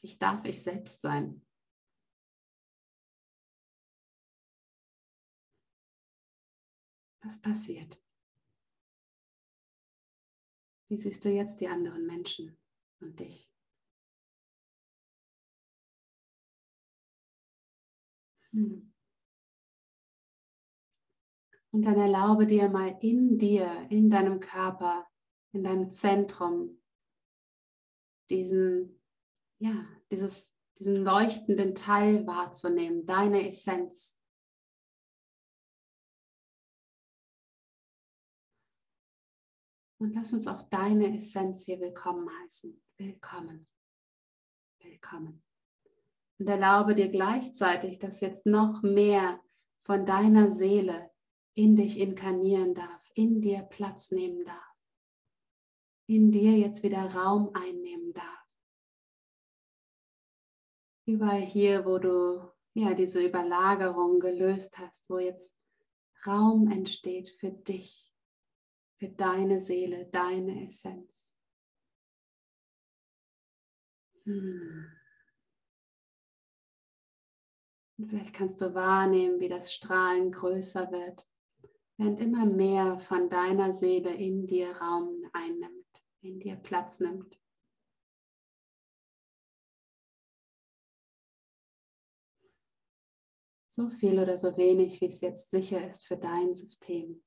ich 0.00 0.18
darf 0.18 0.44
ich 0.44 0.62
selbst 0.62 1.02
sein. 1.02 1.44
Was 7.20 7.40
passiert? 7.40 8.02
Wie 10.88 10.98
siehst 10.98 11.24
du 11.24 11.28
jetzt 11.28 11.60
die 11.60 11.68
anderen 11.68 12.06
Menschen 12.06 12.56
und 13.00 13.20
dich? 13.20 13.50
Hm. 18.52 18.97
Und 21.70 21.82
dann 21.82 21.96
erlaube 21.96 22.46
dir 22.46 22.68
mal 22.68 22.98
in 23.02 23.36
dir, 23.36 23.86
in 23.90 24.08
deinem 24.08 24.40
Körper, 24.40 25.06
in 25.52 25.64
deinem 25.64 25.90
Zentrum, 25.90 26.82
diesen, 28.30 29.02
ja, 29.58 29.86
dieses, 30.10 30.56
diesen 30.78 31.04
leuchtenden 31.04 31.74
Teil 31.74 32.26
wahrzunehmen, 32.26 33.04
deine 33.04 33.46
Essenz. 33.46 34.18
Und 40.00 40.14
lass 40.14 40.32
uns 40.32 40.46
auch 40.46 40.62
deine 40.62 41.14
Essenz 41.16 41.64
hier 41.64 41.80
willkommen 41.80 42.30
heißen. 42.42 42.80
Willkommen. 42.98 43.66
Willkommen. 44.80 45.42
Und 46.38 46.46
erlaube 46.46 46.94
dir 46.94 47.08
gleichzeitig, 47.08 47.98
dass 47.98 48.20
jetzt 48.20 48.46
noch 48.46 48.82
mehr 48.82 49.42
von 49.82 50.06
deiner 50.06 50.52
Seele 50.52 51.10
in 51.58 51.74
dich 51.74 51.98
inkarnieren 51.98 52.72
darf, 52.72 53.10
in 53.14 53.40
dir 53.40 53.62
Platz 53.62 54.12
nehmen 54.12 54.44
darf. 54.44 54.64
in 56.06 56.30
dir 56.30 56.56
jetzt 56.56 56.84
wieder 56.84 57.04
Raum 57.12 57.50
einnehmen 57.52 58.14
darf. 58.14 58.46
Überall 61.04 61.42
hier, 61.42 61.84
wo 61.84 61.98
du 61.98 62.50
ja 62.74 62.94
diese 62.94 63.22
Überlagerung 63.26 64.20
gelöst 64.20 64.78
hast, 64.78 65.10
wo 65.10 65.18
jetzt 65.18 65.58
Raum 66.24 66.70
entsteht 66.70 67.28
für 67.40 67.50
dich, 67.50 68.10
für 68.98 69.08
deine 69.08 69.58
Seele, 69.58 70.06
deine 70.06 70.64
Essenz. 70.64 71.36
Hm. 74.24 74.86
Und 77.98 78.08
vielleicht 78.08 78.32
kannst 78.32 78.60
du 78.60 78.72
wahrnehmen, 78.74 79.40
wie 79.40 79.48
das 79.48 79.74
Strahlen 79.74 80.30
größer 80.30 80.90
wird, 80.90 81.28
während 81.98 82.20
immer 82.20 82.46
mehr 82.46 82.98
von 82.98 83.28
deiner 83.28 83.72
Seele 83.72 84.14
in 84.14 84.46
dir 84.46 84.70
Raum 84.76 85.28
einnimmt, 85.32 86.04
in 86.20 86.38
dir 86.38 86.56
Platz 86.56 87.00
nimmt. 87.00 87.40
So 93.68 93.90
viel 93.90 94.18
oder 94.18 94.38
so 94.38 94.56
wenig, 94.56 95.00
wie 95.00 95.06
es 95.06 95.20
jetzt 95.20 95.50
sicher 95.50 95.86
ist 95.86 96.06
für 96.06 96.16
dein 96.16 96.52
System. 96.52 97.22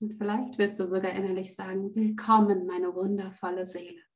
Und 0.00 0.14
vielleicht 0.14 0.56
willst 0.58 0.80
du 0.80 0.86
sogar 0.86 1.12
innerlich 1.12 1.54
sagen, 1.54 1.94
willkommen, 1.94 2.66
meine 2.66 2.94
wundervolle 2.94 3.66
Seele. 3.66 4.09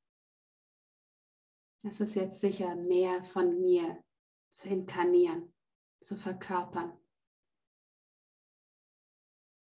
Es 1.87 2.01
ist 2.01 2.15
jetzt 2.15 2.41
sicher, 2.41 2.75
mehr 2.75 3.23
von 3.23 3.61
mir 3.61 4.03
zu 4.49 4.69
inkarnieren, 4.69 5.53
zu 6.01 6.17
verkörpern. 6.17 6.99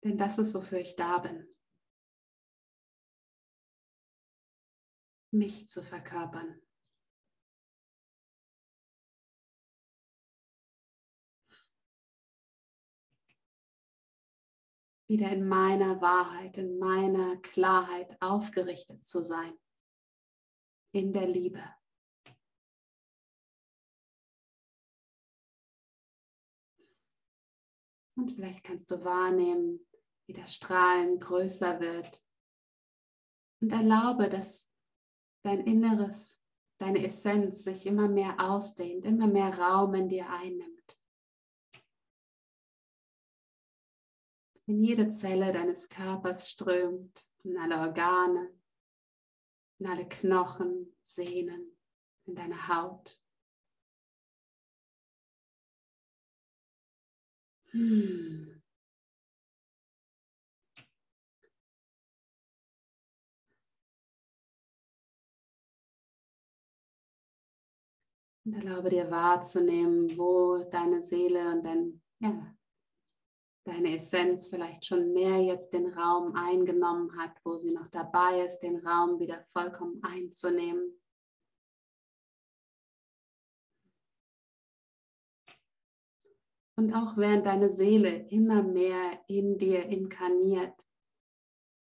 Denn 0.03 0.17
das 0.17 0.37
ist, 0.37 0.53
wofür 0.53 0.79
ich 0.79 0.95
da 0.95 1.17
bin. 1.17 1.53
mich 5.33 5.67
zu 5.67 5.83
verkörpern. 5.83 6.61
Wieder 15.07 15.31
in 15.31 15.47
meiner 15.47 16.01
Wahrheit, 16.01 16.57
in 16.57 16.79
meiner 16.79 17.37
Klarheit 17.37 18.15
aufgerichtet 18.21 19.03
zu 19.03 19.21
sein. 19.21 19.53
In 20.91 21.11
der 21.11 21.27
Liebe. 21.27 21.63
Und 28.15 28.31
vielleicht 28.31 28.63
kannst 28.63 28.91
du 28.91 29.03
wahrnehmen, 29.03 29.85
wie 30.27 30.33
das 30.33 30.53
Strahlen 30.53 31.19
größer 31.19 31.79
wird. 31.79 32.23
Und 33.61 33.71
erlaube, 33.71 34.29
dass 34.29 34.69
dein 35.43 35.61
Inneres, 35.61 36.43
deine 36.79 37.03
Essenz 37.05 37.63
sich 37.63 37.85
immer 37.85 38.07
mehr 38.07 38.39
ausdehnt, 38.39 39.05
immer 39.05 39.27
mehr 39.27 39.57
Raum 39.57 39.93
in 39.93 40.09
dir 40.09 40.29
einnimmt. 40.29 40.99
In 44.65 44.81
jede 44.81 45.09
Zelle 45.09 45.51
deines 45.51 45.89
Körpers 45.89 46.49
strömt, 46.49 47.25
in 47.43 47.57
alle 47.57 47.79
Organe, 47.79 48.53
in 49.79 49.87
alle 49.87 50.07
Knochen, 50.07 50.95
Sehnen, 51.01 51.77
in 52.25 52.35
deine 52.35 52.69
Haut. 52.69 53.21
Hmm. 57.73 58.61
Und 68.45 68.53
erlaube 68.55 68.89
dir 68.89 69.09
wahrzunehmen, 69.09 70.17
wo 70.17 70.57
deine 70.69 71.01
Seele 71.01 71.53
und 71.53 71.65
dein, 71.65 72.01
ja, 72.19 72.55
deine 73.65 73.95
Essenz 73.95 74.49
vielleicht 74.49 74.85
schon 74.85 75.13
mehr 75.13 75.41
jetzt 75.41 75.73
den 75.73 75.87
Raum 75.87 76.35
eingenommen 76.35 77.17
hat, 77.17 77.39
wo 77.43 77.55
sie 77.55 77.71
noch 77.71 77.87
dabei 77.87 78.45
ist, 78.45 78.59
den 78.59 78.85
Raum 78.85 79.19
wieder 79.19 79.41
vollkommen 79.53 80.03
einzunehmen. 80.03 81.01
Und 86.75 86.93
auch 86.93 87.17
während 87.17 87.45
deine 87.45 87.69
Seele 87.69 88.27
immer 88.29 88.63
mehr 88.63 89.19
in 89.27 89.57
dir 89.57 89.85
inkarniert, 89.85 90.73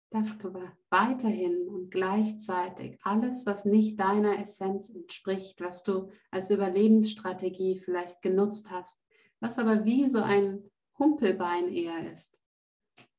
darfst 0.10 0.44
du 0.44 0.54
weiterhin 0.90 1.68
und 1.68 1.90
gleichzeitig 1.90 3.00
alles, 3.02 3.46
was 3.46 3.66
nicht 3.66 4.00
deiner 4.00 4.40
Essenz 4.40 4.90
entspricht, 4.90 5.60
was 5.60 5.84
du 5.84 6.12
als 6.30 6.52
Überlebensstrategie 6.52 7.80
vielleicht 7.80 8.22
genutzt 8.22 8.70
hast, 8.70 9.06
was 9.40 9.58
aber 9.58 9.86
wie 9.86 10.08
so 10.08 10.22
ein 10.22 10.70
Humpelbein 11.00 11.70
eher 11.74 12.12
ist, 12.12 12.44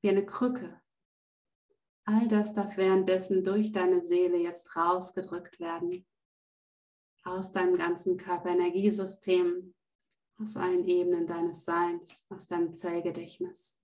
wie 0.03 0.11
eine 0.11 0.25
Krücke. 0.25 0.81
All 2.05 2.29
das 2.29 2.53
darf 2.53 2.77
währenddessen 2.77 3.43
durch 3.43 3.73
deine 3.73 4.03
Seele 4.03 4.37
jetzt 4.37 4.77
rausgedrückt 4.77 5.59
werden, 5.59 6.07
aus 7.25 7.51
deinem 7.51 7.77
ganzen 7.77 8.19
Körperenergiesystem, 8.19 9.75
aus 10.39 10.57
allen 10.57 10.87
Ebenen 10.87 11.27
deines 11.27 11.65
Seins, 11.65 12.27
aus 12.31 12.47
deinem 12.47 12.75
Zellgedächtnis. 12.75 13.81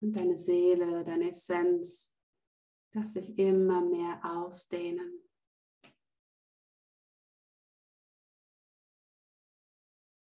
Und 0.00 0.14
deine 0.16 0.36
Seele, 0.36 1.04
deine 1.04 1.28
Essenz 1.28 2.16
darf 2.92 3.06
sich 3.06 3.38
immer 3.38 3.82
mehr 3.82 4.20
ausdehnen. 4.24 5.20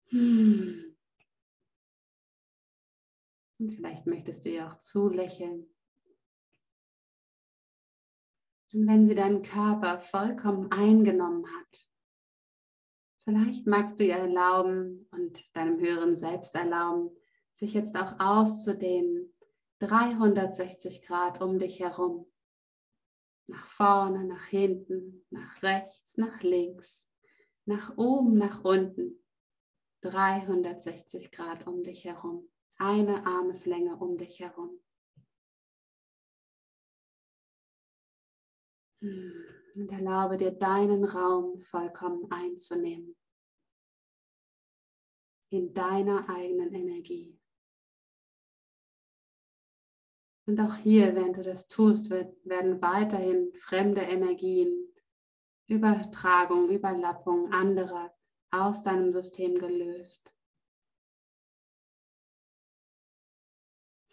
Hm. 0.09 0.97
Und 3.59 3.73
vielleicht 3.73 4.07
möchtest 4.07 4.45
du 4.45 4.49
ihr 4.49 4.67
auch 4.67 4.77
zulächeln. 4.77 5.73
Und 8.71 8.87
wenn 8.87 9.05
sie 9.05 9.15
deinen 9.15 9.41
Körper 9.41 9.99
vollkommen 9.99 10.71
eingenommen 10.71 11.45
hat, 11.45 11.88
vielleicht 13.29 13.67
magst 13.67 13.99
du 13.99 14.05
ihr 14.05 14.15
erlauben 14.15 15.07
und 15.11 15.55
deinem 15.55 15.79
höheren 15.79 16.15
Selbst 16.15 16.55
erlauben, 16.55 17.15
sich 17.53 17.73
jetzt 17.75 17.95
auch 17.95 18.19
auszudehnen 18.19 19.31
360 19.79 21.05
Grad 21.05 21.39
um 21.39 21.59
dich 21.59 21.79
herum. 21.79 22.25
Nach 23.47 23.65
vorne, 23.65 24.25
nach 24.25 24.45
hinten, 24.45 25.25
nach 25.29 25.61
rechts, 25.61 26.17
nach 26.17 26.41
links, 26.41 27.11
nach 27.65 27.97
oben, 27.97 28.33
nach 28.37 28.63
unten. 28.63 29.23
360 30.01 31.31
Grad 31.31 31.67
um 31.67 31.83
dich 31.83 32.05
herum. 32.05 32.49
Eine 32.77 33.25
Armeslänge 33.27 33.95
um 33.97 34.17
dich 34.17 34.39
herum. 34.39 34.79
Und 39.01 39.91
erlaube 39.91 40.37
dir 40.37 40.51
deinen 40.51 41.03
Raum 41.03 41.61
vollkommen 41.61 42.31
einzunehmen. 42.31 43.18
In 45.49 45.73
deiner 45.73 46.29
eigenen 46.29 46.73
Energie. 46.73 47.39
Und 50.45 50.59
auch 50.59 50.75
hier, 50.77 51.13
während 51.13 51.37
du 51.37 51.43
das 51.43 51.67
tust, 51.67 52.09
werden 52.09 52.81
weiterhin 52.81 53.53
fremde 53.53 54.01
Energien, 54.01 54.91
Übertragung, 55.67 56.69
Überlappung 56.69 57.51
anderer 57.53 58.11
aus 58.49 58.81
deinem 58.81 59.11
System 59.11 59.59
gelöst. 59.59 60.35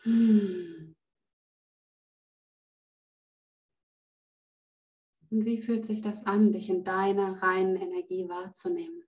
Hm. 0.03 0.95
Und 5.31 5.45
wie 5.45 5.63
fühlt 5.63 5.87
sich 5.87 6.03
das 6.03 6.27
an, 6.27 6.53
dich 6.53 6.69
in 6.69 6.85
deiner 6.85 7.43
reinen 7.43 7.77
Energie 7.77 8.29
wahrzunehmen? 8.29 9.06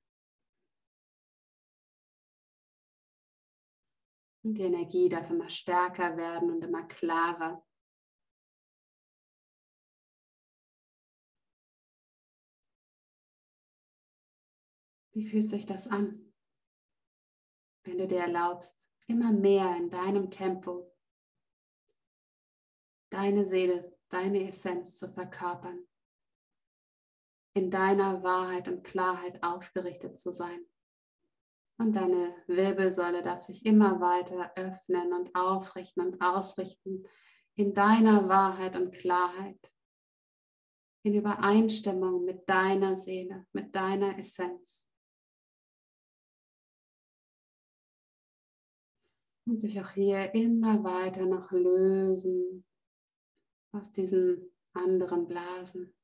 Die 4.55 4.63
Energie 4.63 5.09
darf 5.09 5.31
immer 5.31 5.51
stärker 5.51 6.17
werden 6.17 6.51
und 6.51 6.63
immer 6.63 6.87
klarer. 6.87 7.65
Wie 15.13 15.27
fühlt 15.27 15.49
sich 15.49 15.67
das 15.67 15.89
an, 15.89 16.33
wenn 17.85 17.99
du 17.99 18.07
dir 18.07 18.21
erlaubst, 18.21 18.89
immer 19.07 19.33
mehr 19.33 19.77
in 19.77 19.91
deinem 19.91 20.31
Tempo 20.31 20.95
deine 23.11 23.45
Seele, 23.45 23.99
deine 24.11 24.47
Essenz 24.47 24.97
zu 24.97 25.13
verkörpern? 25.13 25.89
in 27.59 27.71
deiner 27.73 28.23
Wahrheit 28.23 28.69
und 28.69 28.85
Klarheit 28.85 29.43
aufgerichtet 29.43 30.17
zu 30.19 30.31
sein. 30.31 30.65
Und 31.81 31.95
deine 31.95 32.35
Wirbelsäule 32.49 33.23
darf 33.23 33.41
sich 33.41 33.65
immer 33.65 34.01
weiter 34.01 34.53
öffnen 34.57 35.13
und 35.13 35.33
aufrichten 35.35 36.05
und 36.05 36.21
ausrichten 36.21 37.07
in 37.55 37.73
deiner 37.73 38.29
Wahrheit 38.29 38.77
und 38.77 38.93
Klarheit, 38.93 39.73
in 41.05 41.15
Übereinstimmung 41.15 42.25
mit 42.25 42.49
deiner 42.49 42.97
Seele, 42.97 43.47
mit 43.53 43.75
deiner 43.75 44.19
Essenz. 44.19 44.89
Und 49.47 49.59
sich 49.59 49.81
auch 49.81 49.91
hier 49.91 50.35
immer 50.35 50.83
weiter 50.83 51.27
noch 51.27 51.53
lösen 51.53 52.65
aus 53.73 53.93
diesen 53.93 54.53
anderen 54.73 55.27
Blasen. 55.27 55.98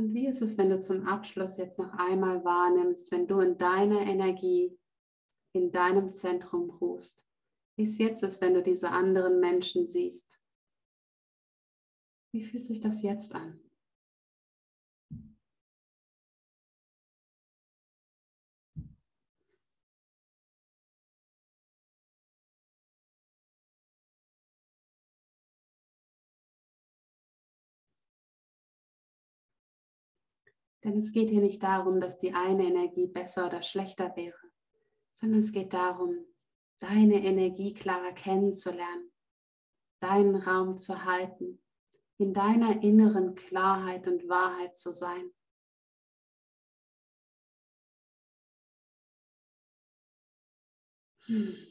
Und 0.00 0.14
wie 0.14 0.26
ist 0.28 0.40
es, 0.40 0.56
wenn 0.56 0.70
du 0.70 0.80
zum 0.80 1.06
Abschluss 1.06 1.58
jetzt 1.58 1.78
noch 1.78 1.92
einmal 1.92 2.42
wahrnimmst, 2.42 3.12
wenn 3.12 3.26
du 3.26 3.40
in 3.40 3.58
deiner 3.58 4.00
Energie, 4.00 4.74
in 5.54 5.72
deinem 5.72 6.10
Zentrum 6.10 6.70
ruhst? 6.70 7.26
Wie 7.76 7.82
es 7.82 7.98
jetzt 7.98 8.22
ist, 8.22 8.40
wenn 8.40 8.54
du 8.54 8.62
diese 8.62 8.92
anderen 8.92 9.40
Menschen 9.40 9.86
siehst? 9.86 10.42
Wie 12.32 12.42
fühlt 12.42 12.64
sich 12.64 12.80
das 12.80 13.02
jetzt 13.02 13.34
an? 13.34 13.60
Denn 30.82 30.96
es 30.96 31.12
geht 31.12 31.28
hier 31.28 31.42
nicht 31.42 31.62
darum, 31.62 32.00
dass 32.00 32.18
die 32.18 32.32
eine 32.32 32.64
Energie 32.64 33.06
besser 33.06 33.46
oder 33.46 33.62
schlechter 33.62 34.14
wäre, 34.16 34.38
sondern 35.12 35.40
es 35.40 35.52
geht 35.52 35.74
darum, 35.74 36.24
deine 36.78 37.22
Energie 37.22 37.74
klarer 37.74 38.12
kennenzulernen, 38.12 39.12
deinen 40.00 40.36
Raum 40.36 40.78
zu 40.78 41.04
halten, 41.04 41.62
in 42.16 42.32
deiner 42.32 42.82
inneren 42.82 43.34
Klarheit 43.34 44.06
und 44.06 44.28
Wahrheit 44.28 44.76
zu 44.76 44.92
sein. 44.92 45.30
Hm. 51.26 51.69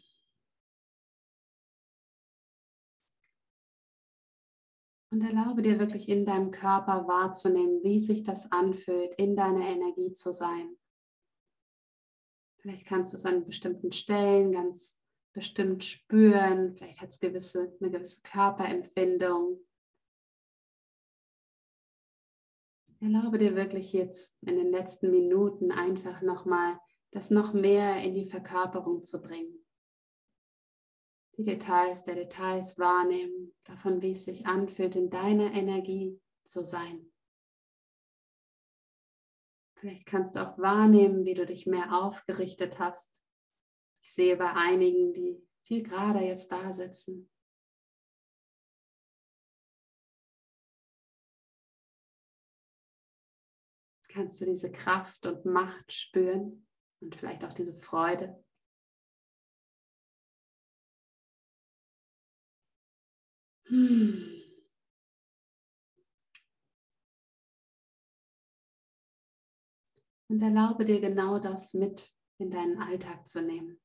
Und 5.12 5.24
erlaube 5.24 5.64
dir 5.64 5.80
wirklich 5.80 6.08
in 6.08 6.26
deinem 6.26 6.52
Körper 6.52 7.08
wahrzunehmen, 7.08 7.84
wie 7.84 8.00
sich 8.00 8.24
das 8.24 8.52
anfühlt, 8.52 9.16
in 9.16 9.36
deiner 9.36 9.68
Energie 9.68 10.12
zu 10.12 10.32
sein. 10.32 10.78
Vielleicht 12.60 12.86
kannst 12.86 13.14
du 13.14 13.18
es 13.18 13.26
an 13.26 13.46
bestimmten 13.46 13.92
Stellen 13.92 14.52
ganz 14.52 15.00
bestimmt 15.34 15.84
spüren. 15.84 16.76
Vielleicht 16.76 17.02
hat 17.02 17.10
es 17.10 17.20
gewisse, 17.20 17.76
eine 17.80 17.90
gewisse 17.90 18.22
Körperempfindung. 18.22 19.60
Erlaube 23.02 23.38
dir 23.38 23.56
wirklich 23.56 23.94
jetzt 23.94 24.38
in 24.42 24.58
den 24.58 24.70
letzten 24.72 25.10
Minuten 25.10 25.72
einfach 25.72 26.22
nochmal 26.22 26.80
das 27.12 27.32
noch 27.32 27.54
mehr 27.54 28.04
in 28.04 28.14
die 28.14 28.30
Verkörperung 28.30 29.02
zu 29.02 29.22
bringen 29.22 29.59
die 31.40 31.46
Details 31.46 32.04
der 32.04 32.16
Details 32.16 32.78
wahrnehmen, 32.78 33.56
davon, 33.64 34.02
wie 34.02 34.12
es 34.12 34.26
sich 34.26 34.46
anfühlt, 34.46 34.98
in 34.98 35.10
deiner 35.10 35.54
Energie 35.54 36.20
zu 36.44 36.66
sein. 36.66 37.14
Vielleicht 39.78 40.06
kannst 40.06 40.36
du 40.36 40.40
auch 40.46 40.58
wahrnehmen, 40.58 41.24
wie 41.24 41.36
du 41.36 41.46
dich 41.46 41.66
mehr 41.66 41.94
aufgerichtet 41.94 42.78
hast. 42.78 43.24
Ich 44.04 44.14
sehe 44.14 44.36
bei 44.36 44.52
einigen, 44.52 45.14
die 45.14 45.42
viel 45.64 45.82
gerade 45.82 46.20
jetzt 46.20 46.52
da 46.52 46.74
sitzen. 46.74 47.32
Kannst 54.10 54.42
du 54.42 54.46
diese 54.46 54.74
Kraft 54.74 55.26
und 55.26 55.46
Macht 55.46 55.94
spüren 55.94 56.68
und 57.00 57.16
vielleicht 57.16 57.46
auch 57.46 57.54
diese 57.54 57.76
Freude? 57.76 58.44
Und 70.28 70.42
erlaube 70.42 70.86
dir 70.86 71.00
genau 71.00 71.38
das 71.38 71.74
mit 71.76 72.12
in 72.40 72.50
deinen 72.50 72.82
Alltag 72.82 73.28
zu 73.28 73.42
nehmen. 73.42 73.80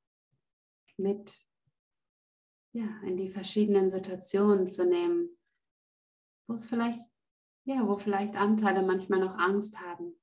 Mit 0.97 1.37
ja, 2.73 2.89
in 3.03 3.17
die 3.17 3.29
verschiedenen 3.31 3.91
Situationen 3.91 4.67
zu 4.69 4.87
nehmen, 4.87 5.37
wo 6.47 6.55
es 6.55 6.67
vielleicht, 6.67 7.01
ja, 7.65 7.87
wo 7.87 7.99
vielleicht 7.99 8.37
Anteile 8.37 8.83
manchmal 8.83 9.21
noch 9.21 9.37
Angst 9.37 9.81
haben, 9.81 10.19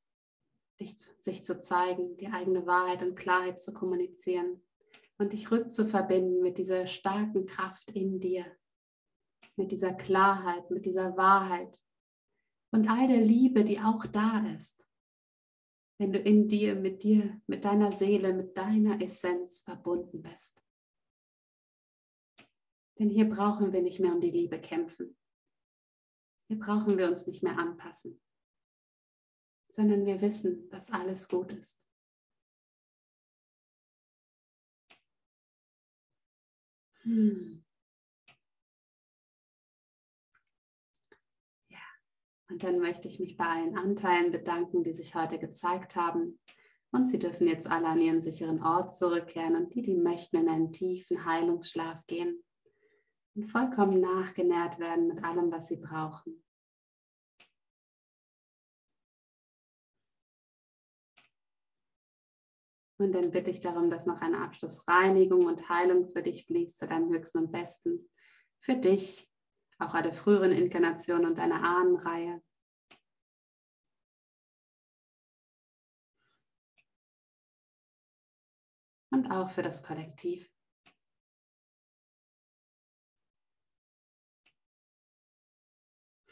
dich, 0.80 0.96
sich 0.98 1.44
zu 1.44 1.60
zeigen, 1.60 2.18
die 2.18 2.28
eigene 2.28 2.66
Wahrheit 2.66 3.04
und 3.04 3.16
Klarheit 3.16 3.60
zu 3.60 3.74
kommunizieren 3.74 4.62
und 5.18 5.34
dich 5.34 5.52
rückzuverbinden 5.52 6.42
mit 6.42 6.58
dieser 6.58 6.88
starken 6.88 7.46
Kraft 7.46 7.92
in 7.92 8.20
dir 8.20 8.46
mit 9.62 9.72
dieser 9.72 9.94
Klarheit, 9.94 10.72
mit 10.72 10.88
dieser 10.88 11.16
Wahrheit 11.18 11.80
und 12.74 12.90
all 12.90 13.08
der 13.08 13.22
Liebe, 13.22 13.64
die 13.64 13.80
auch 13.80 14.08
da 14.08 14.44
ist, 14.56 14.90
wenn 16.00 16.12
du 16.12 16.18
in 16.18 16.48
dir, 16.48 16.74
mit 16.74 17.04
dir, 17.04 17.40
mit 17.46 17.64
deiner 17.64 17.92
Seele, 17.92 18.34
mit 18.34 18.58
deiner 18.58 19.00
Essenz 19.00 19.60
verbunden 19.60 20.24
bist. 20.24 20.66
Denn 22.98 23.10
hier 23.10 23.30
brauchen 23.30 23.72
wir 23.72 23.84
nicht 23.84 24.00
mehr 24.00 24.14
um 24.14 24.20
die 24.20 24.32
Liebe 24.32 24.60
kämpfen. 24.60 25.16
Hier 26.48 26.58
brauchen 26.58 26.98
wir 26.98 27.08
uns 27.08 27.28
nicht 27.28 27.44
mehr 27.44 27.60
anpassen, 27.60 28.20
sondern 29.70 30.08
wir 30.08 30.22
wissen, 30.22 30.68
dass 30.70 30.92
alles 30.92 31.28
gut 31.28 31.52
ist. 31.52 31.88
Hm. 37.04 37.64
Und 42.52 42.64
dann 42.64 42.80
möchte 42.80 43.08
ich 43.08 43.18
mich 43.18 43.38
bei 43.38 43.46
allen 43.46 43.78
Anteilen 43.78 44.34
bedanken, 44.34 44.84
die 44.84 44.92
sich 44.92 45.16
heute 45.16 45.40
gezeigt 45.40 45.96
haben. 45.96 46.38
Und 46.92 47.08
sie 47.08 47.18
dürfen 47.18 47.48
jetzt 47.48 47.66
alle 47.66 47.88
an 47.88 48.02
ihren 48.02 48.22
sicheren 48.22 48.62
Ort 48.62 48.94
zurückkehren 48.94 49.56
und 49.56 49.74
die, 49.74 49.82
die 49.82 49.96
möchten, 49.96 50.36
in 50.36 50.50
einen 50.50 50.74
tiefen 50.74 51.24
Heilungsschlaf 51.24 52.06
gehen 52.08 52.44
und 53.36 53.46
vollkommen 53.46 54.02
nachgenährt 54.02 54.80
werden 54.80 55.08
mit 55.08 55.24
allem, 55.24 55.50
was 55.50 55.70
sie 55.70 55.78
brauchen. 55.78 56.44
Und 62.98 63.16
dann 63.16 63.32
bitte 63.32 63.50
ich 63.50 63.62
darum, 63.62 63.90
dass 63.90 64.06
noch 64.06 64.20
eine 64.20 64.40
Abschlussreinigung 64.40 65.46
und 65.46 65.70
Heilung 65.70 66.12
für 66.12 66.22
dich 66.22 66.46
fließt 66.48 66.80
zu 66.80 66.88
deinem 66.88 67.14
Höchsten 67.14 67.38
und 67.38 67.52
Besten. 67.54 68.10
Für 68.60 68.76
dich 68.76 69.31
auch 69.82 69.94
alle 69.94 70.14
früheren 70.14 70.52
Inkarnationen 70.52 71.26
und 71.26 71.38
deine 71.38 71.64
Ahnenreihe. 71.64 72.42
Und 79.14 79.30
auch 79.32 79.50
für 79.50 79.62
das 79.62 79.84
Kollektiv. 79.84 80.50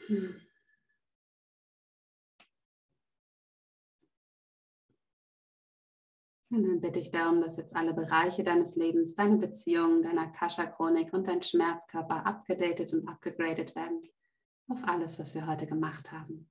Hm. 0.06 0.49
Und 6.52 6.64
dann 6.64 6.80
bitte 6.80 6.98
ich 6.98 7.12
darum, 7.12 7.40
dass 7.40 7.56
jetzt 7.56 7.76
alle 7.76 7.94
Bereiche 7.94 8.42
deines 8.42 8.74
Lebens, 8.74 9.14
deine 9.14 9.36
Beziehungen, 9.36 10.02
deiner 10.02 10.26
Kascha-Chronik 10.32 11.12
und 11.12 11.28
dein 11.28 11.42
Schmerzkörper 11.44 12.26
abgedatet 12.26 12.92
und 12.92 13.06
abgegradet 13.06 13.76
werden 13.76 14.02
auf 14.68 14.82
alles, 14.84 15.18
was 15.20 15.34
wir 15.34 15.46
heute 15.46 15.66
gemacht 15.66 16.10
haben. 16.10 16.50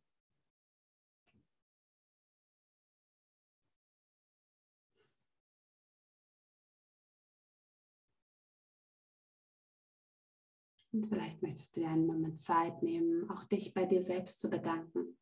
Und 10.91 11.07
vielleicht 11.07 11.41
möchtest 11.41 11.75
du 11.75 11.81
dir 11.81 11.89
einen 11.89 12.07
Moment 12.07 12.39
Zeit 12.39 12.81
nehmen, 12.83 13.29
auch 13.29 13.43
dich 13.43 13.73
bei 13.73 13.85
dir 13.85 14.01
selbst 14.01 14.39
zu 14.39 14.49
bedanken. 14.49 15.17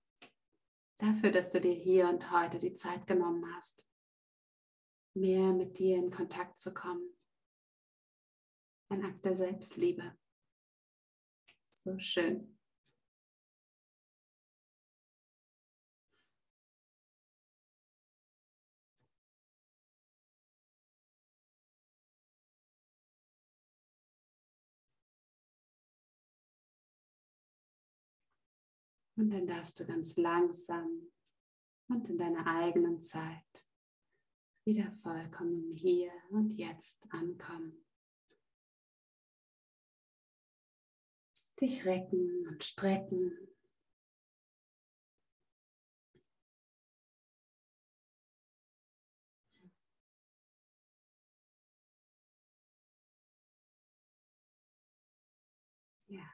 Dafür, 0.98 1.32
dass 1.32 1.52
du 1.52 1.62
dir 1.62 1.74
hier 1.74 2.10
und 2.10 2.32
heute 2.32 2.58
die 2.58 2.74
Zeit 2.74 3.06
genommen 3.06 3.44
hast, 3.56 3.88
mehr 5.18 5.52
mit 5.54 5.78
dir 5.80 5.98
in 5.98 6.12
Kontakt 6.12 6.58
zu 6.58 6.74
kommen. 6.74 7.18
Ein 8.90 9.04
Akt 9.04 9.26
der 9.26 9.36
Selbstliebe. 9.36 10.18
So 11.68 11.98
schön. 12.00 12.58
Und 29.18 29.32
dann 29.32 29.48
darfst 29.48 29.80
du 29.80 29.86
ganz 29.86 30.16
langsam 30.18 31.12
und 31.90 32.08
in 32.08 32.20
deiner 32.20 32.46
eigenen 32.46 33.02
Zeit 33.02 33.67
wieder 34.68 34.92
vollkommen 35.02 35.72
hier 35.72 36.12
und 36.30 36.52
jetzt 36.58 37.08
ankommen. 37.14 37.86
Dich 41.62 41.86
recken 41.86 42.46
und 42.50 42.62
strecken. 42.66 43.32
Ja, 56.10 56.30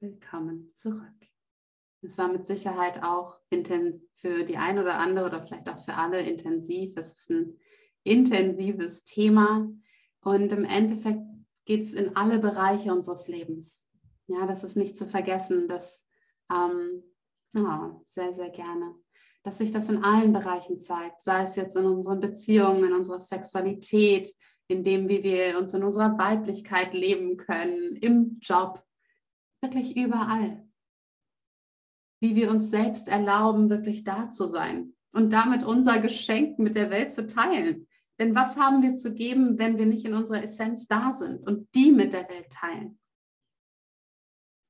willkommen 0.00 0.70
zurück. 0.70 1.33
Es 2.04 2.18
war 2.18 2.28
mit 2.28 2.46
Sicherheit 2.46 3.02
auch 3.02 3.38
für 4.16 4.44
die 4.44 4.56
ein 4.56 4.78
oder 4.78 4.98
andere 4.98 5.26
oder 5.26 5.42
vielleicht 5.42 5.68
auch 5.68 5.78
für 5.78 5.94
alle 5.94 6.20
intensiv. 6.20 6.96
Es 6.96 7.20
ist 7.20 7.30
ein 7.30 7.58
intensives 8.02 9.04
Thema 9.04 9.68
und 10.20 10.52
im 10.52 10.64
Endeffekt 10.64 11.22
geht 11.64 11.82
es 11.82 11.94
in 11.94 12.14
alle 12.16 12.38
Bereiche 12.38 12.92
unseres 12.92 13.28
Lebens. 13.28 13.88
Ja, 14.26 14.46
das 14.46 14.64
ist 14.64 14.76
nicht 14.76 14.96
zu 14.96 15.06
vergessen, 15.06 15.66
dass 15.68 16.06
ähm, 16.52 17.02
oh, 17.56 18.00
sehr, 18.04 18.34
sehr 18.34 18.50
gerne, 18.50 18.94
dass 19.42 19.58
sich 19.58 19.70
das 19.70 19.88
in 19.88 20.04
allen 20.04 20.32
Bereichen 20.32 20.76
zeigt, 20.76 21.22
sei 21.22 21.42
es 21.42 21.56
jetzt 21.56 21.76
in 21.76 21.86
unseren 21.86 22.20
Beziehungen, 22.20 22.84
in 22.84 22.92
unserer 22.92 23.20
Sexualität, 23.20 24.34
in 24.68 24.82
dem, 24.82 25.08
wie 25.08 25.22
wir 25.22 25.58
uns 25.58 25.72
in 25.74 25.84
unserer 25.84 26.18
Weiblichkeit 26.18 26.92
leben 26.92 27.36
können, 27.36 27.96
im 27.96 28.38
Job, 28.40 28.82
wirklich 29.60 29.96
überall 29.96 30.63
wie 32.24 32.36
wir 32.36 32.50
uns 32.50 32.70
selbst 32.70 33.06
erlauben, 33.08 33.68
wirklich 33.68 34.02
da 34.02 34.30
zu 34.30 34.46
sein 34.46 34.94
und 35.12 35.30
damit 35.30 35.62
unser 35.62 35.98
Geschenk 35.98 36.58
mit 36.58 36.74
der 36.74 36.88
Welt 36.88 37.12
zu 37.12 37.26
teilen. 37.26 37.86
Denn 38.18 38.34
was 38.34 38.56
haben 38.56 38.82
wir 38.82 38.94
zu 38.94 39.12
geben, 39.12 39.58
wenn 39.58 39.76
wir 39.76 39.84
nicht 39.84 40.06
in 40.06 40.14
unserer 40.14 40.42
Essenz 40.42 40.88
da 40.88 41.12
sind 41.12 41.46
und 41.46 41.68
die 41.74 41.92
mit 41.92 42.14
der 42.14 42.26
Welt 42.30 42.48
teilen? 42.48 42.98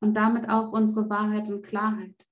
Und 0.00 0.14
damit 0.16 0.48
auch 0.48 0.72
unsere 0.72 1.09
Wahrheit 1.09 1.48
und 1.48 1.62
Klarheit. 1.62 2.16